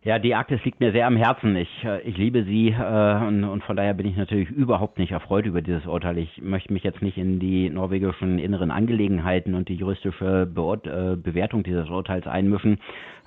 Ja, 0.01 0.17
die 0.17 0.33
Arktis 0.33 0.63
liegt 0.63 0.79
mir 0.79 0.93
sehr 0.93 1.07
am 1.07 1.17
Herzen. 1.17 1.57
Ich, 1.57 1.83
äh, 1.83 2.01
ich 2.03 2.17
liebe 2.17 2.45
sie 2.45 2.69
äh, 2.69 3.27
und, 3.27 3.43
und, 3.43 3.63
von 3.65 3.75
daher 3.75 3.93
bin 3.93 4.07
ich 4.07 4.15
natürlich 4.15 4.49
überhaupt 4.49 4.97
nicht 4.97 5.11
erfreut 5.11 5.45
über 5.45 5.61
dieses 5.61 5.85
Urteil. 5.85 6.17
Ich 6.19 6.41
möchte 6.41 6.71
mich 6.71 6.83
jetzt 6.83 7.01
nicht 7.01 7.17
in 7.17 7.41
die 7.41 7.69
norwegischen 7.69 8.39
inneren 8.39 8.71
Angelegenheiten 8.71 9.55
und 9.55 9.67
die 9.67 9.75
juristische 9.75 10.45
Beort, 10.45 10.87
äh, 10.87 11.17
Bewertung 11.17 11.63
dieses 11.63 11.89
Urteils 11.89 12.27
einmischen. 12.27 12.79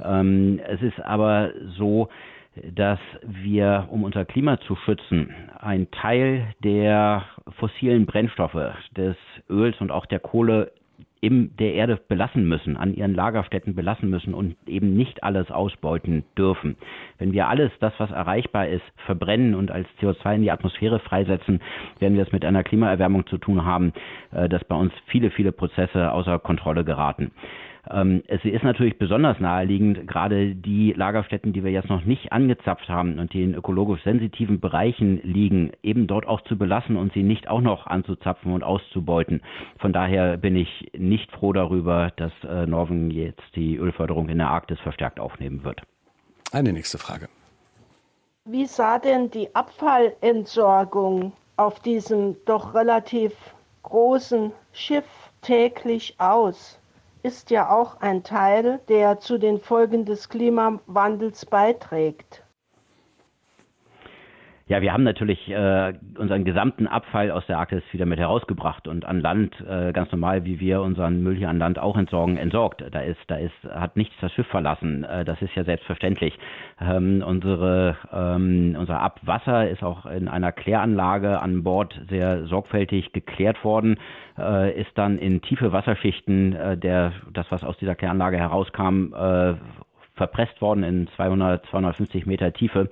Ähm, 0.02 0.60
es 0.66 0.80
ist 0.80 0.98
aber 1.04 1.50
so, 1.76 2.08
dass 2.74 2.98
wir, 3.22 3.88
um 3.90 4.04
unser 4.04 4.24
Klima 4.24 4.58
zu 4.60 4.74
schützen, 4.76 5.30
einen 5.58 5.90
Teil 5.90 6.54
der 6.64 7.24
fossilen 7.58 8.06
Brennstoffe, 8.06 8.72
des 8.96 9.16
Öls 9.50 9.78
und 9.82 9.90
auch 9.90 10.06
der 10.06 10.20
Kohle 10.20 10.72
in 11.22 11.56
der 11.56 11.74
Erde 11.74 12.00
belassen 12.08 12.48
müssen, 12.48 12.76
an 12.76 12.94
ihren 12.94 13.14
Lagerstätten 13.14 13.76
belassen 13.76 14.10
müssen 14.10 14.34
und 14.34 14.56
eben 14.66 14.96
nicht 14.96 15.22
alles 15.22 15.52
ausbeuten 15.52 16.24
dürfen. 16.36 16.76
Wenn 17.18 17.32
wir 17.32 17.48
alles, 17.48 17.70
das 17.78 17.92
was 17.98 18.10
erreichbar 18.10 18.66
ist, 18.66 18.82
verbrennen 19.06 19.54
und 19.54 19.70
als 19.70 19.86
CO2 20.00 20.34
in 20.34 20.42
die 20.42 20.50
Atmosphäre 20.50 20.98
freisetzen, 20.98 21.60
werden 22.00 22.16
wir 22.16 22.24
es 22.24 22.32
mit 22.32 22.44
einer 22.44 22.64
Klimaerwärmung 22.64 23.24
zu 23.28 23.38
tun 23.38 23.64
haben, 23.64 23.92
äh, 24.32 24.48
dass 24.48 24.64
bei 24.64 24.74
uns 24.74 24.92
viele, 25.06 25.30
viele 25.30 25.52
Prozesse 25.52 26.10
außer 26.10 26.40
Kontrolle 26.40 26.84
geraten. 26.84 27.30
Ähm, 27.90 28.22
es 28.28 28.44
ist 28.44 28.62
natürlich 28.62 28.96
besonders 28.96 29.40
naheliegend, 29.40 30.06
gerade 30.06 30.54
die 30.54 30.92
Lagerstätten, 30.92 31.52
die 31.52 31.64
wir 31.64 31.72
jetzt 31.72 31.88
noch 31.88 32.04
nicht 32.04 32.30
angezapft 32.32 32.88
haben 32.88 33.18
und 33.18 33.32
die 33.32 33.42
in 33.42 33.54
ökologisch 33.54 34.02
sensitiven 34.04 34.60
Bereichen 34.60 35.20
liegen, 35.24 35.72
eben 35.82 36.06
dort 36.06 36.26
auch 36.26 36.42
zu 36.42 36.56
belassen 36.56 36.96
und 36.96 37.12
sie 37.12 37.24
nicht 37.24 37.48
auch 37.48 37.60
noch 37.60 37.88
anzuzapfen 37.88 38.52
und 38.52 38.62
auszubeuten. 38.62 39.42
Von 39.78 39.92
daher 39.92 40.36
bin 40.36 40.54
ich 40.54 40.92
nicht 40.96 41.32
froh 41.32 41.52
darüber, 41.52 42.12
dass 42.16 42.32
äh, 42.44 42.66
Norwegen 42.66 43.10
jetzt 43.10 43.42
die 43.56 43.76
Ölförderung 43.76 44.28
in 44.28 44.38
der 44.38 44.50
Arktis 44.50 44.78
verstärkt 44.80 45.18
aufnehmen 45.18 45.64
wird. 45.64 45.82
Eine 46.52 46.72
nächste 46.72 46.98
Frage. 46.98 47.28
Wie 48.44 48.66
sah 48.66 48.98
denn 48.98 49.30
die 49.30 49.54
Abfallentsorgung 49.54 51.32
auf 51.56 51.80
diesem 51.80 52.36
doch 52.44 52.74
relativ 52.74 53.32
großen 53.82 54.52
Schiff 54.72 55.04
täglich 55.42 56.14
aus? 56.18 56.78
Ist 57.22 57.50
ja 57.50 57.70
auch 57.70 58.00
ein 58.00 58.24
Teil, 58.24 58.80
der 58.88 59.20
zu 59.20 59.38
den 59.38 59.60
Folgen 59.60 60.04
des 60.04 60.28
Klimawandels 60.28 61.46
beiträgt. 61.46 62.41
Ja, 64.72 64.80
wir 64.80 64.94
haben 64.94 65.02
natürlich 65.02 65.50
äh, 65.50 65.92
unseren 66.16 66.46
gesamten 66.46 66.86
Abfall 66.86 67.30
aus 67.30 67.44
der 67.46 67.58
Arktis 67.58 67.82
wieder 67.90 68.06
mit 68.06 68.18
herausgebracht 68.18 68.88
und 68.88 69.04
an 69.04 69.20
Land 69.20 69.54
äh, 69.68 69.92
ganz 69.92 70.10
normal, 70.12 70.46
wie 70.46 70.60
wir 70.60 70.80
unseren 70.80 71.22
Müll 71.22 71.36
hier 71.36 71.50
an 71.50 71.58
Land 71.58 71.78
auch 71.78 71.94
entsorgen, 71.98 72.38
entsorgt. 72.38 72.82
Da 72.90 73.00
ist, 73.00 73.20
da 73.26 73.36
ist, 73.36 73.52
hat 73.64 73.98
nichts 73.98 74.14
das 74.22 74.32
Schiff 74.32 74.46
verlassen. 74.46 75.04
Äh, 75.04 75.26
das 75.26 75.42
ist 75.42 75.54
ja 75.54 75.64
selbstverständlich. 75.64 76.38
Ähm, 76.80 77.22
unsere, 77.22 77.98
ähm, 78.14 78.74
unser 78.80 78.98
Abwasser 79.00 79.68
ist 79.68 79.82
auch 79.82 80.06
in 80.06 80.26
einer 80.26 80.52
Kläranlage 80.52 81.42
an 81.42 81.62
Bord 81.62 81.94
sehr 82.08 82.46
sorgfältig 82.46 83.12
geklärt 83.12 83.62
worden, 83.64 83.98
äh, 84.38 84.80
ist 84.80 84.96
dann 84.96 85.18
in 85.18 85.42
tiefe 85.42 85.72
Wasserschichten, 85.72 86.56
äh, 86.56 86.78
der, 86.78 87.12
das 87.34 87.44
was 87.50 87.62
aus 87.62 87.76
dieser 87.76 87.94
Kläranlage 87.94 88.38
herauskam, 88.38 89.12
äh, 89.12 89.52
verpresst 90.14 90.62
worden 90.62 90.82
in 90.82 91.08
200, 91.16 91.66
250 91.66 92.24
Meter 92.24 92.54
Tiefe. 92.54 92.88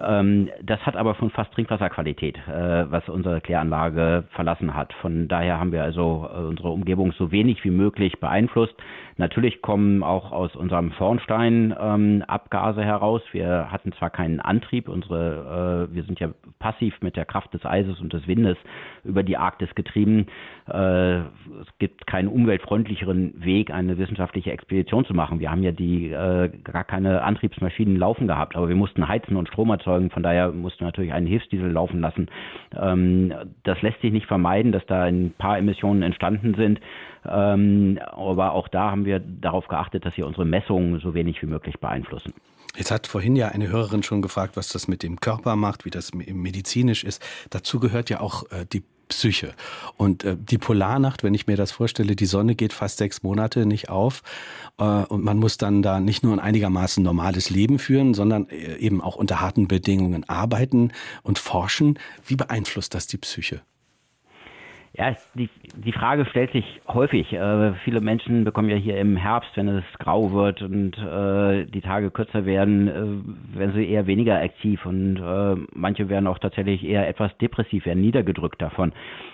Ähm, 0.00 0.50
das 0.62 0.80
hat 0.86 0.96
aber 0.96 1.14
schon 1.16 1.30
fast 1.30 1.52
Trinkwasserqualität, 1.52 2.36
äh, 2.46 2.90
was 2.90 3.08
unsere 3.08 3.40
Kläranlage 3.40 4.24
verlassen 4.30 4.74
hat. 4.74 4.92
Von 5.00 5.28
daher 5.28 5.58
haben 5.58 5.72
wir 5.72 5.82
also 5.82 6.28
äh, 6.32 6.38
unsere 6.40 6.70
Umgebung 6.70 7.12
so 7.12 7.32
wenig 7.32 7.64
wie 7.64 7.70
möglich 7.70 8.20
beeinflusst. 8.20 8.74
Natürlich 9.16 9.62
kommen 9.62 10.04
auch 10.04 10.30
aus 10.30 10.54
unserem 10.54 10.92
Schornstein 10.92 11.74
ähm, 11.80 12.22
Abgase 12.28 12.84
heraus. 12.84 13.20
Wir 13.32 13.72
hatten 13.72 13.92
zwar 13.92 14.10
keinen 14.10 14.38
Antrieb, 14.38 14.88
unsere, 14.88 15.88
äh, 15.90 15.94
wir 15.94 16.04
sind 16.04 16.20
ja 16.20 16.28
passiv 16.60 16.94
mit 17.00 17.16
der 17.16 17.24
Kraft 17.24 17.52
des 17.52 17.66
Eises 17.66 18.00
und 18.00 18.12
des 18.12 18.28
Windes 18.28 18.56
über 19.02 19.24
die 19.24 19.36
Arktis 19.36 19.74
getrieben. 19.74 20.26
Äh, 20.68 21.18
es 21.18 21.78
gibt 21.80 22.06
keinen 22.06 22.28
umweltfreundlicheren 22.28 23.44
Weg, 23.44 23.72
eine 23.72 23.98
wissenschaftliche 23.98 24.52
Expedition 24.52 25.04
zu 25.04 25.14
machen. 25.14 25.40
Wir 25.40 25.50
haben 25.50 25.64
ja 25.64 25.72
die 25.72 26.12
äh, 26.12 26.50
gar 26.62 26.84
keine 26.84 27.22
Antriebsmaschinen 27.22 27.96
laufen 27.96 28.28
gehabt, 28.28 28.54
aber 28.54 28.68
wir 28.68 28.76
mussten 28.76 29.08
heizen 29.08 29.36
und 29.36 29.48
Strom 29.48 29.70
erzeugen. 29.70 29.87
Von 29.88 30.22
daher 30.22 30.52
mussten 30.52 30.80
wir 30.80 30.86
natürlich 30.86 31.12
einen 31.12 31.26
Hilfsdiesel 31.26 31.70
laufen 31.70 32.00
lassen. 32.00 32.28
Ähm, 32.76 33.32
das 33.64 33.80
lässt 33.82 34.00
sich 34.00 34.12
nicht 34.12 34.26
vermeiden, 34.26 34.72
dass 34.72 34.84
da 34.86 35.04
ein 35.04 35.32
paar 35.36 35.58
Emissionen 35.58 36.02
entstanden 36.02 36.54
sind. 36.54 36.80
Ähm, 37.28 37.98
aber 38.12 38.52
auch 38.52 38.68
da 38.68 38.90
haben 38.90 39.04
wir 39.04 39.18
darauf 39.18 39.68
geachtet, 39.68 40.04
dass 40.04 40.16
wir 40.16 40.26
unsere 40.26 40.44
Messungen 40.44 41.00
so 41.00 41.14
wenig 41.14 41.42
wie 41.42 41.46
möglich 41.46 41.78
beeinflussen. 41.80 42.32
Jetzt 42.76 42.90
hat 42.90 43.06
vorhin 43.06 43.34
ja 43.34 43.48
eine 43.48 43.68
Hörerin 43.68 44.02
schon 44.02 44.22
gefragt, 44.22 44.56
was 44.56 44.68
das 44.68 44.88
mit 44.88 45.02
dem 45.02 45.18
Körper 45.20 45.56
macht, 45.56 45.84
wie 45.84 45.90
das 45.90 46.14
medizinisch 46.14 47.02
ist. 47.02 47.22
Dazu 47.50 47.80
gehört 47.80 48.10
ja 48.10 48.20
auch 48.20 48.44
äh, 48.52 48.66
die 48.72 48.84
Psyche. 49.08 49.54
Und 49.96 50.24
äh, 50.24 50.36
die 50.38 50.58
Polarnacht, 50.58 51.22
wenn 51.22 51.34
ich 51.34 51.46
mir 51.46 51.56
das 51.56 51.72
vorstelle, 51.72 52.16
die 52.16 52.26
Sonne 52.26 52.54
geht 52.54 52.72
fast 52.72 52.98
sechs 52.98 53.22
Monate 53.22 53.66
nicht 53.66 53.88
auf 53.88 54.22
äh, 54.78 54.84
und 54.84 55.24
man 55.24 55.38
muss 55.38 55.58
dann 55.58 55.82
da 55.82 56.00
nicht 56.00 56.22
nur 56.22 56.32
ein 56.34 56.40
einigermaßen 56.40 57.02
normales 57.02 57.50
Leben 57.50 57.78
führen, 57.78 58.14
sondern 58.14 58.48
äh, 58.48 58.76
eben 58.76 59.00
auch 59.00 59.16
unter 59.16 59.40
harten 59.40 59.68
Bedingungen 59.68 60.28
arbeiten 60.28 60.92
und 61.22 61.38
forschen. 61.38 61.98
Wie 62.26 62.36
beeinflusst 62.36 62.94
das 62.94 63.06
die 63.06 63.18
Psyche? 63.18 63.62
Ja, 64.94 65.14
die, 65.34 65.48
die 65.76 65.92
Frage 65.92 66.24
stellt 66.26 66.52
sich 66.52 66.64
häufig. 66.88 67.32
Äh, 67.32 67.74
viele 67.84 68.00
Menschen 68.00 68.44
bekommen 68.44 68.70
ja 68.70 68.76
hier 68.76 68.96
im 68.98 69.16
Herbst, 69.16 69.50
wenn 69.54 69.68
es 69.68 69.84
grau 69.98 70.32
wird 70.32 70.62
und 70.62 70.96
äh, 70.98 71.66
die 71.66 71.82
Tage 71.82 72.10
kürzer 72.10 72.46
werden, 72.46 72.88
äh, 72.88 73.58
werden 73.58 73.74
sie 73.74 73.88
eher 73.88 74.06
weniger 74.06 74.40
aktiv 74.40 74.84
und 74.86 75.18
äh, 75.18 75.56
manche 75.74 76.08
werden 76.08 76.26
auch 76.26 76.38
tatsächlich 76.38 76.84
eher 76.84 77.06
etwas 77.06 77.36
depressiv, 77.38 77.86
werden 77.86 78.00
niedergedrückt 78.00 78.60
davon. 78.62 78.92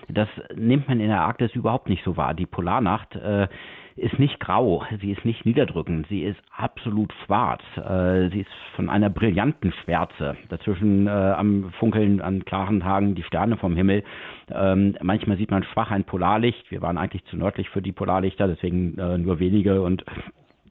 Das 0.09 0.29
nimmt 0.55 0.89
man 0.89 1.01
in 1.01 1.09
der 1.09 1.23
Arktis 1.23 1.55
überhaupt 1.55 1.89
nicht 1.89 2.05
so 2.05 2.17
wahr. 2.17 2.35
Die 2.35 2.47
Polarnacht 2.47 3.15
äh, 3.17 3.49
ist 3.97 4.19
nicht 4.19 4.41
grau, 4.41 4.85
sie 5.01 5.13
ist 5.13 5.25
nicht 5.25 5.47
niederdrückend, 5.47 6.07
sie 6.09 6.23
ist 6.23 6.41
absolut 6.57 7.13
schwarz. 7.25 7.63
Äh, 7.77 8.31
sie 8.31 8.41
ist 8.41 8.51
von 8.75 8.91
einer 8.91 9.09
brillanten 9.09 9.73
Schwärze. 9.73 10.37
Dazwischen 10.49 11.07
äh, 11.07 11.11
am 11.11 11.73
Funkeln 11.79 12.21
an 12.21 12.45
klaren 12.45 12.81
Tagen 12.81 13.15
die 13.15 13.23
Sterne 13.23 13.57
vom 13.57 13.77
Himmel. 13.77 14.03
Ähm, 14.51 14.97
manchmal 15.01 15.37
sieht 15.37 15.51
man 15.51 15.63
schwach 15.63 15.91
ein 15.91 16.05
Polarlicht. 16.05 16.71
Wir 16.71 16.83
waren 16.83 16.99
eigentlich 16.99 17.25
zu 17.27 17.37
nördlich 17.37 17.69
für 17.71 17.83
die 17.83 17.93
Polarlichter, 17.93 18.49
deswegen 18.49 18.99
äh, 18.99 19.19
nur 19.19 19.39
wenige 19.39 19.83
und 19.83 20.05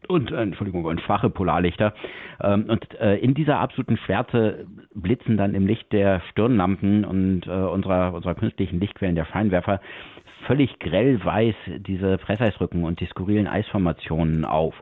und 0.07 0.31
äh, 0.31 0.41
Entschuldigung 0.41 0.85
und 0.85 1.01
schwache 1.01 1.29
Polarlichter 1.29 1.93
ähm, 2.41 2.65
und 2.69 2.99
äh, 2.99 3.17
in 3.17 3.33
dieser 3.33 3.59
absoluten 3.59 3.97
Schwärze 3.97 4.65
blitzen 4.93 5.37
dann 5.37 5.55
im 5.55 5.67
Licht 5.67 5.91
der 5.91 6.21
Stirnlampen 6.31 7.05
und 7.05 7.47
äh, 7.47 7.51
unserer 7.51 8.13
unserer 8.13 8.35
künstlichen 8.35 8.79
Lichtquellen 8.79 9.15
der 9.15 9.25
Scheinwerfer 9.25 9.79
völlig 10.45 10.79
grell 10.79 11.23
weiß 11.23 11.55
diese 11.77 12.17
Presseisrücken 12.17 12.83
und 12.83 12.99
die 12.99 13.05
skurrilen 13.05 13.47
Eisformationen 13.47 14.45
auf. 14.45 14.75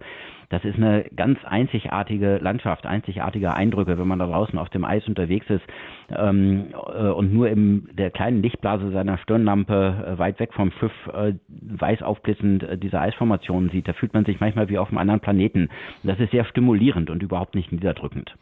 Das 0.52 0.66
ist 0.66 0.76
eine 0.76 1.06
ganz 1.16 1.40
einzigartige 1.46 2.38
Landschaft, 2.38 2.86
einzigartige 2.86 3.54
Eindrücke, 3.54 3.98
wenn 3.98 4.08
man 4.08 4.20
da 4.20 4.28
draußen 4.28 4.60
auf 4.60 4.70
dem 4.70 4.84
Eis 4.84 5.08
unterwegs 5.08 5.46
ist 5.50 5.64
ähm, 6.10 6.74
äh, 6.94 7.08
und 7.08 7.34
nur 7.34 7.48
in 7.48 7.88
der 7.94 8.12
kleinen 8.12 8.44
Lichtblase 8.44 8.92
seiner 8.92 9.18
Stirnlampe 9.18 10.06
äh, 10.06 10.20
weit 10.20 10.40
weg 10.42 10.54
vom 10.54 10.72
Schiff 10.74 10.92
äh, 11.14 11.34
weiß 11.48 12.02
aufblitzend 12.02 12.64
äh, 12.64 12.78
diese 12.78 13.00
Eisformationen 13.00 13.70
sieht. 13.70 13.88
Da 13.88 13.94
fühlt 13.94 14.14
man 14.14 14.26
sich 14.26 14.42
manchmal 14.42 14.68
wie 14.68 14.78
auf 14.78 14.90
einem 14.90 14.98
anderen 14.98 15.22
Planeten. 15.22 15.70
Das 16.04 16.20
ist 16.20 16.32
sehr 16.32 16.44
stimulierend 16.44 17.10
und 17.10 17.24
überhaupt 17.24 17.56
nicht 17.56 17.72
niederdrückend. 17.72 18.36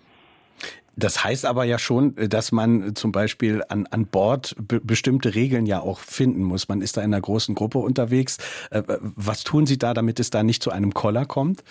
Das 0.96 1.24
heißt 1.24 1.46
aber 1.46 1.64
ja 1.64 1.78
schon, 1.78 2.16
dass 2.16 2.52
man 2.52 2.96
zum 2.96 3.12
Beispiel 3.12 3.64
an, 3.70 3.86
an 3.92 4.08
Bord 4.08 4.56
be 4.60 4.82
bestimmte 4.82 5.36
Regeln 5.36 5.68
ja 5.68 5.80
auch 5.80 6.00
finden 6.00 6.42
muss. 6.42 6.68
Man 6.68 6.82
ist 6.82 6.98
da 6.98 7.02
in 7.02 7.14
einer 7.14 7.22
großen 7.22 7.54
Gruppe 7.54 7.78
unterwegs. 7.78 8.40
Äh, 8.72 8.82
was 8.88 9.44
tun 9.44 9.68
Sie 9.68 9.78
da, 9.78 9.94
damit 9.94 10.20
es 10.20 10.32
da 10.32 10.42
nicht 10.42 10.64
zu 10.64 10.72
einem 10.72 10.96
Koller 10.96 11.26
kommt? 11.26 11.64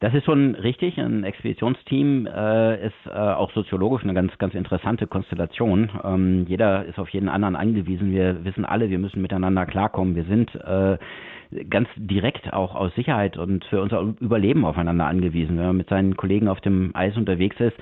Das 0.00 0.14
ist 0.14 0.24
schon 0.24 0.54
richtig. 0.54 0.98
Ein 0.98 1.24
Expeditionsteam 1.24 2.26
äh, 2.26 2.86
ist 2.86 2.94
äh, 3.06 3.10
auch 3.10 3.52
soziologisch 3.52 4.02
eine 4.02 4.14
ganz, 4.14 4.36
ganz 4.38 4.54
interessante 4.54 5.06
Konstellation. 5.06 5.90
Ähm, 6.02 6.46
jeder 6.48 6.86
ist 6.86 6.98
auf 6.98 7.10
jeden 7.10 7.28
anderen 7.28 7.54
angewiesen. 7.54 8.10
Wir 8.10 8.42
wissen 8.42 8.64
alle, 8.64 8.88
wir 8.88 8.98
müssen 8.98 9.20
miteinander 9.20 9.66
klarkommen. 9.66 10.16
Wir 10.16 10.24
sind 10.24 10.54
äh, 10.54 10.96
ganz 11.68 11.88
direkt 11.96 12.52
auch 12.52 12.74
aus 12.74 12.94
Sicherheit 12.94 13.36
und 13.36 13.64
für 13.64 13.80
unser 13.80 14.00
Überleben 14.20 14.64
aufeinander 14.64 15.06
angewiesen. 15.06 15.58
Wenn 15.58 15.66
man 15.66 15.76
mit 15.76 15.88
seinen 15.88 16.16
Kollegen 16.16 16.48
auf 16.48 16.60
dem 16.60 16.90
Eis 16.94 17.16
unterwegs 17.16 17.56
ist, 17.58 17.76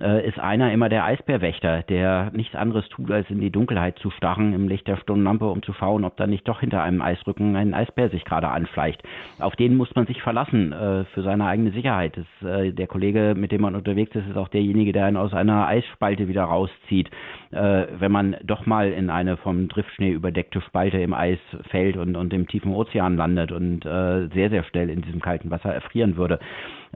äh, 0.00 0.26
ist 0.26 0.38
einer 0.38 0.72
immer 0.72 0.88
der 0.88 1.04
Eisbärwächter, 1.04 1.82
der 1.82 2.30
nichts 2.34 2.54
anderes 2.54 2.88
tut, 2.88 3.10
als 3.10 3.28
in 3.30 3.40
die 3.40 3.50
Dunkelheit 3.50 3.98
zu 3.98 4.10
starren 4.10 4.52
im 4.52 4.68
Licht 4.68 4.86
der 4.86 4.96
Stundenlampe, 4.98 5.46
um 5.46 5.62
zu 5.62 5.72
schauen, 5.72 6.04
ob 6.04 6.16
da 6.16 6.26
nicht 6.26 6.46
doch 6.48 6.60
hinter 6.60 6.82
einem 6.82 7.00
Eisrücken 7.00 7.56
ein 7.56 7.74
Eisbär 7.74 8.10
sich 8.10 8.24
gerade 8.24 8.48
anschleicht. 8.48 9.02
Auf 9.38 9.56
den 9.56 9.76
muss 9.76 9.94
man 9.94 10.06
sich 10.06 10.20
verlassen 10.22 10.72
äh, 10.72 11.04
für 11.06 11.22
seine 11.22 11.46
eigene 11.46 11.70
Sicherheit. 11.70 12.16
Das, 12.16 12.48
äh, 12.48 12.72
der 12.72 12.86
Kollege, 12.86 13.34
mit 13.36 13.52
dem 13.52 13.62
man 13.62 13.74
unterwegs 13.74 14.14
ist, 14.14 14.28
ist 14.28 14.36
auch 14.36 14.48
derjenige, 14.48 14.92
der 14.92 15.06
einen 15.06 15.16
aus 15.16 15.32
einer 15.32 15.66
Eisspalte 15.66 16.28
wieder 16.28 16.44
rauszieht, 16.44 17.10
äh, 17.54 17.86
wenn 17.98 18.12
man 18.12 18.36
doch 18.44 18.66
mal 18.66 18.90
in 18.90 19.10
eine 19.10 19.36
vom 19.36 19.68
Driftschnee 19.68 20.10
überdeckte 20.10 20.60
Spalte 20.60 20.98
im 20.98 21.14
Eis 21.14 21.38
fällt 21.70 21.96
und, 21.96 22.16
und 22.16 22.32
im 22.32 22.48
tiefen 22.48 22.72
Ozean 22.72 23.16
landet 23.16 23.52
und 23.52 23.86
äh, 23.86 24.28
sehr, 24.34 24.50
sehr 24.50 24.64
schnell 24.64 24.90
in 24.90 25.02
diesem 25.02 25.20
kalten 25.20 25.50
Wasser 25.50 25.72
erfrieren 25.72 26.16
würde. 26.16 26.38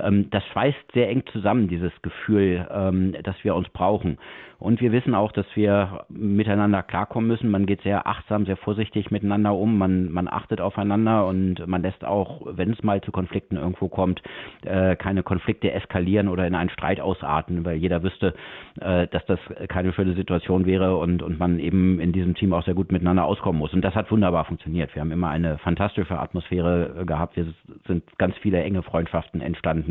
Ähm, 0.03 0.31
das 0.31 0.45
schweißt 0.47 0.93
sehr 0.95 1.09
eng 1.09 1.25
zusammen, 1.33 1.69
dieses 1.69 1.93
Gefühl, 2.03 2.67
ähm, 2.71 3.15
dass 3.23 3.37
wir 3.43 3.55
uns 3.55 3.69
brauchen. 3.71 4.19
Und 4.61 4.81
wir 4.81 4.91
wissen 4.91 5.15
auch, 5.15 5.31
dass 5.31 5.47
wir 5.55 6.05
miteinander 6.09 6.83
klarkommen 6.83 7.29
müssen. 7.29 7.49
Man 7.49 7.65
geht 7.65 7.83
sehr 7.83 8.09
achtsam, 8.09 8.45
sehr 8.45 8.57
vorsichtig 8.57 9.13
miteinander 9.13 9.55
um. 9.55 9.79
Man, 9.79 10.11
man 10.11 10.27
achtet 10.27 10.61
aufeinander 10.61 11.27
und 11.27 11.65
man 11.69 11.83
lässt 11.83 12.05
auch, 12.05 12.41
wenn 12.45 12.73
es 12.73 12.83
mal 12.83 13.01
zu 13.01 13.13
Konflikten 13.13 13.57
irgendwo 13.57 13.89
kommt, 13.89 14.21
äh, 14.65 14.97
keine 14.97 15.23
Konflikte 15.23 15.71
eskalieren 15.71 16.27
oder 16.27 16.45
in 16.45 16.57
einen 16.57 16.71
Streit 16.71 17.01
ausarten, 17.01 17.65
weil 17.65 17.77
jeder 17.77 18.03
wüsste, 18.03 18.35
äh, 18.81 19.07
dass 19.07 19.25
das 19.27 19.39
keine 19.69 19.93
schöne 19.93 20.15
Situation 20.15 20.67
wäre 20.67 20.97
und, 20.97 21.23
und 21.23 21.39
man 21.39 21.61
eben 21.61 22.01
in 22.01 22.13
diesem 22.13 22.35
Team 22.35 22.53
auch 22.53 22.65
sehr 22.65 22.75
gut 22.75 22.91
miteinander 22.91 23.27
auskommen 23.27 23.61
muss. 23.61 23.73
Und 23.73 23.83
das 23.83 23.95
hat 23.95 24.11
wunderbar 24.11 24.45
funktioniert. 24.45 24.93
Wir 24.93 25.03
haben 25.03 25.13
immer 25.13 25.29
eine 25.29 25.59
fantastische 25.59 26.19
Atmosphäre 26.19 27.05
gehabt. 27.07 27.37
Wir 27.37 27.47
sind 27.87 28.03
ganz 28.19 28.37
viele 28.39 28.61
enge 28.61 28.83
Freundschaften 28.83 29.41
entstanden 29.41 29.88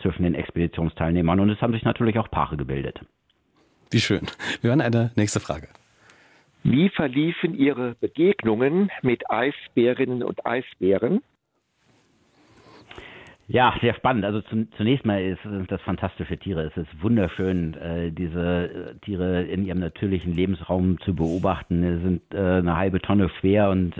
zwischen 0.00 0.22
den 0.22 0.34
Expeditionsteilnehmern 0.34 1.40
und 1.40 1.50
es 1.50 1.60
haben 1.60 1.72
sich 1.72 1.84
natürlich 1.84 2.18
auch 2.18 2.30
Paare 2.30 2.56
gebildet. 2.56 3.00
Wie 3.90 4.00
schön. 4.00 4.26
Wir 4.60 4.70
hören 4.70 4.80
eine 4.80 5.12
nächste 5.16 5.40
Frage. 5.40 5.68
Wie 6.64 6.88
verliefen 6.90 7.54
Ihre 7.54 7.96
Begegnungen 8.00 8.90
mit 9.02 9.28
Eisbärinnen 9.28 10.22
und 10.22 10.46
Eisbären? 10.46 11.22
Ja, 13.52 13.74
sehr 13.82 13.92
spannend. 13.92 14.24
Also 14.24 14.40
zunächst 14.78 15.04
mal 15.04 15.22
ist, 15.22 15.42
sind 15.42 15.70
das 15.70 15.82
fantastische 15.82 16.38
Tiere. 16.38 16.62
Es 16.62 16.76
ist 16.78 16.88
wunderschön, 17.02 17.74
äh, 17.74 18.10
diese 18.10 18.94
äh, 18.94 18.94
Tiere 19.04 19.42
in 19.42 19.66
ihrem 19.66 19.78
natürlichen 19.78 20.32
Lebensraum 20.32 20.98
zu 21.00 21.14
beobachten. 21.14 21.82
Sie 21.82 22.02
sind 22.02 22.22
äh, 22.32 22.60
eine 22.60 22.78
halbe 22.78 23.02
Tonne 23.02 23.28
schwer 23.40 23.68
und 23.68 23.94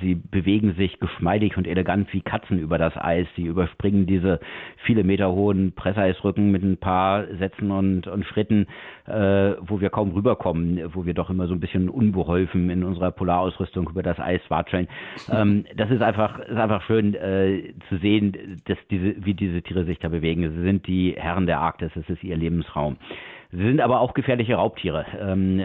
sie 0.00 0.16
bewegen 0.16 0.74
sich 0.74 0.98
geschmeidig 0.98 1.56
und 1.56 1.68
elegant 1.68 2.12
wie 2.12 2.20
Katzen 2.20 2.58
über 2.58 2.78
das 2.78 2.96
Eis. 2.96 3.28
Sie 3.36 3.44
überspringen 3.44 4.06
diese 4.06 4.40
viele 4.84 5.04
Meter 5.04 5.30
hohen 5.30 5.72
Presseisrücken 5.72 6.50
mit 6.50 6.64
ein 6.64 6.76
paar 6.76 7.26
Sätzen 7.38 7.70
und, 7.70 8.08
und 8.08 8.24
Schritten, 8.24 8.66
wo 9.06 9.80
wir 9.80 9.90
kaum 9.90 10.12
rüberkommen, 10.12 10.80
wo 10.94 11.06
wir 11.06 11.14
doch 11.14 11.30
immer 11.30 11.46
so 11.46 11.54
ein 11.54 11.60
bisschen 11.60 11.88
unbeholfen 11.88 12.70
in 12.70 12.82
unserer 12.82 13.12
Polarausrüstung 13.12 13.88
über 13.88 14.02
das 14.02 14.18
Eis 14.18 14.40
watscheln. 14.48 14.88
Ähm, 15.30 15.64
das 15.76 15.90
ist 15.90 16.02
einfach, 16.02 16.38
ist 16.40 16.56
einfach 16.56 16.82
schön 16.82 17.12
zu 17.88 17.96
sehen, 17.98 18.60
dass 18.64 18.78
die 18.90 18.95
diese, 18.98 19.24
wie 19.24 19.34
diese 19.34 19.62
Tiere 19.62 19.84
sich 19.84 19.98
da 19.98 20.08
bewegen. 20.08 20.50
Sie 20.50 20.62
sind 20.62 20.86
die 20.86 21.14
Herren 21.16 21.46
der 21.46 21.58
Arktis, 21.58 21.90
es 21.94 22.08
ist 22.08 22.22
ihr 22.24 22.36
Lebensraum. 22.36 22.96
Sie 23.52 23.62
sind 23.62 23.80
aber 23.80 24.00
auch 24.00 24.14
gefährliche 24.14 24.56
Raubtiere. 24.56 25.06
Ähm, 25.20 25.62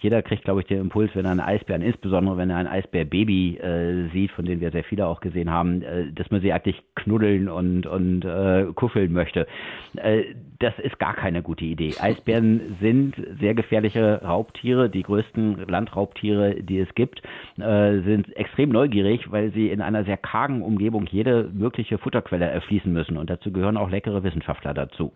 jeder 0.00 0.22
kriegt, 0.22 0.44
glaube 0.44 0.60
ich, 0.60 0.66
den 0.66 0.80
Impuls, 0.80 1.10
wenn 1.14 1.26
er 1.26 1.32
einen 1.32 1.40
Eisbären, 1.40 1.82
insbesondere 1.82 2.36
wenn 2.36 2.50
er 2.50 2.56
ein 2.56 2.66
Eisbärbaby 2.66 3.58
äh, 3.58 4.08
sieht, 4.12 4.30
von 4.32 4.44
denen 4.46 4.60
wir 4.60 4.70
sehr 4.70 4.84
viele 4.84 5.06
auch 5.06 5.20
gesehen 5.20 5.50
haben, 5.50 5.82
äh, 5.82 6.12
dass 6.12 6.30
man 6.30 6.40
sie 6.40 6.52
eigentlich 6.52 6.82
knuddeln 6.94 7.48
und, 7.48 7.86
und 7.86 8.24
äh, 8.24 8.66
kuscheln 8.74 9.12
möchte. 9.12 9.46
Äh, 9.96 10.34
das 10.60 10.78
ist 10.78 10.98
gar 10.98 11.14
keine 11.14 11.42
gute 11.42 11.64
Idee. 11.64 11.94
Eisbären 11.98 12.76
sind 12.80 13.14
sehr 13.38 13.54
gefährliche 13.54 14.22
Raubtiere, 14.22 14.88
die 14.88 15.02
größten 15.02 15.66
Landraubtiere, 15.68 16.62
die 16.62 16.78
es 16.78 16.94
gibt, 16.94 17.22
äh, 17.58 18.00
sind 18.00 18.34
extrem 18.36 18.70
neugierig, 18.70 19.30
weil 19.30 19.52
sie 19.52 19.70
in 19.70 19.80
einer 19.82 20.04
sehr 20.04 20.16
kargen 20.16 20.62
Umgebung 20.62 21.06
jede 21.06 21.50
mögliche 21.52 21.98
Futterquelle 21.98 22.46
erschließen 22.46 22.92
müssen. 22.92 23.16
Und 23.16 23.30
dazu 23.30 23.52
gehören 23.52 23.76
auch 23.76 23.90
leckere 23.90 24.22
Wissenschaftler 24.22 24.74
dazu. 24.74 25.12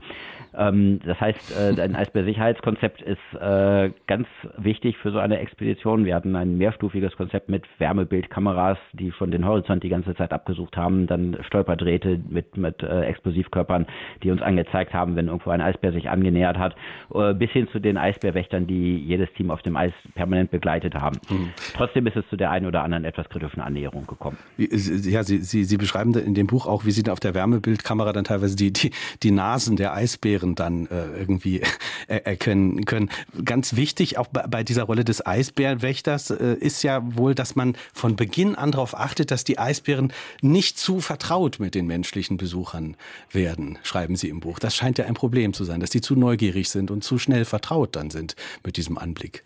Ähm, 0.57 1.01
das 1.05 1.21
heißt, 1.21 1.79
äh, 1.79 1.81
ein 1.94 1.94
Eisbär-Sicherheitskonzept 1.97 3.03
ist 3.03 3.19
äh, 3.41 3.91
ganz 4.07 4.27
wichtig 4.57 4.97
für 4.99 5.11
so 5.13 5.19
eine 5.19 5.39
Expedition. 5.39 6.05
Wir 6.05 6.15
hatten 6.15 6.37
ein 6.37 6.59
mehrstufiges 6.59 7.17
Konzept 7.17 7.49
mit 7.49 7.65
Wärmebildkameras, 7.79 8.79
die 8.93 9.13
schon 9.13 9.31
den 9.31 9.47
Horizont 9.47 9.83
die 9.83 9.89
ganze 9.89 10.15
Zeit 10.15 10.33
abgesucht 10.33 10.77
haben, 10.77 11.07
dann 11.07 11.37
Stolperdrähte 11.47 12.21
mit, 12.29 12.57
mit 12.57 12.83
äh, 12.83 13.03
Explosivkörpern, 13.03 13.87
die 14.23 14.31
uns 14.31 14.43
angezeigt 14.43 14.95
haben, 14.95 15.17
wenn 15.17 15.27
irgendwo 15.27 15.51
ein 15.51 15.61
Eisbär 15.61 15.93
sich 15.93 16.09
angenähert 16.09 16.59
hat, 16.59 16.75
äh, 17.15 17.35
bis 17.35 17.51
hin 17.51 17.69
zu 17.73 17.81
den 17.81 17.97
Eisbärwächtern, 17.97 18.67
die 18.67 18.97
jedes 18.97 19.33
Team 19.35 19.51
auf 19.51 19.63
dem 19.63 19.77
Eis 19.77 19.93
permanent 20.15 20.51
begleitet 20.51 20.95
haben. 20.95 21.19
Mhm. 21.29 21.51
Trotzdem 21.75 22.07
ist 22.07 22.17
es 22.17 22.29
zu 22.29 22.37
der 22.37 22.51
einen 22.51 22.67
oder 22.67 22.83
anderen 22.83 23.05
etwas 23.05 23.29
kritischen 23.29 23.61
Annäherung 23.61 24.07
gekommen. 24.07 24.39
Ja, 24.57 25.23
Sie, 25.23 25.39
Sie, 25.39 25.65
Sie 25.65 25.77
beschreiben 25.77 26.15
in 26.15 26.35
dem 26.35 26.47
Buch 26.47 26.67
auch, 26.67 26.85
wie 26.85 26.91
Sie 26.91 27.09
auf 27.11 27.21
der 27.21 27.35
Wärmebildkamera 27.35 28.13
dann 28.13 28.25
teilweise 28.25 28.57
die, 28.57 28.73
die, 28.73 28.91
die 29.23 29.31
Nasen 29.31 29.77
der 29.77 29.95
Eisbären 29.95 30.55
dann 30.55 30.87
äh, 30.87 31.19
irgendwie 31.19 31.61
erkennen 32.07 32.85
können. 32.85 33.11
Ganz 33.45 33.77
wichtig 33.77 34.19
auch 34.19 34.27
bei 34.29 34.65
dieser 34.65 34.85
Rolle 34.85 35.05
des 35.05 35.25
Eisbärenwächters 35.25 36.31
äh, 36.31 36.55
ist 36.55 36.83
ja 36.83 37.03
wohl, 37.17 37.35
dass 37.35 37.57
man 37.57 37.77
von 37.93 38.17
Beginn 38.17 38.55
an 38.55 38.73
darauf 38.73 38.97
achtet, 38.97 39.31
dass 39.31 39.45
die 39.45 39.59
Eisbären 39.59 40.13
nicht 40.41 40.79
zu 40.79 41.01
vertraut 41.01 41.59
mit 41.61 41.75
den 41.75 41.87
menschlichen 41.87 42.37
Besuchern 42.37 42.97
werden, 43.31 43.79
schreiben 43.83 44.17
Sie 44.17 44.29
im 44.29 44.41
Buch. 44.41 44.59
Das 44.59 44.75
scheint 44.75 44.99
ja 44.99 45.07
ein 45.07 45.15
Problem 45.15 45.53
zu 45.53 45.65
sein, 45.65 45.81
dass 45.81 45.91
die 45.91 46.01
zu 46.01 46.17
neugierig 46.17 46.71
sind 46.71 46.91
und 46.91 47.05
zu 47.05 47.19
schnell 47.19 47.45
vertraut 47.45 47.97
dann 47.97 48.11
sind 48.11 48.37
mit 48.65 48.77
diesem 48.77 48.99
Anblick. 48.99 49.45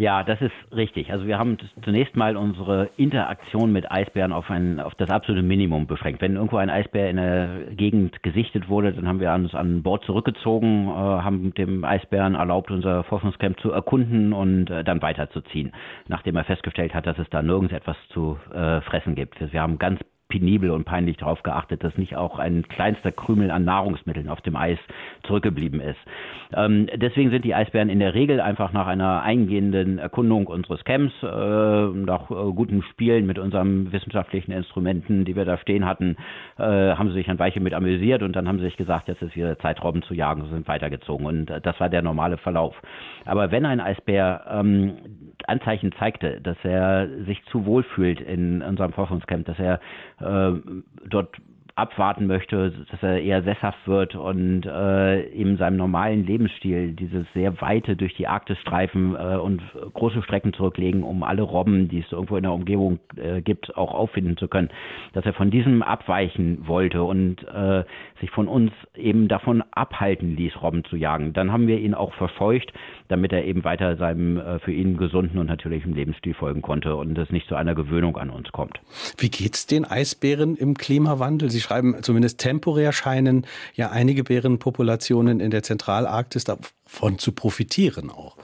Ja, 0.00 0.24
das 0.24 0.40
ist 0.40 0.54
richtig. 0.74 1.12
Also 1.12 1.26
wir 1.26 1.38
haben 1.38 1.58
zunächst 1.84 2.16
mal 2.16 2.38
unsere 2.38 2.88
Interaktion 2.96 3.70
mit 3.70 3.92
Eisbären 3.92 4.32
auf, 4.32 4.48
ein, 4.50 4.80
auf 4.80 4.94
das 4.94 5.10
absolute 5.10 5.42
Minimum 5.42 5.86
beschränkt. 5.86 6.22
Wenn 6.22 6.36
irgendwo 6.36 6.56
ein 6.56 6.70
Eisbär 6.70 7.10
in 7.10 7.16
der 7.16 7.66
Gegend 7.72 8.22
gesichtet 8.22 8.70
wurde, 8.70 8.94
dann 8.94 9.06
haben 9.06 9.20
wir 9.20 9.30
uns 9.34 9.54
an 9.54 9.82
Bord 9.82 10.02
zurückgezogen, 10.06 10.88
äh, 10.88 10.90
haben 10.90 11.52
dem 11.52 11.84
Eisbären 11.84 12.34
erlaubt, 12.34 12.70
unser 12.70 13.04
Forschungscamp 13.04 13.60
zu 13.60 13.72
erkunden 13.72 14.32
und 14.32 14.70
äh, 14.70 14.84
dann 14.84 15.02
weiterzuziehen, 15.02 15.72
nachdem 16.08 16.34
er 16.36 16.44
festgestellt 16.44 16.94
hat, 16.94 17.06
dass 17.06 17.18
es 17.18 17.28
da 17.28 17.42
nirgends 17.42 17.74
etwas 17.74 17.98
zu 18.08 18.38
äh, 18.54 18.80
fressen 18.80 19.14
gibt. 19.14 19.52
Wir 19.52 19.60
haben 19.60 19.78
ganz 19.78 20.00
penibel 20.30 20.70
und 20.70 20.84
peinlich 20.84 21.18
darauf 21.18 21.42
geachtet, 21.42 21.84
dass 21.84 21.98
nicht 21.98 22.16
auch 22.16 22.38
ein 22.38 22.66
kleinster 22.68 23.12
Krümel 23.12 23.50
an 23.50 23.64
Nahrungsmitteln 23.64 24.30
auf 24.30 24.40
dem 24.40 24.56
Eis 24.56 24.78
zurückgeblieben 25.24 25.80
ist. 25.80 25.98
Ähm, 26.54 26.88
deswegen 26.96 27.30
sind 27.30 27.44
die 27.44 27.54
Eisbären 27.54 27.90
in 27.90 28.00
der 28.00 28.14
Regel 28.14 28.40
einfach 28.40 28.72
nach 28.72 28.86
einer 28.86 29.22
eingehenden 29.22 29.98
Erkundung 29.98 30.46
unseres 30.46 30.82
Camps, 30.84 31.12
äh, 31.22 31.26
nach 31.26 32.30
äh, 32.30 32.52
gutem 32.52 32.82
Spielen 32.82 33.26
mit 33.26 33.38
unseren 33.38 33.92
wissenschaftlichen 33.92 34.52
Instrumenten, 34.52 35.24
die 35.24 35.36
wir 35.36 35.44
da 35.44 35.58
stehen 35.58 35.84
hatten, 35.84 36.16
äh, 36.58 36.62
haben 36.62 37.08
sie 37.08 37.14
sich 37.14 37.28
ein 37.28 37.38
Weilchen 37.38 37.62
mit 37.62 37.74
amüsiert 37.74 38.22
und 38.22 38.34
dann 38.34 38.48
haben 38.48 38.58
sie 38.58 38.64
sich 38.64 38.76
gesagt, 38.76 39.08
jetzt 39.08 39.22
ist 39.22 39.36
wieder 39.36 39.58
Zeit, 39.58 39.82
Robben 39.82 40.02
zu 40.02 40.14
jagen, 40.14 40.44
sie 40.44 40.50
sind 40.50 40.66
weitergezogen 40.66 41.26
und 41.26 41.50
äh, 41.50 41.60
das 41.60 41.78
war 41.78 41.88
der 41.88 42.02
normale 42.02 42.38
Verlauf. 42.38 42.74
Aber 43.26 43.50
wenn 43.50 43.66
ein 43.66 43.80
Eisbär 43.80 44.44
ähm, 44.50 44.94
Anzeichen 45.46 45.92
zeigte, 45.98 46.40
dass 46.40 46.56
er 46.62 47.08
sich 47.26 47.42
zu 47.46 47.66
wohl 47.66 47.82
fühlt 47.82 48.20
in 48.20 48.62
unserem 48.62 48.92
Forschungscamp, 48.92 49.46
dass 49.46 49.58
er 49.58 49.80
dort 50.20 51.30
abwarten 51.80 52.26
möchte, 52.26 52.72
dass 52.90 53.02
er 53.02 53.22
eher 53.22 53.42
sesshaft 53.42 53.86
wird 53.86 54.14
und 54.14 54.66
äh, 54.66 55.28
eben 55.30 55.56
seinem 55.56 55.76
normalen 55.76 56.26
Lebensstil 56.26 56.92
dieses 56.92 57.26
sehr 57.34 57.60
weite 57.60 57.96
durch 57.96 58.14
die 58.14 58.26
Arktis 58.26 58.58
streifen 58.58 59.16
äh, 59.16 59.36
und 59.36 59.62
große 59.94 60.22
Strecken 60.22 60.52
zurücklegen, 60.52 61.02
um 61.02 61.22
alle 61.22 61.42
Robben, 61.42 61.88
die 61.88 62.00
es 62.00 62.12
irgendwo 62.12 62.36
in 62.36 62.42
der 62.42 62.52
Umgebung 62.52 63.00
äh, 63.16 63.40
gibt, 63.40 63.76
auch 63.76 63.94
auffinden 63.94 64.36
zu 64.36 64.48
können, 64.48 64.68
dass 65.14 65.24
er 65.24 65.32
von 65.32 65.50
diesem 65.50 65.82
abweichen 65.82 66.66
wollte 66.66 67.02
und 67.02 67.42
äh, 67.48 67.84
sich 68.20 68.30
von 68.30 68.46
uns 68.46 68.72
eben 68.94 69.28
davon 69.28 69.64
abhalten 69.70 70.36
ließ, 70.36 70.62
Robben 70.62 70.84
zu 70.84 70.96
jagen. 70.96 71.32
Dann 71.32 71.52
haben 71.52 71.66
wir 71.66 71.78
ihn 71.78 71.94
auch 71.94 72.12
verscheucht, 72.14 72.72
damit 73.08 73.32
er 73.32 73.44
eben 73.44 73.64
weiter 73.64 73.96
seinem 73.96 74.38
äh, 74.38 74.58
für 74.60 74.72
ihn 74.72 74.96
gesunden 74.96 75.38
und 75.38 75.46
natürlichen 75.46 75.94
Lebensstil 75.94 76.34
folgen 76.34 76.62
konnte 76.62 76.96
und 76.96 77.16
es 77.16 77.30
nicht 77.30 77.48
zu 77.48 77.54
einer 77.54 77.74
Gewöhnung 77.74 78.16
an 78.16 78.30
uns 78.30 78.52
kommt. 78.52 78.80
Wie 79.16 79.30
geht's 79.30 79.66
den 79.66 79.84
Eisbären 79.84 80.56
im 80.56 80.74
Klimawandel? 80.74 81.50
Sie 81.50 81.60
schreiben, 81.70 82.02
zumindest 82.02 82.40
temporär 82.40 82.92
scheinen 82.92 83.46
ja 83.74 83.90
einige 83.90 84.24
Bärenpopulationen 84.24 85.40
in 85.40 85.50
der 85.50 85.62
Zentralarktis 85.62 86.44
davon 86.44 87.18
zu 87.18 87.32
profitieren 87.32 88.10
auch. 88.10 88.36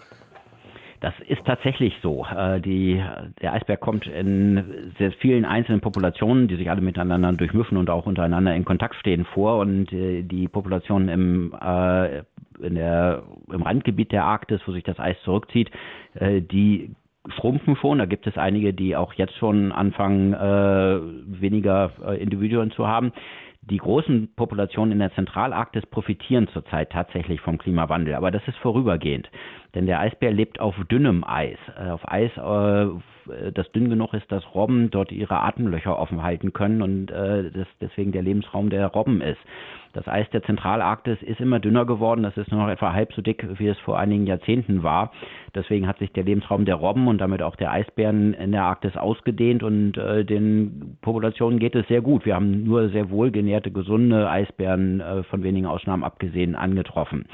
Das 1.00 1.12
ist 1.28 1.44
tatsächlich 1.44 1.94
so. 2.02 2.24
Äh, 2.24 2.60
die, 2.60 3.02
der 3.42 3.52
Eisberg 3.52 3.80
kommt 3.80 4.06
in 4.06 4.92
sehr 4.98 5.12
vielen 5.12 5.44
einzelnen 5.44 5.80
Populationen, 5.80 6.48
die 6.48 6.56
sich 6.56 6.70
alle 6.70 6.80
miteinander 6.80 7.32
durchmischen 7.32 7.76
und 7.76 7.90
auch 7.90 8.06
untereinander 8.06 8.54
in 8.54 8.64
Kontakt 8.64 8.94
stehen 8.96 9.26
vor. 9.26 9.58
Und 9.58 9.92
äh, 9.92 10.22
die 10.22 10.48
Populationen 10.48 11.08
im, 11.08 11.52
äh, 11.54 12.22
der, 12.58 13.22
im 13.52 13.62
Randgebiet 13.62 14.10
der 14.10 14.24
Arktis, 14.24 14.60
wo 14.64 14.72
sich 14.72 14.84
das 14.84 14.98
Eis 14.98 15.16
zurückzieht, 15.24 15.70
die 16.18 16.90
schrumpfen 17.34 17.76
schon. 17.76 17.98
Da 17.98 18.06
gibt 18.06 18.26
es 18.26 18.36
einige, 18.36 18.72
die 18.72 18.96
auch 18.96 19.12
jetzt 19.14 19.36
schon 19.36 19.72
anfangen, 19.72 20.32
äh, 20.34 21.40
weniger 21.40 21.92
äh, 22.06 22.20
Individuen 22.20 22.70
zu 22.70 22.86
haben. 22.86 23.12
Die 23.62 23.78
großen 23.78 24.32
Populationen 24.36 24.92
in 24.92 25.00
der 25.00 25.12
Zentralarktis 25.14 25.84
profitieren 25.86 26.46
zurzeit 26.48 26.90
tatsächlich 26.90 27.40
vom 27.40 27.58
Klimawandel, 27.58 28.14
aber 28.14 28.30
das 28.30 28.46
ist 28.46 28.56
vorübergehend. 28.58 29.28
Denn 29.76 29.84
der 29.84 30.00
Eisbär 30.00 30.32
lebt 30.32 30.58
auf 30.58 30.74
dünnem 30.90 31.22
Eis, 31.22 31.58
äh, 31.78 31.90
auf 31.90 32.00
Eis, 32.10 32.30
äh, 32.38 33.50
das 33.52 33.70
dünn 33.72 33.90
genug 33.90 34.14
ist, 34.14 34.32
dass 34.32 34.54
Robben 34.54 34.90
dort 34.90 35.12
ihre 35.12 35.40
Atemlöcher 35.42 35.98
offen 35.98 36.22
halten 36.22 36.54
können 36.54 36.80
und 36.80 37.10
äh, 37.10 37.50
das 37.50 37.66
deswegen 37.82 38.10
der 38.10 38.22
Lebensraum 38.22 38.70
der 38.70 38.86
Robben 38.86 39.20
ist. 39.20 39.38
Das 39.92 40.08
Eis 40.08 40.30
der 40.30 40.42
Zentralarktis 40.42 41.20
ist 41.20 41.40
immer 41.40 41.60
dünner 41.60 41.84
geworden. 41.84 42.22
Das 42.22 42.38
ist 42.38 42.50
nur 42.50 42.62
noch 42.62 42.70
etwa 42.70 42.94
halb 42.94 43.12
so 43.12 43.20
dick, 43.20 43.46
wie 43.58 43.68
es 43.68 43.78
vor 43.80 43.98
einigen 43.98 44.26
Jahrzehnten 44.26 44.82
war. 44.82 45.12
Deswegen 45.54 45.86
hat 45.86 45.98
sich 45.98 46.10
der 46.12 46.24
Lebensraum 46.24 46.64
der 46.64 46.76
Robben 46.76 47.06
und 47.06 47.18
damit 47.18 47.42
auch 47.42 47.56
der 47.56 47.70
Eisbären 47.70 48.32
in 48.32 48.52
der 48.52 48.64
Arktis 48.64 48.96
ausgedehnt 48.96 49.62
und 49.62 49.98
äh, 49.98 50.24
den 50.24 50.96
Populationen 51.02 51.58
geht 51.58 51.74
es 51.74 51.86
sehr 51.88 52.00
gut. 52.00 52.24
Wir 52.24 52.34
haben 52.34 52.64
nur 52.64 52.88
sehr 52.88 53.10
wohlgenährte, 53.10 53.70
gesunde 53.70 54.30
Eisbären 54.30 55.00
äh, 55.00 55.22
von 55.24 55.42
wenigen 55.42 55.66
Ausnahmen 55.66 56.02
abgesehen 56.02 56.54
angetroffen. 56.54 57.26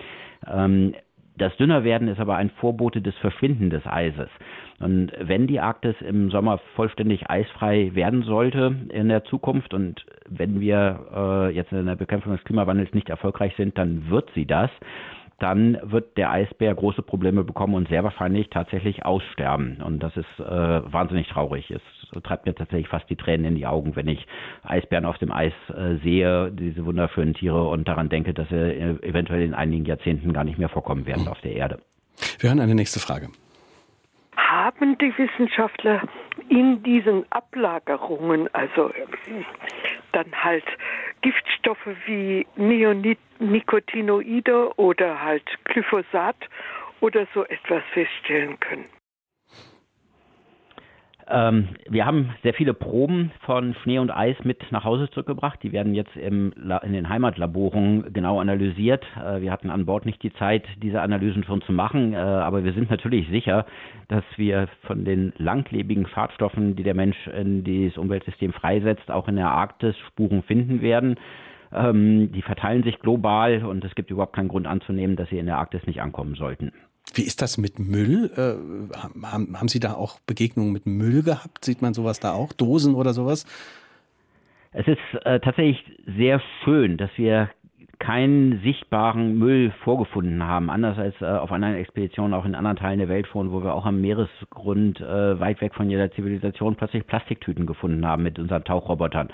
Ähm, 0.53 0.95
das 1.43 1.57
Dünnerwerden 1.57 2.09
ist 2.09 2.21
aber 2.21 2.37
ein 2.37 2.51
Vorbote 2.51 3.03
des 3.03 3.17
Verschwinden 3.19 3.69
des 3.69 3.87
Eises. 3.87 4.29
Und 4.79 5.13
wenn 5.21 5.47
die 5.47 5.61
Arktis 5.61 5.95
im 6.01 6.31
Sommer 6.31 6.59
vollständig 6.75 7.29
eisfrei 7.29 7.91
werden 7.95 8.23
sollte 8.23 8.75
in 8.89 9.09
der 9.09 9.25
Zukunft 9.25 9.75
und 9.75 10.05
wenn 10.29 10.61
wir 10.61 11.01
äh, 11.15 11.55
jetzt 11.55 11.73
in 11.73 11.87
der 11.87 11.97
Bekämpfung 11.97 12.33
des 12.33 12.45
Klimawandels 12.45 12.93
nicht 12.95 13.09
erfolgreich 13.09 13.55
sind, 13.57 13.77
dann 13.77 14.09
wird 14.09 14.31
sie 14.35 14.47
das 14.47 14.71
dann 15.43 15.79
wird 15.83 16.17
der 16.17 16.31
Eisbär 16.31 16.73
große 16.75 17.03
Probleme 17.03 17.43
bekommen 17.43 17.75
und 17.75 17.89
sehr 17.89 18.05
wahrscheinlich 18.05 18.49
tatsächlich 18.51 19.05
aussterben. 19.05 19.83
Und 19.83 20.01
das 20.01 20.17
ist 20.17 20.39
äh, 20.39 20.93
wahnsinnig 20.93 21.29
traurig. 21.29 21.71
Es 21.71 21.83
treibt 22.23 22.47
mir 22.47 22.55
tatsächlich 22.55 22.89
fast 22.89 23.11
die 23.11 23.17
Tränen 23.17 23.47
in 23.47 23.55
die 23.57 23.67
Augen, 23.67 23.97
wenn 23.97 24.07
ich 24.07 24.25
Eisbären 24.63 25.05
auf 25.05 25.19
dem 25.19 25.33
Eis 25.33 25.53
äh, 25.69 25.97
sehe, 25.97 26.53
diese 26.53 26.85
wunderschönen 26.85 27.35
Tiere 27.35 27.67
und 27.69 27.89
daran 27.89 28.09
denke, 28.09 28.33
dass 28.35 28.49
sie 28.51 28.55
äh, 28.55 29.03
eventuell 29.03 29.43
in 29.43 29.55
einigen 29.55 29.85
Jahrzehnten 29.85 30.33
gar 30.33 30.45
nicht 30.45 30.59
mehr 30.59 30.69
vorkommen 30.69 31.07
werden 31.07 31.27
auf 31.27 31.41
der 31.41 31.57
Erde. 31.57 31.81
Wir 32.39 32.51
hören 32.51 32.61
eine 32.61 32.77
nächste 32.77 33.01
Frage. 33.01 33.29
Haben 34.37 34.97
die 34.99 35.13
Wissenschaftler 35.19 36.03
in 36.49 36.83
diesen 36.83 37.25
Ablagerungen, 37.31 38.49
also 38.55 38.91
dann 40.13 40.31
halt 40.33 40.65
Giftstoffe 41.23 41.89
wie 42.07 42.47
Neonicotinoide 42.57 44.73
oder 44.77 45.23
halt 45.23 45.45
Glyphosat 45.65 46.37
oder 47.01 47.27
so 47.35 47.45
etwas 47.45 47.83
feststellen 47.93 48.59
können. 48.61 48.85
Ähm, 51.29 51.69
wir 51.89 52.05
haben 52.05 52.31
sehr 52.43 52.55
viele 52.55 52.75
Proben 52.75 53.31
von 53.41 53.75
Schnee 53.83 53.99
und 53.99 54.11
Eis 54.11 54.37
mit 54.43 54.61
nach 54.73 54.85
Hause 54.85 55.09
zurückgebracht. 55.11 55.63
Die 55.63 55.73
werden 55.73 55.95
jetzt 55.95 56.17
im, 56.17 56.53
in 56.83 56.93
den 56.93 57.09
Heimatlaboren 57.09 58.13
genau 58.13 58.41
analysiert. 58.41 59.05
Äh, 59.17 59.41
wir 59.41 59.53
hatten 59.53 59.71
an 59.71 59.87
Bord 59.87 60.05
nicht 60.05 60.23
die 60.23 60.33
Zeit, 60.35 60.65
diese 60.83 61.01
Analysen 61.01 61.45
schon 61.45 61.63
zu 61.63 61.73
machen, 61.73 62.13
äh, 62.13 62.17
aber 62.17 62.65
wir 62.65 62.73
sind 62.73 62.91
natürlich 62.91 63.29
sicher, 63.29 63.67
dass 64.09 64.25
wir 64.37 64.69
von 64.83 65.05
den 65.05 65.33
langlebigen 65.39 66.07
Schadstoffen, 66.09 66.77
die 66.77 66.83
der 66.83 66.95
Mensch 66.95 67.27
in 67.29 67.65
dieses 67.65 67.99
Umweltsystem 67.99 68.53
freisetzt, 68.53 69.11
auch 69.11 69.29
in 69.29 69.37
der 69.37 69.51
Arktis 69.51 69.97
Spuren 70.09 70.43
finden 70.43 70.83
werden. 70.83 71.17
Ähm, 71.73 72.33
die 72.33 72.43
verteilen 72.43 72.83
sich 72.83 72.99
global 72.99 73.65
und 73.65 73.85
es 73.85 73.95
gibt 73.95 74.11
überhaupt 74.11 74.35
keinen 74.35 74.49
Grund 74.49 74.67
anzunehmen, 74.67 75.17
dass 75.17 75.29
sie 75.31 75.39
in 75.39 75.47
der 75.47 75.59
Arktis 75.59 75.87
nicht 75.87 76.03
ankommen 76.03 76.35
sollten. 76.35 76.73
Wie 77.15 77.23
ist 77.23 77.43
das 77.43 77.59
mit 77.59 77.79
Müll? 77.79 78.31
Äh, 78.37 78.97
haben, 78.97 79.59
haben 79.59 79.69
Sie 79.69 79.81
da 79.81 79.95
auch 79.95 80.19
Begegnungen 80.27 80.73
mit 80.73 80.87
Müll 80.87 81.23
gehabt? 81.23 81.65
Sieht 81.65 81.83
man 81.83 81.95
sowas 81.95 82.21
da 82.21 82.33
auch? 82.33 82.53
Dosen 82.53 82.95
oder 82.95 83.13
sowas? 83.13 83.47
Es 84.73 84.87
ist 84.87 84.99
äh, 85.25 85.39
tatsächlich 85.41 85.85
sehr 86.17 86.41
schön, 86.65 86.97
dass 86.97 87.11
wir 87.17 87.51
keinen 88.03 88.61
sichtbaren 88.63 89.39
Müll 89.39 89.73
vorgefunden 89.85 90.43
haben, 90.43 90.71
anders 90.71 90.99
als 90.99 91.15
äh, 91.21 91.27
auf 91.27 91.53
anderen 91.53 91.77
Expeditionen 91.77 92.35
auch 92.35 92.45
in 92.45 92.57
anderen 92.57 92.77
Teilen 92.77 92.99
der 92.99 93.09
Welt 93.09 93.29
schon, 93.29 93.53
wo 93.53 93.63
wir 93.63 93.75
auch 93.75 93.87
am 93.87 94.01
Meeresgrund 94.01 95.01
äh, 95.01 95.39
weit 95.39 95.61
weg 95.61 95.73
von 95.75 95.89
jeder 95.89 96.11
Zivilisation 96.11 96.75
plötzlich 96.75 97.07
Plastiktüten 97.07 97.65
gefunden 97.65 98.05
haben 98.05 98.25
mit 98.25 98.41
unseren 98.41 98.65
Tauchrobotern. 98.65 99.29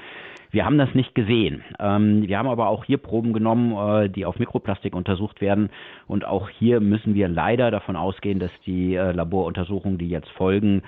Wir 0.51 0.65
haben 0.65 0.79
das 0.79 0.95
nicht 0.95 1.15
gesehen. 1.15 1.63
Ähm, 1.79 2.27
wir 2.27 2.39
haben 2.39 2.49
aber 2.49 2.69
auch 2.69 2.85
hier 2.85 2.99
Proben 2.99 3.33
genommen, 3.33 4.05
äh, 4.05 4.09
die 4.09 4.25
auf 4.25 4.39
Mikroplastik 4.39 4.95
untersucht 4.95 5.41
werden. 5.41 5.71
Und 6.07 6.25
auch 6.25 6.49
hier 6.49 6.81
müssen 6.81 7.15
wir 7.15 7.29
leider 7.29 7.71
davon 7.71 7.97
ausgehen, 7.97 8.39
dass 8.39 8.51
die 8.65 8.95
äh, 8.95 9.13
Laboruntersuchungen, 9.13 9.99
die 9.99 10.09
jetzt 10.09 10.31
folgen, 10.31 10.83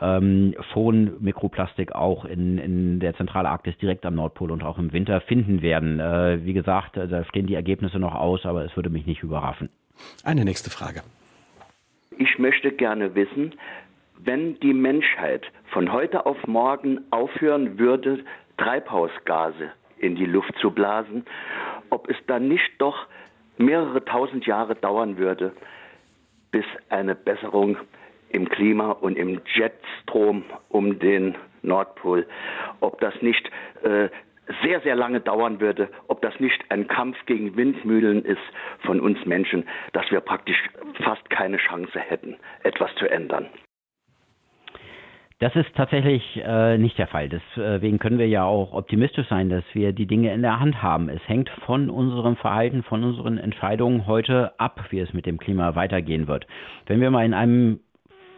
ähm, 0.00 0.54
schon 0.72 1.12
Mikroplastik 1.20 1.94
auch 1.94 2.24
in, 2.24 2.58
in 2.58 3.00
der 3.00 3.14
Zentralarktis 3.14 3.76
direkt 3.78 4.04
am 4.04 4.16
Nordpol 4.16 4.50
und 4.50 4.64
auch 4.64 4.78
im 4.78 4.92
Winter 4.92 5.20
finden 5.20 5.62
werden. 5.62 6.00
Äh, 6.00 6.44
wie 6.44 6.52
gesagt, 6.52 6.96
äh, 6.96 7.06
da 7.06 7.24
stehen 7.24 7.46
die 7.46 7.54
Ergebnisse 7.54 7.98
noch 7.98 8.14
aus, 8.14 8.44
aber 8.44 8.64
es 8.64 8.74
würde 8.74 8.90
mich 8.90 9.06
nicht 9.06 9.22
überraschen. 9.22 9.68
Eine 10.24 10.44
nächste 10.44 10.70
Frage. 10.70 11.02
Ich 12.18 12.38
möchte 12.38 12.72
gerne 12.72 13.14
wissen, 13.14 13.54
wenn 14.24 14.58
die 14.60 14.72
Menschheit 14.72 15.42
von 15.66 15.92
heute 15.92 16.26
auf 16.26 16.46
morgen 16.46 17.00
aufhören 17.10 17.78
würde, 17.78 18.24
Treibhausgase 18.56 19.72
in 19.98 20.16
die 20.16 20.26
Luft 20.26 20.54
zu 20.58 20.70
blasen, 20.70 21.24
ob 21.90 22.08
es 22.08 22.16
dann 22.26 22.48
nicht 22.48 22.70
doch 22.78 23.06
mehrere 23.56 24.04
tausend 24.04 24.46
Jahre 24.46 24.74
dauern 24.74 25.16
würde, 25.16 25.52
bis 26.50 26.64
eine 26.88 27.14
Besserung 27.14 27.76
im 28.30 28.48
Klima 28.48 28.90
und 28.90 29.16
im 29.16 29.40
Jetstrom 29.54 30.44
um 30.68 30.98
den 30.98 31.36
Nordpol, 31.62 32.26
ob 32.80 33.00
das 33.00 33.14
nicht 33.22 33.48
äh, 33.82 34.08
sehr, 34.62 34.80
sehr 34.80 34.94
lange 34.94 35.20
dauern 35.20 35.60
würde, 35.60 35.88
ob 36.08 36.20
das 36.20 36.38
nicht 36.38 36.62
ein 36.68 36.86
Kampf 36.86 37.16
gegen 37.26 37.56
Windmühlen 37.56 38.24
ist 38.24 38.42
von 38.80 39.00
uns 39.00 39.24
Menschen, 39.24 39.66
dass 39.92 40.10
wir 40.10 40.20
praktisch 40.20 40.62
fast 41.02 41.28
keine 41.30 41.56
Chance 41.56 41.98
hätten, 41.98 42.36
etwas 42.62 42.94
zu 42.96 43.08
ändern. 43.08 43.48
Das 45.40 45.54
ist 45.56 45.74
tatsächlich 45.74 46.22
äh, 46.44 46.78
nicht 46.78 46.96
der 46.96 47.08
Fall. 47.08 47.28
Deswegen 47.28 47.98
können 47.98 48.18
wir 48.18 48.28
ja 48.28 48.44
auch 48.44 48.72
optimistisch 48.72 49.28
sein, 49.28 49.50
dass 49.50 49.64
wir 49.72 49.92
die 49.92 50.06
Dinge 50.06 50.32
in 50.32 50.42
der 50.42 50.60
Hand 50.60 50.80
haben. 50.80 51.08
Es 51.08 51.20
hängt 51.26 51.50
von 51.66 51.90
unserem 51.90 52.36
Verhalten, 52.36 52.84
von 52.84 53.02
unseren 53.02 53.38
Entscheidungen 53.38 54.06
heute 54.06 54.58
ab, 54.60 54.80
wie 54.90 55.00
es 55.00 55.12
mit 55.12 55.26
dem 55.26 55.38
Klima 55.38 55.74
weitergehen 55.74 56.28
wird. 56.28 56.46
Wenn 56.86 57.00
wir 57.00 57.10
mal 57.10 57.26
in 57.26 57.34
einem 57.34 57.80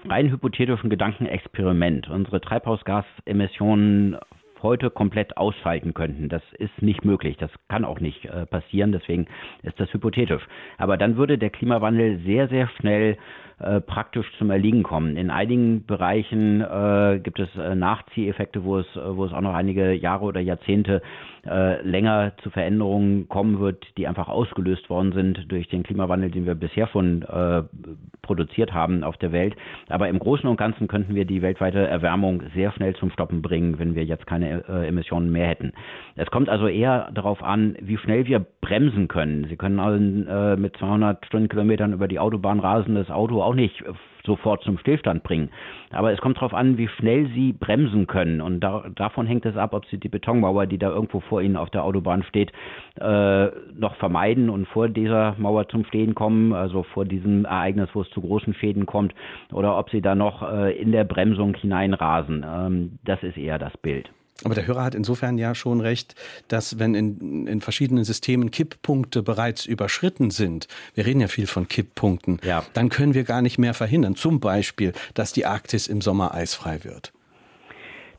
rein 0.08 0.30
hypothetischen 0.30 0.88
Gedankenexperiment 0.88 2.08
unsere 2.08 2.40
Treibhausgasemissionen 2.40 4.16
heute 4.62 4.90
komplett 4.90 5.36
ausschalten 5.36 5.94
könnten. 5.94 6.28
Das 6.28 6.42
ist 6.58 6.80
nicht 6.80 7.04
möglich. 7.04 7.36
Das 7.36 7.50
kann 7.68 7.84
auch 7.84 8.00
nicht 8.00 8.24
äh, 8.24 8.46
passieren. 8.46 8.92
Deswegen 8.92 9.26
ist 9.62 9.78
das 9.78 9.92
hypothetisch. 9.92 10.46
Aber 10.78 10.96
dann 10.96 11.16
würde 11.16 11.38
der 11.38 11.50
Klimawandel 11.50 12.20
sehr, 12.24 12.48
sehr 12.48 12.68
schnell 12.68 13.18
äh, 13.58 13.80
praktisch 13.80 14.30
zum 14.36 14.50
Erliegen 14.50 14.82
kommen. 14.82 15.16
In 15.16 15.30
einigen 15.30 15.86
Bereichen 15.86 16.60
äh, 16.60 17.18
gibt 17.22 17.38
es 17.38 17.48
äh, 17.56 17.74
Nachzieheffekte, 17.74 18.64
wo 18.64 18.76
es, 18.80 18.86
äh, 18.96 19.16
wo 19.16 19.24
es 19.24 19.32
auch 19.32 19.40
noch 19.40 19.54
einige 19.54 19.94
Jahre 19.94 20.26
oder 20.26 20.40
Jahrzehnte 20.40 21.00
äh, 21.46 21.80
länger 21.80 22.32
zu 22.42 22.50
Veränderungen 22.50 23.30
kommen 23.30 23.58
wird, 23.58 23.82
die 23.96 24.06
einfach 24.06 24.28
ausgelöst 24.28 24.90
worden 24.90 25.12
sind 25.12 25.50
durch 25.50 25.68
den 25.68 25.84
Klimawandel, 25.84 26.30
den 26.30 26.44
wir 26.44 26.54
bisher 26.54 26.86
äh, 26.94 27.62
produziert 28.20 28.74
haben 28.74 29.02
auf 29.02 29.16
der 29.16 29.32
Welt. 29.32 29.56
Aber 29.88 30.10
im 30.10 30.18
Großen 30.18 30.46
und 30.50 30.58
Ganzen 30.58 30.86
könnten 30.86 31.14
wir 31.14 31.24
die 31.24 31.40
weltweite 31.40 31.86
Erwärmung 31.86 32.42
sehr 32.54 32.72
schnell 32.72 32.94
zum 32.96 33.10
Stoppen 33.10 33.40
bringen, 33.40 33.78
wenn 33.78 33.94
wir 33.94 34.04
jetzt 34.04 34.26
keine 34.26 34.64
Emissionen 34.86 35.30
mehr 35.30 35.46
hätten. 35.46 35.72
Es 36.16 36.30
kommt 36.30 36.48
also 36.48 36.66
eher 36.66 37.10
darauf 37.14 37.42
an, 37.42 37.76
wie 37.80 37.96
schnell 37.96 38.26
wir 38.26 38.44
bremsen 38.60 39.08
können. 39.08 39.46
Sie 39.48 39.56
können 39.56 39.78
also, 39.78 40.60
mit 40.60 40.76
200 40.76 41.24
Stundenkilometern 41.26 41.92
über 41.92 42.08
die 42.08 42.18
Autobahn 42.18 42.60
rasen, 42.60 42.96
das 42.96 43.10
Auto 43.10 43.42
auch 43.46 43.54
nicht 43.54 43.82
sofort 44.26 44.62
zum 44.62 44.76
Stillstand 44.78 45.22
bringen. 45.22 45.50
Aber 45.90 46.12
es 46.12 46.20
kommt 46.20 46.36
darauf 46.36 46.52
an, 46.52 46.76
wie 46.76 46.88
schnell 46.88 47.28
sie 47.28 47.52
bremsen 47.52 48.06
können. 48.06 48.40
Und 48.40 48.60
da, 48.60 48.84
davon 48.94 49.26
hängt 49.26 49.46
es 49.46 49.56
ab, 49.56 49.72
ob 49.72 49.86
sie 49.86 49.98
die 49.98 50.08
Betonmauer, 50.08 50.66
die 50.66 50.78
da 50.78 50.90
irgendwo 50.90 51.20
vor 51.20 51.40
ihnen 51.40 51.56
auf 51.56 51.70
der 51.70 51.84
Autobahn 51.84 52.24
steht, 52.24 52.52
äh, 53.00 53.46
noch 53.74 53.94
vermeiden 53.96 54.50
und 54.50 54.66
vor 54.66 54.88
dieser 54.88 55.36
Mauer 55.38 55.68
zum 55.68 55.84
Stehen 55.84 56.14
kommen, 56.14 56.52
also 56.52 56.82
vor 56.82 57.04
diesem 57.04 57.44
Ereignis, 57.44 57.88
wo 57.94 58.02
es 58.02 58.10
zu 58.10 58.20
großen 58.20 58.54
Schäden 58.54 58.84
kommt, 58.84 59.14
oder 59.52 59.78
ob 59.78 59.90
sie 59.90 60.02
da 60.02 60.14
noch 60.14 60.42
äh, 60.42 60.76
in 60.76 60.92
der 60.92 61.04
Bremsung 61.04 61.54
hineinrasen. 61.54 62.44
Ähm, 62.46 62.98
das 63.04 63.22
ist 63.22 63.38
eher 63.38 63.58
das 63.58 63.76
Bild. 63.78 64.10
Aber 64.44 64.54
der 64.54 64.66
Hörer 64.66 64.84
hat 64.84 64.94
insofern 64.94 65.38
ja 65.38 65.54
schon 65.54 65.80
recht, 65.80 66.14
dass 66.48 66.78
wenn 66.78 66.94
in, 66.94 67.46
in 67.46 67.60
verschiedenen 67.60 68.04
Systemen 68.04 68.50
Kipppunkte 68.50 69.22
bereits 69.22 69.66
überschritten 69.66 70.30
sind, 70.30 70.68
wir 70.94 71.06
reden 71.06 71.20
ja 71.20 71.28
viel 71.28 71.46
von 71.46 71.68
Kipppunkten, 71.68 72.40
ja. 72.44 72.62
dann 72.74 72.88
können 72.88 73.14
wir 73.14 73.24
gar 73.24 73.42
nicht 73.42 73.58
mehr 73.58 73.74
verhindern. 73.74 74.14
Zum 74.14 74.40
Beispiel, 74.40 74.92
dass 75.14 75.32
die 75.32 75.46
Arktis 75.46 75.86
im 75.86 76.00
Sommer 76.00 76.34
eisfrei 76.34 76.84
wird. 76.84 77.12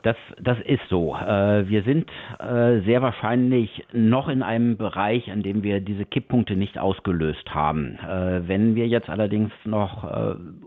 Das, 0.02 0.16
das 0.40 0.58
ist 0.64 0.82
so. 0.88 1.16
Äh, 1.16 1.68
wir 1.68 1.82
sind 1.82 2.08
äh, 2.38 2.80
sehr 2.80 3.02
wahrscheinlich 3.02 3.84
noch 3.92 4.28
in 4.28 4.42
einem 4.42 4.76
Bereich, 4.76 5.30
an 5.30 5.42
dem 5.42 5.62
wir 5.62 5.80
diese 5.80 6.04
Kipppunkte 6.04 6.54
nicht 6.54 6.78
ausgelöst 6.78 7.52
haben. 7.52 7.98
Äh, 7.98 8.46
wenn 8.46 8.74
wir 8.76 8.86
jetzt 8.86 9.08
allerdings 9.08 9.50
noch 9.64 10.08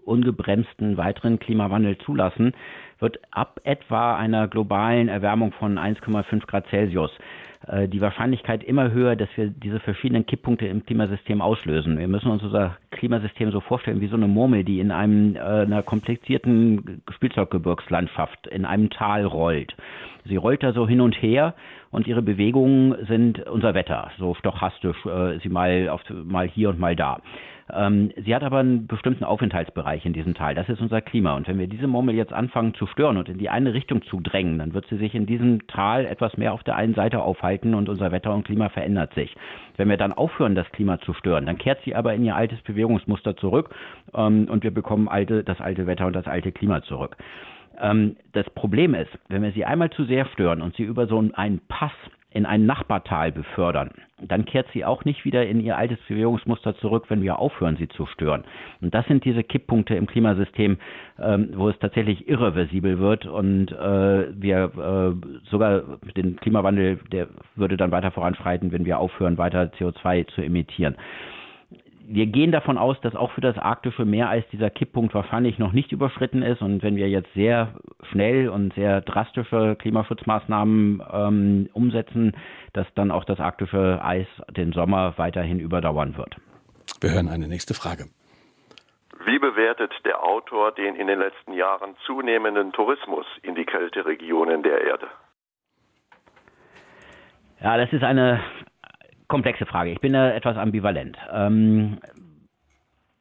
ungebremsten 0.05 0.97
weiteren 0.97 1.39
Klimawandel 1.39 1.97
zulassen, 1.99 2.53
wird 3.01 3.19
ab 3.31 3.59
etwa 3.63 4.15
einer 4.15 4.47
globalen 4.47 5.09
Erwärmung 5.09 5.51
von 5.53 5.77
1,5 5.77 6.45
Grad 6.47 6.67
Celsius 6.67 7.11
äh, 7.67 7.87
die 7.87 8.01
Wahrscheinlichkeit 8.01 8.63
immer 8.63 8.91
höher, 8.91 9.15
dass 9.15 9.29
wir 9.35 9.47
diese 9.47 9.79
verschiedenen 9.79 10.25
Kipppunkte 10.25 10.67
im 10.67 10.85
Klimasystem 10.85 11.41
auslösen. 11.41 11.97
Wir 11.99 12.07
müssen 12.07 12.31
uns 12.31 12.43
unser 12.43 12.77
Klimasystem 12.91 13.51
so 13.51 13.59
vorstellen 13.59 14.01
wie 14.01 14.07
so 14.07 14.15
eine 14.15 14.27
Murmel, 14.27 14.63
die 14.63 14.79
in 14.79 14.91
einem, 14.91 15.35
äh, 15.35 15.39
einer 15.39 15.83
komplizierten 15.83 17.01
Spielzeuggebirgslandschaft 17.11 18.47
in 18.47 18.65
einem 18.65 18.89
Tal 18.89 19.25
rollt. 19.25 19.75
Sie 20.25 20.35
rollt 20.35 20.63
da 20.63 20.73
so 20.73 20.87
hin 20.87 21.01
und 21.01 21.21
her 21.21 21.53
und 21.91 22.07
ihre 22.07 22.21
Bewegungen 22.21 23.05
sind 23.07 23.47
unser 23.47 23.73
Wetter, 23.73 24.11
so 24.17 24.33
stochastisch, 24.35 25.05
äh, 25.05 25.39
sie 25.39 25.49
mal, 25.49 25.89
auf, 25.89 26.01
mal 26.09 26.47
hier 26.47 26.69
und 26.69 26.79
mal 26.79 26.95
da. 26.95 27.21
Ähm, 27.73 28.11
sie 28.23 28.35
hat 28.35 28.43
aber 28.43 28.59
einen 28.59 28.87
bestimmten 28.87 29.23
Aufenthaltsbereich 29.23 30.05
in 30.05 30.13
diesem 30.13 30.33
Tal. 30.33 30.55
Das 30.55 30.69
ist 30.69 30.81
unser 30.81 31.01
Klima. 31.01 31.35
Und 31.35 31.47
wenn 31.47 31.59
wir 31.59 31.67
diese 31.67 31.87
Murmel 31.87 32.15
jetzt 32.15 32.33
anfangen 32.33 32.73
zu 32.73 32.87
stören 32.87 33.17
und 33.17 33.29
in 33.29 33.37
die 33.37 33.49
eine 33.49 33.73
Richtung 33.73 34.01
zu 34.03 34.19
drängen, 34.19 34.59
dann 34.59 34.73
wird 34.73 34.87
sie 34.87 34.97
sich 34.97 35.15
in 35.15 35.25
diesem 35.25 35.67
Tal 35.67 36.05
etwas 36.05 36.37
mehr 36.37 36.53
auf 36.53 36.63
der 36.63 36.75
einen 36.75 36.93
Seite 36.93 37.21
aufhalten 37.21 37.73
und 37.73 37.89
unser 37.89 38.11
Wetter 38.11 38.33
und 38.33 38.45
Klima 38.45 38.69
verändert 38.69 39.13
sich. 39.13 39.35
Wenn 39.77 39.89
wir 39.89 39.97
dann 39.97 40.13
aufhören, 40.13 40.55
das 40.55 40.69
Klima 40.71 40.99
zu 40.99 41.13
stören, 41.13 41.45
dann 41.45 41.57
kehrt 41.57 41.81
sie 41.83 41.95
aber 41.95 42.13
in 42.13 42.23
ihr 42.23 42.35
altes 42.35 42.61
Bewegungsmuster 42.61 43.35
zurück 43.37 43.73
ähm, 44.13 44.47
und 44.49 44.63
wir 44.63 44.71
bekommen 44.71 45.07
alte, 45.07 45.43
das 45.43 45.61
alte 45.61 45.87
Wetter 45.87 46.07
und 46.07 46.15
das 46.15 46.27
alte 46.27 46.51
Klima 46.51 46.83
zurück. 46.83 47.17
Ähm, 47.79 48.17
das 48.33 48.49
Problem 48.51 48.93
ist, 48.93 49.11
wenn 49.29 49.43
wir 49.43 49.51
sie 49.51 49.65
einmal 49.65 49.89
zu 49.89 50.05
sehr 50.05 50.25
stören 50.27 50.61
und 50.61 50.75
sie 50.75 50.83
über 50.83 51.07
so 51.07 51.23
einen 51.33 51.61
Pass 51.67 51.91
in 52.31 52.45
ein 52.45 52.65
Nachbartal 52.65 53.31
befördern, 53.31 53.91
dann 54.21 54.45
kehrt 54.45 54.67
sie 54.73 54.85
auch 54.85 55.03
nicht 55.03 55.25
wieder 55.25 55.45
in 55.45 55.59
ihr 55.59 55.77
altes 55.77 55.99
Bewegungsmuster 56.07 56.75
zurück, 56.77 57.05
wenn 57.09 57.21
wir 57.21 57.39
aufhören, 57.39 57.75
sie 57.75 57.89
zu 57.89 58.05
stören. 58.05 58.45
Und 58.79 58.93
das 58.93 59.05
sind 59.07 59.25
diese 59.25 59.43
Kipppunkte 59.43 59.95
im 59.95 60.07
Klimasystem, 60.07 60.77
ähm, 61.19 61.49
wo 61.55 61.69
es 61.69 61.77
tatsächlich 61.79 62.27
irreversibel 62.29 62.99
wird. 62.99 63.25
Und 63.25 63.71
äh, 63.71 64.27
wir 64.41 64.71
äh, 64.77 65.49
sogar 65.49 65.83
den 66.15 66.37
Klimawandel, 66.37 66.99
der 67.11 67.27
würde 67.55 67.75
dann 67.75 67.91
weiter 67.91 68.11
voranschreiten, 68.11 68.71
wenn 68.71 68.85
wir 68.85 68.99
aufhören, 68.99 69.37
weiter 69.37 69.71
CO2 69.77 70.27
zu 70.27 70.41
emittieren 70.41 70.95
wir 72.13 72.25
gehen 72.25 72.51
davon 72.51 72.77
aus, 72.77 72.99
dass 73.01 73.15
auch 73.15 73.31
für 73.31 73.41
das 73.41 73.57
arktische 73.57 74.03
Meereis 74.03 74.43
dieser 74.51 74.69
Kipppunkt 74.69 75.13
wahrscheinlich 75.13 75.57
noch 75.59 75.71
nicht 75.71 75.91
überschritten 75.91 76.41
ist. 76.43 76.61
Und 76.61 76.83
wenn 76.83 76.97
wir 76.97 77.09
jetzt 77.09 77.33
sehr 77.33 77.73
schnell 78.11 78.49
und 78.49 78.73
sehr 78.73 79.01
drastische 79.01 79.77
Klimaschutzmaßnahmen 79.77 81.01
ähm, 81.11 81.69
umsetzen, 81.73 82.33
dass 82.73 82.87
dann 82.95 83.11
auch 83.11 83.23
das 83.23 83.39
arktische 83.39 84.03
Eis 84.03 84.27
den 84.49 84.73
Sommer 84.73 85.13
weiterhin 85.17 85.59
überdauern 85.59 86.17
wird. 86.17 86.35
Wir 86.99 87.11
hören 87.11 87.29
eine 87.29 87.47
nächste 87.47 87.73
Frage. 87.73 88.05
Wie 89.25 89.39
bewertet 89.39 89.93
der 90.03 90.23
Autor 90.23 90.73
den 90.73 90.95
in 90.95 91.07
den 91.07 91.19
letzten 91.19 91.53
Jahren 91.53 91.95
zunehmenden 92.05 92.73
Tourismus 92.73 93.25
in 93.43 93.55
die 93.55 93.65
Kälteregionen 93.65 94.63
der 94.63 94.81
Erde? 94.81 95.07
Ja, 97.61 97.77
das 97.77 97.93
ist 97.93 98.03
eine 98.03 98.41
komplexe 99.31 99.65
Frage. 99.65 99.91
Ich 99.91 100.01
bin 100.01 100.13
da 100.13 100.29
etwas 100.31 100.57
ambivalent. 100.57 101.17
Ähm, 101.33 101.97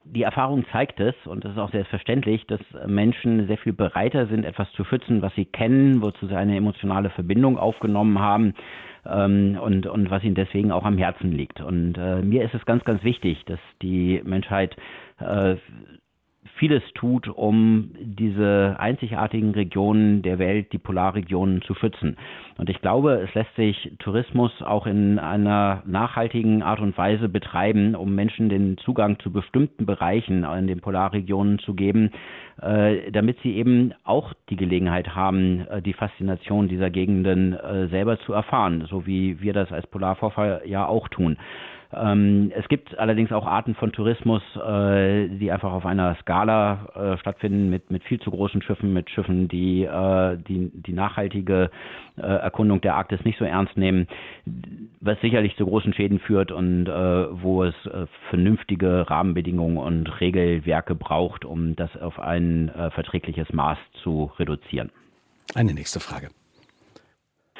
die 0.04 0.22
Erfahrung 0.22 0.64
zeigt 0.72 0.98
es, 0.98 1.14
und 1.24 1.44
das 1.44 1.52
ist 1.52 1.58
auch 1.58 1.70
selbstverständlich, 1.70 2.44
dass 2.46 2.60
Menschen 2.86 3.46
sehr 3.46 3.58
viel 3.58 3.72
bereiter 3.72 4.26
sind, 4.26 4.44
etwas 4.44 4.70
zu 4.72 4.84
schützen, 4.84 5.22
was 5.22 5.32
sie 5.36 5.44
kennen, 5.44 6.02
wozu 6.02 6.26
sie 6.26 6.36
eine 6.36 6.56
emotionale 6.56 7.10
Verbindung 7.10 7.58
aufgenommen 7.58 8.18
haben 8.18 8.54
ähm, 9.06 9.56
und, 9.62 9.86
und 9.86 10.10
was 10.10 10.24
ihnen 10.24 10.34
deswegen 10.34 10.72
auch 10.72 10.84
am 10.84 10.98
Herzen 10.98 11.30
liegt. 11.30 11.60
Und 11.60 11.96
äh, 11.96 12.22
mir 12.22 12.44
ist 12.44 12.54
es 12.54 12.64
ganz, 12.66 12.82
ganz 12.84 13.04
wichtig, 13.04 13.44
dass 13.44 13.60
die 13.80 14.20
Menschheit 14.24 14.76
äh, 15.20 15.56
vieles 16.60 16.82
tut, 16.94 17.26
um 17.26 17.90
diese 17.98 18.76
einzigartigen 18.78 19.52
Regionen 19.52 20.20
der 20.20 20.38
Welt, 20.38 20.72
die 20.72 20.78
Polarregionen, 20.78 21.62
zu 21.62 21.74
schützen. 21.74 22.16
Und 22.58 22.68
ich 22.68 22.80
glaube, 22.82 23.14
es 23.14 23.34
lässt 23.34 23.54
sich 23.56 23.92
Tourismus 23.98 24.52
auch 24.60 24.86
in 24.86 25.18
einer 25.18 25.82
nachhaltigen 25.86 26.62
Art 26.62 26.80
und 26.80 26.96
Weise 26.98 27.30
betreiben, 27.30 27.94
um 27.94 28.14
Menschen 28.14 28.50
den 28.50 28.76
Zugang 28.76 29.18
zu 29.20 29.32
bestimmten 29.32 29.86
Bereichen 29.86 30.44
in 30.44 30.66
den 30.66 30.80
Polarregionen 30.80 31.58
zu 31.60 31.72
geben, 31.72 32.10
äh, 32.60 33.10
damit 33.10 33.38
sie 33.42 33.56
eben 33.56 33.94
auch 34.04 34.34
die 34.50 34.56
Gelegenheit 34.56 35.14
haben, 35.14 35.66
äh, 35.70 35.80
die 35.80 35.94
Faszination 35.94 36.68
dieser 36.68 36.90
Gegenden 36.90 37.54
äh, 37.54 37.88
selber 37.88 38.18
zu 38.20 38.34
erfahren, 38.34 38.86
so 38.90 39.06
wie 39.06 39.40
wir 39.40 39.54
das 39.54 39.72
als 39.72 39.86
Polarforscher 39.86 40.66
ja 40.66 40.86
auch 40.86 41.08
tun. 41.08 41.38
Ähm, 41.92 42.52
es 42.54 42.68
gibt 42.68 42.96
allerdings 42.98 43.32
auch 43.32 43.46
Arten 43.46 43.74
von 43.74 43.92
Tourismus, 43.92 44.42
äh, 44.56 45.28
die 45.28 45.50
einfach 45.50 45.72
auf 45.72 45.84
einer 45.84 46.14
Skala 46.16 47.14
äh, 47.14 47.18
stattfinden, 47.18 47.68
mit, 47.68 47.90
mit 47.90 48.04
viel 48.04 48.20
zu 48.20 48.30
großen 48.30 48.62
Schiffen, 48.62 48.92
mit 48.92 49.10
Schiffen, 49.10 49.48
die 49.48 49.84
äh, 49.84 50.36
die, 50.36 50.70
die 50.72 50.92
nachhaltige 50.92 51.70
äh, 52.16 52.20
Erkundung 52.22 52.80
der 52.80 52.94
Arktis 52.94 53.24
nicht 53.24 53.38
so 53.38 53.44
ernst 53.44 53.76
nehmen, 53.76 54.06
was 55.00 55.20
sicherlich 55.20 55.56
zu 55.56 55.66
großen 55.66 55.92
Schäden 55.92 56.20
führt 56.20 56.52
und 56.52 56.86
äh, 56.86 57.42
wo 57.42 57.64
es 57.64 57.74
äh, 57.86 58.06
vernünftige 58.28 59.10
Rahmenbedingungen 59.10 59.78
und 59.78 60.20
Regelwerke 60.20 60.94
braucht, 60.94 61.44
um 61.44 61.74
das 61.76 61.96
auf 61.96 62.20
ein 62.20 62.70
verträgliches 62.94 63.52
Maß 63.52 63.78
zu 64.02 64.30
reduzieren. 64.38 64.90
Eine 65.54 65.74
nächste 65.74 66.00
Frage 66.00 66.28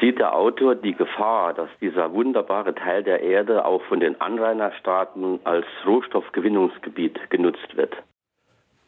sieht 0.00 0.18
der 0.18 0.34
Autor 0.34 0.74
die 0.74 0.94
Gefahr, 0.94 1.54
dass 1.54 1.68
dieser 1.80 2.12
wunderbare 2.12 2.74
Teil 2.74 3.02
der 3.02 3.22
Erde 3.22 3.64
auch 3.64 3.82
von 3.84 4.00
den 4.00 4.20
Anrainerstaaten 4.20 5.40
als 5.44 5.66
Rohstoffgewinnungsgebiet 5.86 7.30
genutzt 7.30 7.76
wird. 7.76 7.94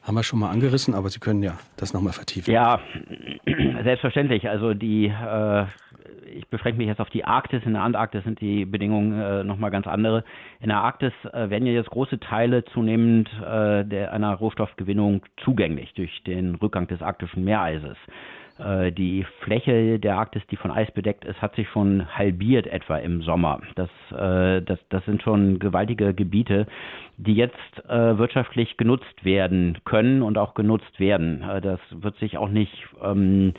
Haben 0.02 0.16
wir 0.16 0.24
schon 0.24 0.40
mal 0.40 0.50
angerissen, 0.50 0.94
aber 0.94 1.08
Sie 1.10 1.20
können 1.20 1.42
ja 1.44 1.58
das 1.76 1.94
nochmal 1.94 2.12
vertiefen. 2.12 2.52
Ja, 2.52 2.80
selbstverständlich. 3.84 4.48
Also 4.48 4.74
die, 4.74 5.06
äh, 5.06 5.64
ich 6.34 6.48
beschränke 6.48 6.78
mich 6.78 6.88
jetzt 6.88 7.00
auf 7.00 7.10
die 7.10 7.24
Arktis. 7.24 7.62
In 7.64 7.74
der 7.74 7.82
Antarktis 7.82 8.24
sind 8.24 8.40
die 8.40 8.64
Bedingungen 8.64 9.20
äh, 9.20 9.44
nochmal 9.44 9.70
ganz 9.70 9.86
andere. 9.86 10.24
In 10.60 10.70
der 10.70 10.78
Arktis 10.78 11.12
äh, 11.32 11.50
werden 11.50 11.66
ja 11.66 11.72
jetzt 11.72 11.90
große 11.90 12.18
Teile 12.18 12.64
zunehmend 12.64 13.28
äh, 13.42 13.84
der, 13.84 14.12
einer 14.12 14.34
Rohstoffgewinnung 14.34 15.22
zugänglich 15.44 15.94
durch 15.94 16.24
den 16.24 16.56
Rückgang 16.56 16.88
des 16.88 17.00
arktischen 17.00 17.44
Meereises. 17.44 17.96
Äh, 18.58 18.92
die 18.92 19.24
Fläche 19.40 19.98
der 19.98 20.16
Arktis, 20.16 20.42
die 20.50 20.56
von 20.56 20.70
Eis 20.70 20.90
bedeckt 20.92 21.24
ist, 21.24 21.40
hat 21.40 21.54
sich 21.56 21.68
schon 21.68 22.06
halbiert 22.16 22.66
etwa 22.66 22.96
im 22.98 23.22
Sommer. 23.22 23.60
Das, 23.74 23.90
äh, 24.12 24.62
das, 24.62 24.78
das 24.88 25.04
sind 25.04 25.22
schon 25.22 25.58
gewaltige 25.58 26.14
Gebiete, 26.14 26.66
die 27.16 27.34
jetzt 27.34 27.56
äh, 27.88 28.18
wirtschaftlich 28.18 28.76
genutzt 28.76 29.24
werden 29.24 29.78
können 29.84 30.22
und 30.22 30.38
auch 30.38 30.54
genutzt 30.54 30.98
werden. 30.98 31.44
das 31.62 31.80
wird 31.90 32.16
sich 32.16 32.38
auch 32.38 32.48
nicht 32.48 32.72
ähm, 33.02 33.54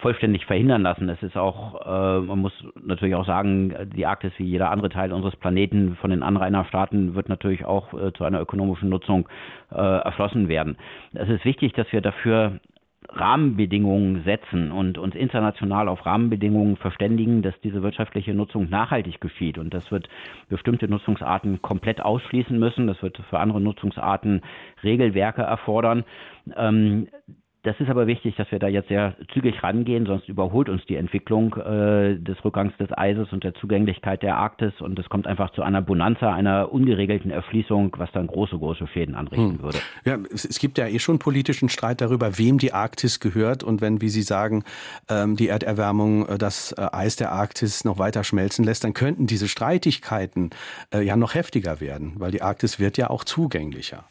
vollständig 0.00 0.44
verhindern 0.46 0.82
lassen. 0.82 1.08
Es 1.08 1.22
ist 1.22 1.36
auch, 1.36 1.80
äh, 1.86 2.20
man 2.20 2.38
muss 2.38 2.52
natürlich 2.82 3.14
auch 3.14 3.26
sagen, 3.26 3.74
die 3.96 4.06
Arktis 4.06 4.32
wie 4.36 4.44
jeder 4.44 4.70
andere 4.70 4.88
Teil 4.88 5.12
unseres 5.12 5.36
Planeten 5.36 5.96
von 6.00 6.10
den 6.10 6.22
Anrainerstaaten 6.22 7.14
wird 7.14 7.28
natürlich 7.28 7.64
auch 7.64 7.92
äh, 7.94 8.12
zu 8.12 8.24
einer 8.24 8.40
ökonomischen 8.40 8.88
Nutzung 8.88 9.28
äh, 9.70 9.76
erschlossen 9.76 10.48
werden. 10.48 10.76
Es 11.14 11.28
ist 11.28 11.44
wichtig, 11.44 11.72
dass 11.72 11.90
wir 11.92 12.00
dafür 12.00 12.60
Rahmenbedingungen 13.18 14.24
setzen 14.24 14.70
und 14.70 14.98
uns 14.98 15.14
international 15.14 15.88
auf 15.88 16.04
Rahmenbedingungen 16.04 16.76
verständigen, 16.76 17.42
dass 17.42 17.58
diese 17.60 17.82
wirtschaftliche 17.82 18.34
Nutzung 18.34 18.68
nachhaltig 18.68 19.20
geschieht. 19.20 19.58
Und 19.58 19.72
das 19.74 19.90
wird 19.90 20.08
bestimmte 20.48 20.88
Nutzungsarten 20.88 21.62
komplett 21.62 22.00
ausschließen 22.00 22.58
müssen. 22.58 22.86
Das 22.86 23.02
wird 23.02 23.18
für 23.30 23.38
andere 23.38 23.60
Nutzungsarten 23.60 24.42
Regelwerke 24.82 25.42
erfordern. 25.42 26.04
Ähm, 26.56 27.08
das 27.66 27.80
ist 27.80 27.90
aber 27.90 28.06
wichtig, 28.06 28.36
dass 28.36 28.48
wir 28.52 28.60
da 28.60 28.68
jetzt 28.68 28.88
sehr 28.88 29.16
zügig 29.34 29.60
rangehen, 29.60 30.06
sonst 30.06 30.28
überholt 30.28 30.68
uns 30.68 30.86
die 30.86 30.94
Entwicklung 30.94 31.56
äh, 31.56 32.16
des 32.16 32.36
Rückgangs 32.44 32.76
des 32.78 32.96
Eises 32.96 33.32
und 33.32 33.42
der 33.42 33.54
Zugänglichkeit 33.54 34.22
der 34.22 34.36
Arktis 34.36 34.72
und 34.80 34.96
es 35.00 35.08
kommt 35.08 35.26
einfach 35.26 35.50
zu 35.50 35.62
einer 35.62 35.82
Bonanza, 35.82 36.32
einer 36.32 36.72
ungeregelten 36.72 37.32
Erschließung, 37.32 37.96
was 37.98 38.10
dann 38.12 38.28
große, 38.28 38.56
große 38.56 38.86
Schäden 38.86 39.16
anrichten 39.16 39.54
hm. 39.54 39.62
würde. 39.62 39.78
Ja, 40.04 40.16
es, 40.32 40.44
es, 40.44 40.60
gibt 40.60 40.78
ja 40.78 40.86
eh 40.86 41.00
schon 41.00 41.18
politischen 41.18 41.68
Streit 41.68 42.00
darüber, 42.00 42.38
wem 42.38 42.58
die 42.58 42.72
Arktis 42.72 43.18
gehört 43.18 43.64
und 43.64 43.80
wenn, 43.80 44.00
wie 44.00 44.10
Sie 44.10 44.22
sagen, 44.22 44.62
ähm, 45.08 45.34
die 45.34 45.48
Erderwärmung 45.48 46.28
äh, 46.28 46.38
das 46.38 46.70
äh, 46.70 46.86
Eis 46.92 47.16
der 47.16 47.32
Arktis 47.32 47.84
noch 47.84 47.98
weiter 47.98 48.22
schmelzen 48.22 48.64
lässt, 48.64 48.84
dann 48.84 48.94
könnten 48.94 49.26
diese 49.26 49.48
Streitigkeiten 49.48 50.50
äh, 50.94 51.00
ja 51.00 51.16
noch 51.16 51.34
heftiger 51.34 51.80
werden, 51.80 52.12
weil 52.18 52.30
die 52.30 52.42
Arktis 52.42 52.78
wird 52.78 52.96
ja 52.96 53.10
auch 53.10 53.24
zugänglicher. 53.24 54.04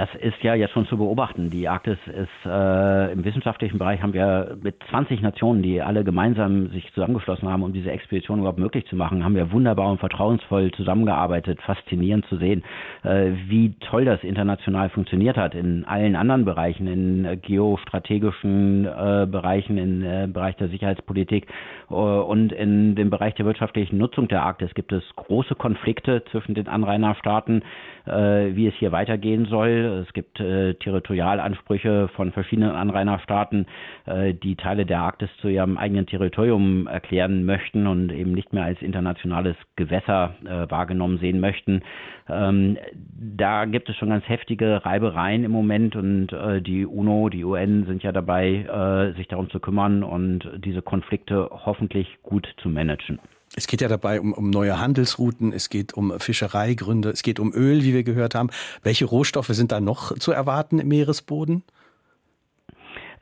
Das 0.00 0.08
ist 0.14 0.42
ja 0.42 0.54
jetzt 0.54 0.72
schon 0.72 0.86
zu 0.86 0.96
beobachten. 0.96 1.50
Die 1.50 1.68
Arktis 1.68 1.98
ist 2.06 2.46
äh, 2.46 3.12
im 3.12 3.22
wissenschaftlichen 3.22 3.76
Bereich 3.76 4.00
haben 4.00 4.14
wir 4.14 4.56
mit 4.62 4.76
20 4.88 5.20
Nationen, 5.20 5.62
die 5.62 5.82
alle 5.82 6.04
gemeinsam 6.04 6.70
sich 6.70 6.90
zusammengeschlossen 6.94 7.46
haben, 7.50 7.62
um 7.62 7.74
diese 7.74 7.90
Expedition 7.90 8.38
überhaupt 8.38 8.58
möglich 8.58 8.86
zu 8.86 8.96
machen, 8.96 9.22
haben 9.22 9.34
wir 9.34 9.52
wunderbar 9.52 9.90
und 9.90 10.00
vertrauensvoll 10.00 10.70
zusammengearbeitet. 10.70 11.60
Faszinierend 11.60 12.24
zu 12.30 12.38
sehen, 12.38 12.64
äh, 13.02 13.32
wie 13.48 13.74
toll 13.80 14.06
das 14.06 14.24
international 14.24 14.88
funktioniert 14.88 15.36
hat 15.36 15.54
in 15.54 15.84
allen 15.84 16.16
anderen 16.16 16.46
Bereichen, 16.46 16.86
in 16.86 17.26
äh, 17.26 17.36
geostrategischen 17.36 18.86
äh, 18.86 19.26
Bereichen, 19.30 19.76
im 19.76 20.02
äh, 20.02 20.26
Bereich 20.28 20.56
der 20.56 20.68
Sicherheitspolitik 20.68 21.46
äh, 21.90 21.94
und 21.94 22.52
in 22.52 22.94
dem 22.94 23.10
Bereich 23.10 23.34
der 23.34 23.44
wirtschaftlichen 23.44 23.98
Nutzung 23.98 24.28
der 24.28 24.44
Arktis 24.44 24.72
gibt 24.72 24.92
es 24.92 25.02
große 25.16 25.56
Konflikte 25.56 26.24
zwischen 26.30 26.54
den 26.54 26.68
Anrainerstaaten, 26.68 27.62
wie 28.06 28.66
es 28.66 28.74
hier 28.74 28.92
weitergehen 28.92 29.44
soll. 29.44 29.89
Es 29.98 30.12
gibt 30.12 30.40
äh, 30.40 30.74
Territorialansprüche 30.74 32.08
von 32.14 32.32
verschiedenen 32.32 32.70
Anrainerstaaten, 32.70 33.66
äh, 34.06 34.34
die 34.34 34.56
Teile 34.56 34.86
der 34.86 35.00
Arktis 35.00 35.30
zu 35.40 35.48
ihrem 35.48 35.76
eigenen 35.76 36.06
Territorium 36.06 36.86
erklären 36.86 37.44
möchten 37.44 37.86
und 37.86 38.12
eben 38.12 38.32
nicht 38.32 38.52
mehr 38.52 38.64
als 38.64 38.80
internationales 38.82 39.56
Gewässer 39.76 40.34
äh, 40.44 40.70
wahrgenommen 40.70 41.18
sehen 41.18 41.40
möchten. 41.40 41.82
Ähm, 42.28 42.78
da 42.92 43.64
gibt 43.64 43.88
es 43.88 43.96
schon 43.96 44.10
ganz 44.10 44.28
heftige 44.28 44.84
Reibereien 44.84 45.44
im 45.44 45.50
Moment 45.50 45.96
und 45.96 46.32
äh, 46.32 46.62
die 46.62 46.86
UNO, 46.86 47.28
die 47.28 47.44
UN 47.44 47.84
sind 47.86 48.02
ja 48.02 48.12
dabei, 48.12 48.64
äh, 48.64 49.16
sich 49.16 49.28
darum 49.28 49.50
zu 49.50 49.60
kümmern 49.60 50.02
und 50.02 50.48
diese 50.64 50.82
Konflikte 50.82 51.48
hoffentlich 51.50 52.18
gut 52.22 52.48
zu 52.58 52.68
managen. 52.68 53.18
Es 53.56 53.66
geht 53.66 53.80
ja 53.80 53.88
dabei 53.88 54.20
um, 54.20 54.32
um 54.32 54.50
neue 54.50 54.78
Handelsrouten, 54.78 55.52
es 55.52 55.70
geht 55.70 55.92
um 55.94 56.18
Fischereigründe, 56.20 57.10
es 57.10 57.22
geht 57.22 57.40
um 57.40 57.52
Öl, 57.52 57.82
wie 57.82 57.92
wir 57.92 58.04
gehört 58.04 58.34
haben. 58.34 58.50
Welche 58.82 59.06
Rohstoffe 59.06 59.48
sind 59.48 59.72
da 59.72 59.80
noch 59.80 60.16
zu 60.18 60.30
erwarten 60.30 60.78
im 60.78 60.88
Meeresboden? 60.88 61.64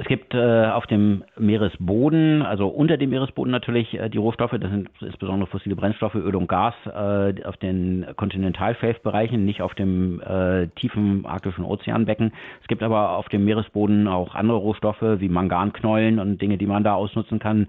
Es 0.01 0.07
gibt 0.07 0.32
äh, 0.32 0.66
auf 0.66 0.86
dem 0.86 1.24
Meeresboden, 1.36 2.42
also 2.42 2.68
unter 2.68 2.96
dem 2.96 3.11
Meeresboden 3.11 3.51
natürlich 3.51 3.99
äh, 3.99 4.09
die 4.09 4.18
Rohstoffe, 4.18 4.53
das 4.53 4.70
sind 4.70 4.88
insbesondere 5.01 5.51
fossile 5.51 5.74
Brennstoffe, 5.74 6.14
Öl 6.14 6.36
und 6.36 6.46
Gas 6.46 6.74
äh, 6.86 7.42
auf 7.44 7.57
den 7.57 8.07
Kontinentalfeldbereichen, 8.14 9.44
nicht 9.44 9.61
auf 9.61 9.74
dem 9.74 10.20
äh, 10.20 10.68
tiefen 10.76 11.26
arktischen 11.26 11.64
Ozeanbecken. 11.64 12.32
Es 12.62 12.68
gibt 12.68 12.84
aber 12.84 13.16
auf 13.16 13.28
dem 13.28 13.44
Meeresboden 13.44 14.07
auch 14.07 14.36
andere 14.36 14.59
Rohstoffe 14.59 15.03
wie 15.03 15.28
Manganknollen 15.28 16.20
und 16.20 16.40
Dinge, 16.40 16.59
die 16.59 16.66
man 16.66 16.84
da 16.84 16.94
ausnutzen 16.94 17.40
kann. 17.40 17.66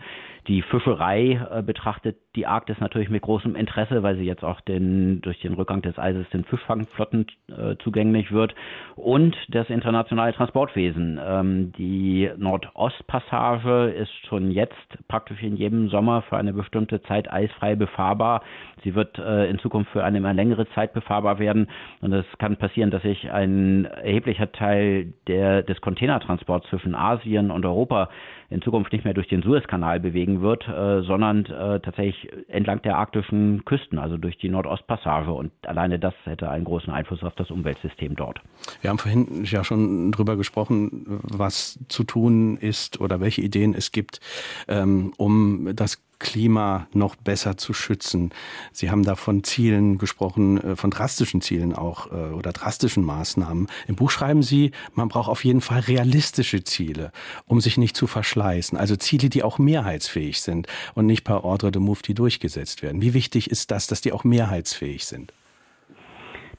Die 0.47 0.61
Fischerei 0.61 1.39
äh, 1.51 1.61
betrachtet 1.61 2.17
die 2.35 2.47
Arktis 2.47 2.79
natürlich 2.79 3.09
mit 3.09 3.21
großem 3.21 3.55
Interesse, 3.55 4.03
weil 4.03 4.15
sie 4.17 4.23
jetzt 4.23 4.43
auch 4.43 4.61
den, 4.61 5.21
durch 5.21 5.39
den 5.41 5.53
Rückgang 5.53 5.81
des 5.81 5.99
Eises 5.99 6.29
den 6.29 6.43
Fischfangflotten 6.43 7.27
äh, 7.49 7.75
zugänglich 7.83 8.31
wird. 8.31 8.55
Und 8.95 9.35
das 9.49 9.69
internationale 9.69 10.33
Transportwesen. 10.33 11.19
Ähm, 11.23 11.71
die 11.77 12.18
Nordostpassage 12.37 13.89
ist 13.89 14.11
schon 14.27 14.51
jetzt 14.51 14.75
praktisch 15.07 15.41
in 15.43 15.55
jedem 15.55 15.89
Sommer 15.89 16.21
für 16.23 16.37
eine 16.37 16.53
bestimmte 16.53 17.01
Zeit 17.03 17.31
eisfrei 17.31 17.75
befahrbar. 17.75 18.41
Sie 18.83 18.95
wird 18.95 19.17
äh, 19.19 19.49
in 19.49 19.59
Zukunft 19.59 19.91
für 19.91 20.03
eine 20.03 20.17
immer 20.17 20.33
längere 20.33 20.67
Zeit 20.71 20.93
befahrbar 20.93 21.39
werden. 21.39 21.69
Und 22.01 22.13
es 22.13 22.25
kann 22.37 22.57
passieren, 22.57 22.91
dass 22.91 23.03
sich 23.03 23.31
ein 23.31 23.85
erheblicher 23.85 24.51
Teil 24.51 25.13
der, 25.27 25.63
des 25.63 25.79
Containertransports 25.81 26.69
zwischen 26.69 26.95
Asien 26.95 27.51
und 27.51 27.65
Europa 27.65 28.09
in 28.49 28.61
Zukunft 28.61 28.91
nicht 28.91 29.05
mehr 29.05 29.13
durch 29.13 29.27
den 29.27 29.41
Suezkanal 29.41 29.99
bewegen 29.99 30.41
wird, 30.41 30.67
äh, 30.67 31.01
sondern 31.03 31.45
äh, 31.45 31.79
tatsächlich 31.79 32.29
entlang 32.47 32.81
der 32.81 32.97
arktischen 32.97 33.63
Küsten, 33.65 33.99
also 33.99 34.17
durch 34.17 34.37
die 34.37 34.49
Nordostpassage. 34.49 35.31
Und 35.31 35.51
alleine 35.63 35.99
das 35.99 36.13
hätte 36.23 36.49
einen 36.49 36.65
großen 36.65 36.91
Einfluss 36.91 37.23
auf 37.23 37.35
das 37.35 37.51
Umweltsystem 37.51 38.15
dort. 38.15 38.41
Wir 38.81 38.89
haben 38.89 38.97
vorhin 38.97 39.43
ja 39.45 39.63
schon 39.63 40.11
drüber 40.11 40.35
gesprochen, 40.35 41.21
was 41.23 41.79
zu 41.87 42.03
tun 42.03 42.57
ist 42.57 42.99
oder 42.99 43.19
welche 43.19 43.41
Ideen 43.41 43.73
es 43.73 43.91
gibt, 43.91 44.19
ähm, 44.67 45.13
um 45.17 45.75
das 45.75 46.01
Klima 46.19 46.87
noch 46.93 47.15
besser 47.15 47.57
zu 47.57 47.73
schützen. 47.73 48.31
Sie 48.71 48.91
haben 48.91 49.03
da 49.03 49.15
von 49.15 49.43
Zielen 49.43 49.97
gesprochen, 49.97 50.61
äh, 50.61 50.75
von 50.75 50.91
drastischen 50.91 51.41
Zielen 51.41 51.73
auch 51.73 52.11
äh, 52.11 52.33
oder 52.33 52.51
drastischen 52.51 53.03
Maßnahmen. 53.03 53.67
Im 53.87 53.95
Buch 53.95 54.11
schreiben 54.11 54.43
Sie, 54.43 54.71
man 54.93 55.07
braucht 55.07 55.29
auf 55.29 55.43
jeden 55.43 55.61
Fall 55.61 55.79
realistische 55.79 56.63
Ziele, 56.63 57.11
um 57.45 57.61
sich 57.61 57.77
nicht 57.77 57.95
zu 57.95 58.05
verschleißen. 58.05 58.77
Also 58.77 58.95
Ziele, 58.95 59.29
die 59.29 59.43
auch 59.43 59.57
mehrheitsfähig 59.57 60.41
sind 60.41 60.67
und 60.93 61.05
nicht 61.05 61.23
per 61.23 61.43
Ordre 61.43 61.71
de 61.71 61.81
Mufti 61.81 62.13
durchgesetzt 62.13 62.83
werden. 62.83 63.01
Wie 63.01 63.13
wichtig 63.13 63.49
ist 63.49 63.71
das, 63.71 63.87
dass 63.87 64.01
die 64.01 64.11
auch 64.11 64.23
mehrheitsfähig 64.23 65.05
sind? 65.05 65.33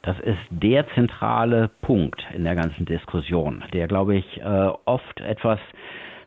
Das 0.03 0.19
ist 0.21 0.39
der 0.49 0.87
zentrale 0.95 1.69
Punkt 1.83 2.23
in 2.35 2.45
der 2.45 2.55
ganzen 2.55 2.87
Diskussion, 2.87 3.63
der, 3.75 3.87
glaube 3.87 4.17
ich, 4.17 4.39
äh, 4.39 4.71
oft 4.87 5.21
etwas 5.21 5.61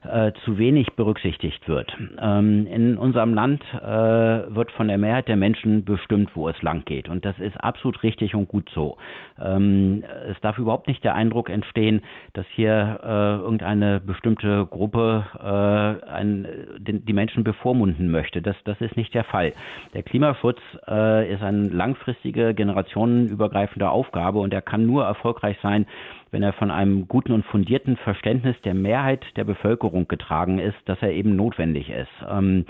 äh, 0.09 0.31
zu 0.43 0.57
wenig 0.57 0.93
berücksichtigt 0.95 1.67
wird. 1.67 1.95
Ähm, 2.19 2.67
in 2.67 2.97
unserem 2.97 3.33
Land 3.33 3.63
äh, 3.73 3.81
wird 3.83 4.71
von 4.71 4.87
der 4.87 4.97
Mehrheit 4.97 5.27
der 5.27 5.35
Menschen 5.35 5.85
bestimmt, 5.85 6.31
wo 6.35 6.49
es 6.49 6.61
lang 6.61 6.85
geht. 6.85 7.09
Und 7.09 7.25
das 7.25 7.37
ist 7.39 7.55
absolut 7.63 8.03
richtig 8.03 8.35
und 8.35 8.47
gut 8.47 8.69
so. 8.73 8.97
Ähm, 9.41 10.03
es 10.29 10.39
darf 10.41 10.57
überhaupt 10.57 10.87
nicht 10.87 11.03
der 11.03 11.15
Eindruck 11.15 11.49
entstehen, 11.49 12.01
dass 12.33 12.45
hier 12.53 12.99
äh, 13.03 13.43
irgendeine 13.43 13.99
bestimmte 13.99 14.65
Gruppe 14.65 15.25
äh, 15.39 16.09
ein, 16.09 16.47
den, 16.77 17.05
die 17.05 17.13
Menschen 17.13 17.43
bevormunden 17.43 18.11
möchte. 18.11 18.41
Das, 18.41 18.55
das 18.65 18.79
ist 18.81 18.97
nicht 18.97 19.13
der 19.13 19.23
Fall. 19.23 19.53
Der 19.93 20.03
Klimaschutz 20.03 20.59
äh, 20.87 21.33
ist 21.33 21.41
eine 21.41 21.69
langfristige, 21.69 22.53
generationenübergreifende 22.53 23.89
Aufgabe 23.89 24.39
und 24.39 24.53
er 24.53 24.61
kann 24.61 24.85
nur 24.85 25.05
erfolgreich 25.05 25.57
sein, 25.61 25.85
wenn 26.33 26.43
er 26.43 26.53
von 26.53 26.71
einem 26.71 27.07
guten 27.07 27.31
und 27.31 27.45
fundierten 27.45 27.95
Verständnis 27.95 28.59
der 28.65 28.73
Mehrheit 28.73 29.23
der 29.37 29.43
Bevölkerung 29.43 30.07
getragen 30.07 30.59
ist, 30.59 30.77
dass 30.85 31.01
er 31.01 31.11
eben 31.11 31.35
notwendig 31.35 31.89
ist. 31.89 32.11
Ähm, 32.29 32.65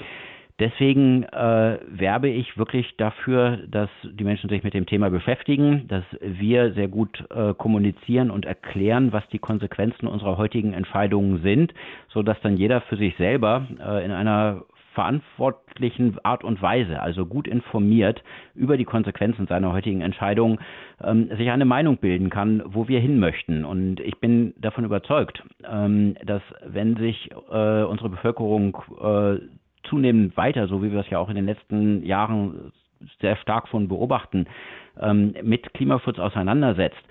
Deswegen 0.60 1.24
äh, 1.24 1.80
werbe 1.88 2.30
ich 2.30 2.60
wirklich 2.60 2.96
dafür, 2.98 3.58
dass 3.68 3.90
die 4.04 4.24
Menschen 4.24 4.50
sich 4.50 4.64
mit 4.64 4.76
dem 4.76 4.86
Thema 4.86 5.10
beschäftigen, 5.10 5.88
dass 5.88 6.04
wir 6.22 6.74
sehr 6.74 6.88
gut 6.88 7.26
äh, 7.32 7.56
kommunizieren 7.56 8.30
und 8.30 8.46
erklären, 8.46 9.12
was 9.12 9.28
die 9.30 9.40
Konsequenzen 9.40 10.08
unserer 10.08 10.38
heutigen 10.38 10.74
Entscheidungen 10.74 11.42
sind, 11.42 11.74
so 12.08 12.22
dass 12.22 12.40
dann 12.42 12.56
jeder 12.56 12.82
für 12.82 12.98
sich 12.98 13.16
selber 13.18 13.66
äh, 13.80 14.06
in 14.06 14.12
einer 14.12 14.64
verantwortlichen 14.94 16.18
Art 16.24 16.44
und 16.44 16.62
Weise, 16.62 17.02
also 17.02 17.26
gut 17.26 17.48
informiert 17.48 18.24
über 18.54 18.78
die 18.78 18.86
Konsequenzen 18.86 19.48
seiner 19.48 19.74
heutigen 19.74 20.02
Entscheidung, 20.02 20.60
ähm, 21.04 21.30
sich 21.38 21.50
eine 21.50 21.66
Meinung 21.66 21.98
bilden 21.98 22.30
kann, 22.30 22.64
wo 22.66 22.88
wir 22.88 23.00
hin 23.00 23.20
möchten. 23.20 23.66
Und 23.66 24.00
ich 24.00 24.18
bin 24.20 24.54
davon 24.58 24.86
überzeugt, 24.86 25.44
ähm, 25.70 26.16
dass 26.26 26.42
wenn 26.66 26.96
sich 26.98 27.32
äh, 27.52 27.84
unsere 27.84 28.10
Bevölkerung 28.10 28.78
äh, 29.02 29.40
zunehmend 29.88 30.36
weiter, 30.38 30.68
so 30.68 30.84
wie 30.84 30.92
wir 30.92 31.02
es 31.02 31.10
ja 31.10 31.20
auch 31.20 31.30
in 31.30 31.36
den 31.36 31.46
letzten 31.46 32.06
Jahren 32.06 32.72
sehr 33.22 33.36
stark 33.38 33.68
von 33.68 33.88
beobachten, 33.88 34.46
ähm, 35.00 35.34
mit 35.44 35.74
Klimaschutz 35.74 36.20
auseinandersetzt, 36.20 37.02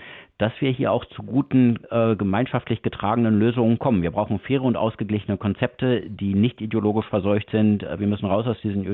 dass 0.43 0.53
wir 0.59 0.73
hier 0.73 0.91
auch 0.91 1.05
zu 1.05 1.23
guten 1.23 1.79
äh, 1.89 2.17
gemeinschaftlich 2.17 2.83
getragenen 2.83 3.39
Lösungen 3.39 3.79
kommen. 3.79 4.03
Wir 4.03 4.11
brauchen 4.11 4.41
faire 4.41 4.63
und 4.63 4.77
ausgeglichene 4.77 5.37
Konzepte, 5.37 6.03
die 6.11 6.35
nicht 6.35 6.61
ideologisch 6.61 7.07
verseucht 7.07 7.49
sind. 7.53 7.83
Wir 7.83 8.09
müssen 8.09 8.27
raus 8.27 8.45
aus 8.49 8.57
diesen 8.61 8.85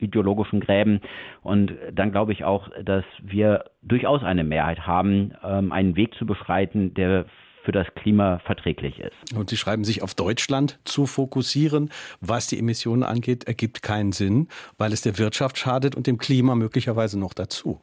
ideologischen 0.00 0.60
Gräben. 0.60 1.00
Und 1.42 1.72
dann 1.92 2.12
glaube 2.12 2.34
ich 2.34 2.44
auch, 2.44 2.68
dass 2.84 3.04
wir 3.22 3.64
durchaus 3.80 4.22
eine 4.22 4.44
Mehrheit 4.44 4.86
haben, 4.86 5.32
ähm, 5.42 5.72
einen 5.72 5.96
Weg 5.96 6.14
zu 6.16 6.26
beschreiten, 6.26 6.92
der 6.92 7.24
für 7.64 7.72
das 7.72 7.86
Klima 7.94 8.40
verträglich 8.44 9.00
ist. 9.00 9.34
Und 9.34 9.48
Sie 9.48 9.56
schreiben 9.56 9.84
sich 9.84 10.02
auf 10.02 10.14
Deutschland 10.14 10.78
zu 10.84 11.06
fokussieren, 11.06 11.90
was 12.20 12.48
die 12.48 12.58
Emissionen 12.58 13.02
angeht, 13.02 13.44
ergibt 13.44 13.82
keinen 13.82 14.12
Sinn, 14.12 14.48
weil 14.76 14.92
es 14.92 15.00
der 15.00 15.16
Wirtschaft 15.16 15.56
schadet 15.56 15.94
und 15.94 16.06
dem 16.06 16.18
Klima 16.18 16.54
möglicherweise 16.54 17.18
noch 17.18 17.32
dazu. 17.32 17.80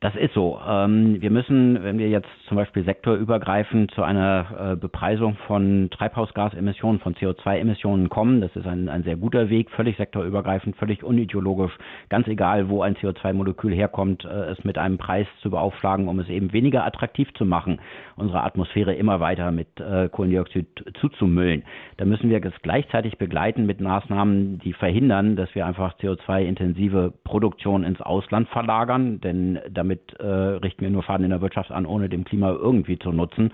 Das 0.00 0.14
ist 0.14 0.32
so. 0.32 0.60
Ähm, 0.64 1.20
wir 1.20 1.30
müssen, 1.32 1.82
wenn 1.82 1.98
wir 1.98 2.08
jetzt 2.08 2.28
zum 2.46 2.56
Beispiel 2.56 2.84
sektorübergreifend 2.84 3.90
zu 3.90 4.04
einer 4.04 4.72
äh, 4.72 4.76
Bepreisung 4.76 5.36
von 5.48 5.90
Treibhausgasemissionen, 5.90 7.00
von 7.00 7.16
CO2-Emissionen 7.16 8.08
kommen, 8.08 8.40
das 8.40 8.54
ist 8.54 8.64
ein, 8.68 8.88
ein 8.88 9.02
sehr 9.02 9.16
guter 9.16 9.50
Weg, 9.50 9.70
völlig 9.72 9.96
sektorübergreifend, 9.96 10.76
völlig 10.76 11.02
unideologisch, 11.02 11.72
ganz 12.10 12.28
egal, 12.28 12.68
wo 12.68 12.82
ein 12.82 12.94
CO2-Molekül 12.94 13.74
herkommt, 13.74 14.24
äh, 14.24 14.52
es 14.52 14.62
mit 14.62 14.78
einem 14.78 14.98
Preis 14.98 15.26
zu 15.42 15.50
beaufschlagen, 15.50 16.06
um 16.06 16.20
es 16.20 16.28
eben 16.28 16.52
weniger 16.52 16.86
attraktiv 16.86 17.34
zu 17.34 17.44
machen, 17.44 17.80
unsere 18.14 18.44
Atmosphäre 18.44 18.94
immer 18.94 19.18
weiter 19.18 19.50
mit 19.50 19.80
äh, 19.80 20.08
Kohlendioxid 20.08 20.68
zuzumüllen. 21.00 21.64
Da 21.96 22.04
müssen 22.04 22.30
wir 22.30 22.44
es 22.44 22.54
gleichzeitig 22.62 23.18
begleiten 23.18 23.66
mit 23.66 23.80
Maßnahmen, 23.80 24.60
die 24.60 24.74
verhindern, 24.74 25.34
dass 25.34 25.52
wir 25.56 25.66
einfach 25.66 25.98
CO2-intensive 25.98 27.14
Produktion 27.24 27.82
ins 27.82 28.00
Ausland 28.00 28.48
verlagern, 28.50 29.20
denn 29.20 29.58
damit 29.68 29.87
damit 29.88 30.12
äh, 30.20 30.26
richten 30.26 30.82
wir 30.82 30.90
nur 30.90 31.02
Schaden 31.02 31.24
in 31.24 31.30
der 31.30 31.40
Wirtschaft 31.40 31.70
an, 31.70 31.86
ohne 31.86 32.08
dem 32.08 32.24
Klima 32.24 32.50
irgendwie 32.50 32.98
zu 32.98 33.10
nutzen. 33.10 33.52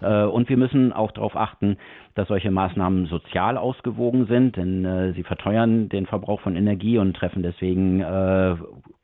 Äh, 0.00 0.24
und 0.24 0.48
wir 0.48 0.56
müssen 0.56 0.92
auch 0.92 1.12
darauf 1.12 1.36
achten, 1.36 1.76
dass 2.14 2.28
solche 2.28 2.50
Maßnahmen 2.50 3.06
sozial 3.06 3.58
ausgewogen 3.58 4.26
sind, 4.26 4.56
denn 4.56 4.84
äh, 4.84 5.12
sie 5.12 5.22
verteuern 5.22 5.88
den 5.90 6.06
Verbrauch 6.06 6.40
von 6.40 6.56
Energie 6.56 6.98
und 6.98 7.14
treffen 7.14 7.42
deswegen 7.42 8.00
äh, 8.00 8.56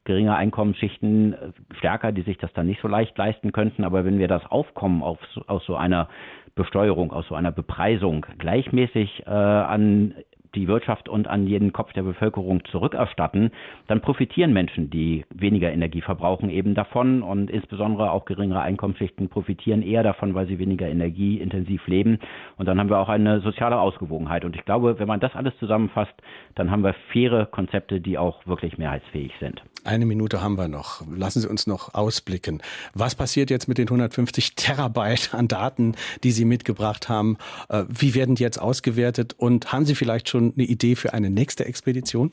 geringe 0.05 0.35
Einkommensschichten 0.35 1.35
äh, 1.35 1.37
stärker, 1.79 2.13
die 2.13 2.23
sich 2.23 2.39
das 2.39 2.53
dann 2.55 2.67
nicht 2.67 2.81
so 2.81 2.89
leicht 2.89 3.17
leisten 3.19 3.53
könnten. 3.53 3.85
Aber 3.85 4.05
wenn 4.05 4.19
wir 4.19 4.29
das 4.29 4.45
Aufkommen 4.51 5.03
auf, 5.03 5.19
aus 5.47 5.65
so 5.67 5.77
einer 5.77 6.09
Besteuerung, 6.55 7.13
aus 7.13 7.29
so 7.29 7.35
einer 7.35 7.53
Bepreisung 7.53 8.25
gleichmäßig 8.39 9.25
äh, 9.27 9.31
an 9.31 10.15
die 10.55 10.69
Wirtschaft 10.69 11.09
und 11.09 11.29
an 11.29 11.47
jeden 11.47 11.73
Kopf 11.73 11.93
der 11.93 12.03
Bevölkerung 12.03 12.65
zurückerstatten, 12.67 13.51
dann 13.87 14.01
profitieren 14.01 14.53
Menschen, 14.53 14.91
die 14.91 15.25
weniger 15.35 15.73
Energie 15.73 16.01
verbrauchen, 16.01 16.51
eben 16.51 16.75
davon 16.75 17.23
und 17.23 17.51
insbesondere 17.51 18.11
auch 18.11 18.25
geringere 18.25 18.61
Einkommensschichten 18.61 19.29
profitieren 19.29 19.83
eher 19.83 20.03
davon, 20.03 20.35
weil 20.35 20.47
sie 20.47 20.59
weniger 20.59 20.89
energieintensiv 20.89 21.87
leben. 21.87 22.19
Und 22.57 22.67
dann 22.67 22.79
haben 22.79 22.91
wir 22.91 22.99
auch 22.99 23.09
eine 23.09 23.41
soziale 23.41 23.79
Ausgewogenheit. 23.79 24.45
Und 24.45 24.57
ich 24.57 24.65
glaube, 24.65 24.99
wenn 24.99 25.09
man 25.09 25.21
das 25.21 25.35
alles 25.35 25.55
zusammenfasst, 25.59 26.15
dann 26.55 26.71
haben 26.71 26.83
wir 26.83 26.95
faire 27.13 27.47
Konzepte, 27.47 28.01
die 28.01 28.19
auch 28.19 28.47
wirklich 28.47 28.79
mehrheitsfähig 28.79 29.33
sind. 29.41 29.63
Eine 29.85 30.05
Minute 30.05 30.43
haben 30.43 30.59
wir 30.59 30.69
noch. 30.69 31.03
Lassen 31.11 31.41
Sie 31.41 31.49
uns 31.49 31.67
noch 31.67 31.95
ausblicken. 31.95 32.63
Was 32.93 33.15
passiert 33.15 33.51
jetzt 33.51 33.67
mit 33.67 33.79
den 33.79 33.89
150 33.89 34.55
Terabyte 34.55 35.33
an 35.33 35.49
Daten, 35.49 35.95
die 36.23 36.33
Sie 36.33 36.45
mitgebracht 36.45 37.09
haben? 37.09 37.39
Äh, 37.69 37.85
wie 37.89 38.15
werden 38.15 38.35
die 38.35 38.43
jetzt 38.43 38.59
ausgewertet? 38.59 39.35
Und 39.39 39.73
haben 39.73 39.87
Sie 39.87 39.95
vielleicht 39.95 40.29
schon 40.29 40.40
schon 40.41 40.55
eine 40.57 40.67
Idee 40.67 40.97
für 40.97 41.13
eine 41.13 41.31
nächste 41.31 41.65
Expedition? 41.67 42.33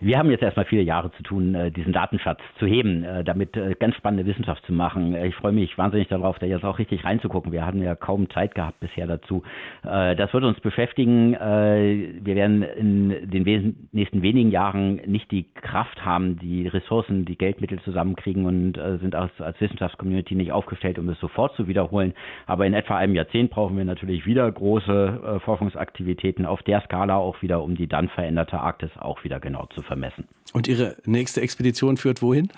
Wir 0.00 0.16
haben 0.18 0.30
jetzt 0.30 0.42
erstmal 0.42 0.66
viele 0.66 0.82
Jahre 0.82 1.10
zu 1.12 1.22
tun, 1.24 1.54
äh, 1.56 1.72
diesen 1.72 1.92
Datenschatz 1.92 2.40
zu 2.58 2.66
heben, 2.66 3.02
äh, 3.02 3.24
damit 3.24 3.56
äh, 3.56 3.74
ganz 3.78 3.96
spannende 3.96 4.26
Wissenschaft 4.26 4.64
zu 4.64 4.72
machen. 4.72 5.16
Ich 5.16 5.34
freue 5.34 5.50
mich 5.50 5.76
wahnsinnig 5.76 6.06
darauf, 6.06 6.38
da 6.38 6.46
jetzt 6.46 6.64
auch 6.64 6.78
richtig 6.78 7.04
reinzugucken. 7.04 7.50
Wir 7.50 7.66
hatten 7.66 7.82
ja 7.82 7.96
kaum 7.96 8.30
Zeit 8.30 8.54
gehabt 8.54 8.80
bisher 8.80 9.06
dazu. 9.06 9.42
Das 9.82 10.32
wird 10.32 10.44
uns 10.44 10.60
beschäftigen. 10.60 11.32
Wir 11.32 12.36
werden 12.36 12.62
in 12.62 13.30
den 13.30 13.76
nächsten 13.92 14.22
wenigen 14.22 14.50
Jahren 14.50 14.96
nicht 15.06 15.30
die 15.30 15.44
Kraft 15.54 16.04
haben, 16.04 16.38
die 16.38 16.68
Ressourcen, 16.68 17.24
die 17.24 17.36
Geldmittel 17.36 17.80
zusammenkriegen 17.80 18.46
und 18.46 18.78
sind 19.00 19.14
als, 19.14 19.30
als 19.40 19.60
Wissenschaftscommunity 19.60 20.34
nicht 20.34 20.52
aufgestellt, 20.52 20.98
um 20.98 21.08
es 21.08 21.18
sofort 21.20 21.54
zu 21.56 21.68
wiederholen. 21.68 22.14
Aber 22.46 22.66
in 22.66 22.74
etwa 22.74 22.96
einem 22.96 23.14
Jahrzehnt 23.14 23.50
brauchen 23.50 23.76
wir 23.76 23.84
natürlich 23.84 24.26
wieder 24.26 24.50
große 24.50 25.40
Forschungsaktivitäten 25.44 26.46
auf 26.46 26.62
der 26.62 26.80
Skala 26.82 27.16
auch 27.16 27.40
wieder, 27.42 27.62
um 27.62 27.74
die 27.74 27.88
dann 27.88 28.08
veränderte 28.08 28.60
Arktis 28.60 28.90
auch 28.98 29.24
wieder 29.24 29.40
genau 29.40 29.66
zu 29.66 29.82
vermessen. 29.88 30.28
Und 30.52 30.68
Ihre 30.68 30.96
nächste 31.04 31.40
Expedition 31.40 31.96
führt 31.96 32.22
wohin? 32.22 32.52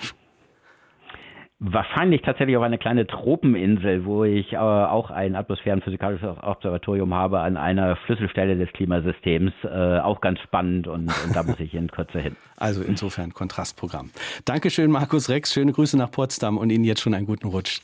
Wahrscheinlich 1.63 2.23
tatsächlich 2.23 2.57
auf 2.57 2.63
eine 2.63 2.79
kleine 2.79 3.07
Tropeninsel, 3.07 4.07
wo 4.07 4.25
ich 4.25 4.55
äh, 4.55 4.57
auch 4.57 5.11
ein 5.11 5.37
atmosphärenphysikalisches 5.37 6.39
Observatorium 6.43 7.13
habe 7.13 7.41
an 7.41 7.59
einer 7.59 7.99
Schlüsselstelle 8.07 8.57
des 8.57 8.73
Klimasystems. 8.73 9.53
Äh, 9.65 9.99
auch 9.99 10.23
ganz 10.23 10.41
spannend 10.41 10.87
und, 10.87 11.13
und 11.25 11.37
da 11.37 11.43
muss 11.43 11.61
ich 11.61 11.75
in 11.75 11.91
Kürze 11.91 12.21
hin. 12.21 12.37
Also 12.57 12.83
insofern 12.83 13.33
Kontrastprogramm. 13.33 14.11
Dankeschön, 14.45 14.91
Markus 14.91 15.31
Rex. 15.31 15.55
Schöne 15.55 15.73
Grüße 15.73 15.97
nach 15.97 16.11
Potsdam 16.11 16.59
und 16.59 16.69
Ihnen 16.71 16.85
jetzt 16.85 17.01
schon 17.01 17.15
einen 17.15 17.25
guten 17.27 17.49
Rutsch. 17.49 17.81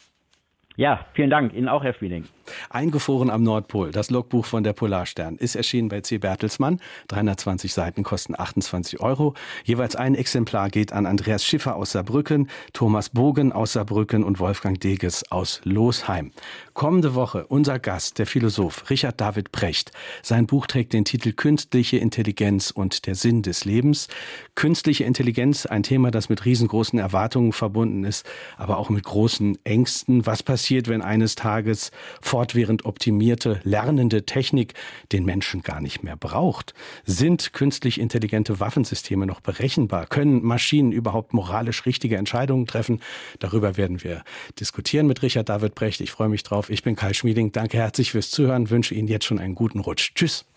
Ja, 0.77 1.07
vielen 1.15 1.31
Dank. 1.31 1.55
Ihnen 1.55 1.69
auch, 1.69 1.83
Herr 1.83 1.95
Spieling. 1.95 2.25
Eingefroren 2.69 3.31
am 3.31 3.43
Nordpol, 3.43 3.93
das 3.93 4.11
Logbuch 4.11 4.45
von 4.45 4.63
der 4.63 4.75
Polarstern, 4.75 5.37
ist 5.37 5.57
erschienen 5.57 5.89
bei 5.89 6.03
C. 6.03 6.19
Bertelsmann. 6.19 6.81
320 7.09 7.73
Seiten 7.73 8.03
kosten 8.03 8.35
28 8.39 9.01
Euro. 9.01 9.35
Jeweils 9.65 9.97
ein 9.97 10.15
Exemplar 10.15 10.69
geht 10.69 10.93
an 10.93 11.07
Andreas 11.07 11.45
Schiffer 11.45 11.77
aus 11.77 11.93
Saarbrücken, 11.93 12.51
Thomas 12.75 13.09
Bogen 13.09 13.53
aus 13.53 13.73
Saarbrücken 13.73 14.23
und 14.23 14.39
Wolfgang 14.39 14.79
Deges 14.79 15.31
aus 15.33 15.63
Losheim. 15.65 16.31
Kommende 16.77 17.15
Woche 17.15 17.47
unser 17.47 17.79
Gast, 17.79 18.19
der 18.19 18.27
Philosoph 18.27 18.91
Richard 18.91 19.19
David 19.19 19.51
Precht. 19.51 19.93
Sein 20.23 20.47
Buch 20.47 20.67
trägt 20.67 20.93
den 20.93 21.07
Titel 21.07 21.33
Künstliche 21.33 21.97
Intelligenz 21.97 22.71
und 22.71 23.07
der 23.07 23.15
Sinn 23.15 23.41
des 23.41 23.65
Lebens. 23.65 24.09
Künstliche 24.57 25.05
Intelligenz, 25.05 25.65
ein 25.65 25.83
Thema, 25.83 26.11
das 26.11 26.29
mit 26.29 26.45
riesengroßen 26.45 26.99
Erwartungen 26.99 27.55
verbunden 27.55 28.05
ist, 28.05 28.27
aber 28.59 28.77
auch 28.77 28.91
mit 28.91 29.05
großen 29.05 29.57
Ängsten. 29.65 30.27
Was 30.27 30.43
passiert 30.43 30.87
wenn 30.87 31.01
eines 31.01 31.35
Tages 31.35 31.93
fortwährend 32.21 32.85
optimierte, 32.85 33.59
lernende 33.65 34.27
Technik 34.27 34.75
den 35.13 35.25
Menschen 35.25 35.63
gar 35.63 35.81
nicht 35.81 36.03
mehr 36.03 36.19
braucht? 36.19 36.75
Sind 37.07 37.55
künstlich 37.55 37.99
intelligente 37.99 38.61
Waffensysteme 38.61 39.25
noch 39.25 39.41
berechenbar? 39.41 40.05
Können 40.05 40.45
Maschinen 40.45 40.93
überhaupt 40.93 41.33
moralisch 41.33 41.87
richtige 41.87 42.19
Entscheidungen 42.19 42.67
treffen? 42.67 43.01
Darüber 43.39 43.79
werden 43.79 44.05
wir 44.05 44.25
diskutieren 44.61 45.07
mit 45.07 45.23
Richard 45.23 45.49
David 45.49 45.75
Brecht. 45.75 46.03
Ich 46.03 46.11
freue 46.11 46.29
mich 46.29 46.43
drauf. 46.43 46.66
Ich 46.71 46.83
bin 46.83 46.97
Kai 46.97 47.13
Schmieding. 47.13 47.53
Danke 47.53 47.77
herzlich 47.77 48.13
fürs 48.13 48.31
Zuhören, 48.31 48.71
wünsche 48.71 48.95
Ihnen 48.95 49.09
jetzt 49.09 49.27
schon 49.27 49.39
einen 49.39 49.55
guten 49.55 49.81
Rutsch. 49.81 50.13
Tschüss. 50.15 50.47